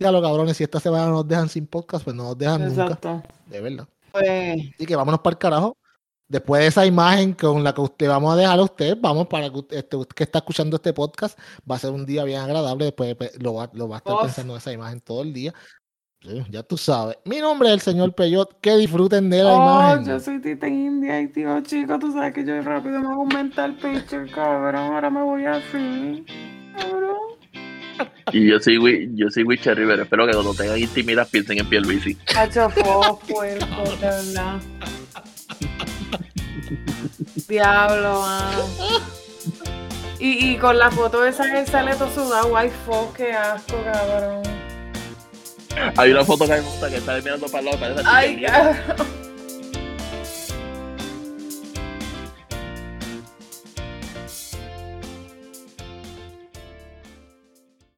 Ya 0.00 0.10
los 0.10 0.22
cabrones, 0.22 0.56
si 0.56 0.64
esta 0.64 0.80
semana 0.80 1.08
nos 1.08 1.28
dejan 1.28 1.50
sin 1.50 1.66
podcast, 1.66 2.04
pues 2.04 2.16
no 2.16 2.24
nos 2.24 2.38
dejan 2.38 2.66
nunca. 2.66 2.84
Exacto. 2.84 3.22
De 3.46 3.60
verdad. 3.60 3.86
Pues, 4.12 4.72
Así 4.74 4.86
que 4.86 4.96
vámonos 4.96 5.20
para 5.20 5.34
el 5.34 5.38
carajo. 5.38 5.76
Después 6.26 6.62
de 6.62 6.68
esa 6.68 6.86
imagen 6.86 7.34
con 7.34 7.62
la 7.62 7.74
que 7.74 7.82
usted 7.82 8.08
vamos 8.08 8.32
a 8.32 8.36
dejar 8.36 8.58
a 8.58 8.62
usted, 8.62 8.96
vamos 8.98 9.26
para 9.26 9.50
que 9.50 9.58
usted, 9.58 9.76
este, 9.76 9.98
que 10.14 10.24
está 10.24 10.38
escuchando 10.38 10.76
este 10.76 10.94
podcast, 10.94 11.38
va 11.70 11.74
a 11.74 11.78
ser 11.78 11.90
un 11.90 12.06
día 12.06 12.24
bien 12.24 12.40
agradable. 12.40 12.86
Después 12.86 13.14
lo 13.40 13.54
va, 13.54 13.68
lo 13.74 13.88
va 13.88 13.96
a 13.96 13.98
estar 13.98 14.16
pensando 14.22 14.54
en 14.54 14.58
esa 14.58 14.72
imagen 14.72 15.00
todo 15.00 15.22
el 15.22 15.34
día. 15.34 15.52
Sí, 16.22 16.44
ya 16.50 16.62
tú 16.62 16.78
sabes. 16.78 17.18
Mi 17.26 17.38
nombre 17.40 17.68
es 17.68 17.74
el 17.74 17.80
señor 17.80 18.14
Peyot. 18.14 18.58
Que 18.60 18.76
disfruten 18.76 19.28
de 19.28 19.42
la 19.42 19.52
oh, 19.52 19.56
imagen. 19.56 20.06
yo 20.06 20.20
soy 20.20 20.40
Tita 20.40 20.68
India 20.68 21.20
y 21.20 21.28
tío 21.28 21.60
chico, 21.62 21.98
tú 21.98 22.12
sabes 22.12 22.32
que 22.32 22.44
yo 22.44 22.62
rápido 22.62 23.00
me 23.00 23.08
hago 23.08 23.22
un 23.22 23.28
mental 23.28 23.76
picture, 23.76 24.30
cabrón. 24.30 24.76
Ahora 24.76 25.10
me 25.10 25.22
voy 25.22 25.44
así. 25.44 26.24
Cabrón. 26.78 27.39
Y 28.32 28.48
yo 28.48 28.60
soy, 28.60 29.10
yo 29.14 29.28
soy 29.30 29.42
Wicher 29.42 29.76
Rivera. 29.76 30.04
Espero 30.04 30.26
que 30.26 30.32
cuando 30.32 30.54
tengan 30.54 30.78
intimidad 30.78 31.28
piensen 31.28 31.58
en 31.58 31.66
Pierluisi. 31.66 32.16
Hacho 32.36 32.70
fo, 32.70 33.18
puerco, 33.28 33.84
de 34.00 34.06
verdad. 34.06 34.60
Diablo. 37.48 38.24
Y, 40.18 40.52
y 40.52 40.56
con 40.58 40.78
la 40.78 40.90
foto 40.90 41.24
esa 41.24 41.50
que 41.50 41.66
sale 41.66 41.94
todo 41.94 42.12
sudado, 42.12 42.56
ay, 42.56 42.70
fo, 42.86 43.12
qué 43.16 43.32
asco, 43.32 43.82
cabrón. 43.82 44.42
Hay 45.96 46.10
una 46.10 46.24
foto 46.24 46.46
que 46.46 46.52
me 46.52 46.60
gusta 46.60 46.90
que 46.90 46.96
está 46.96 47.16
mirando 47.18 47.46
para 47.46 47.58
el 47.60 47.64
lado, 47.64 47.78
parece 47.80 48.02
Ay, 48.04 48.42
cabrón. 48.42 49.29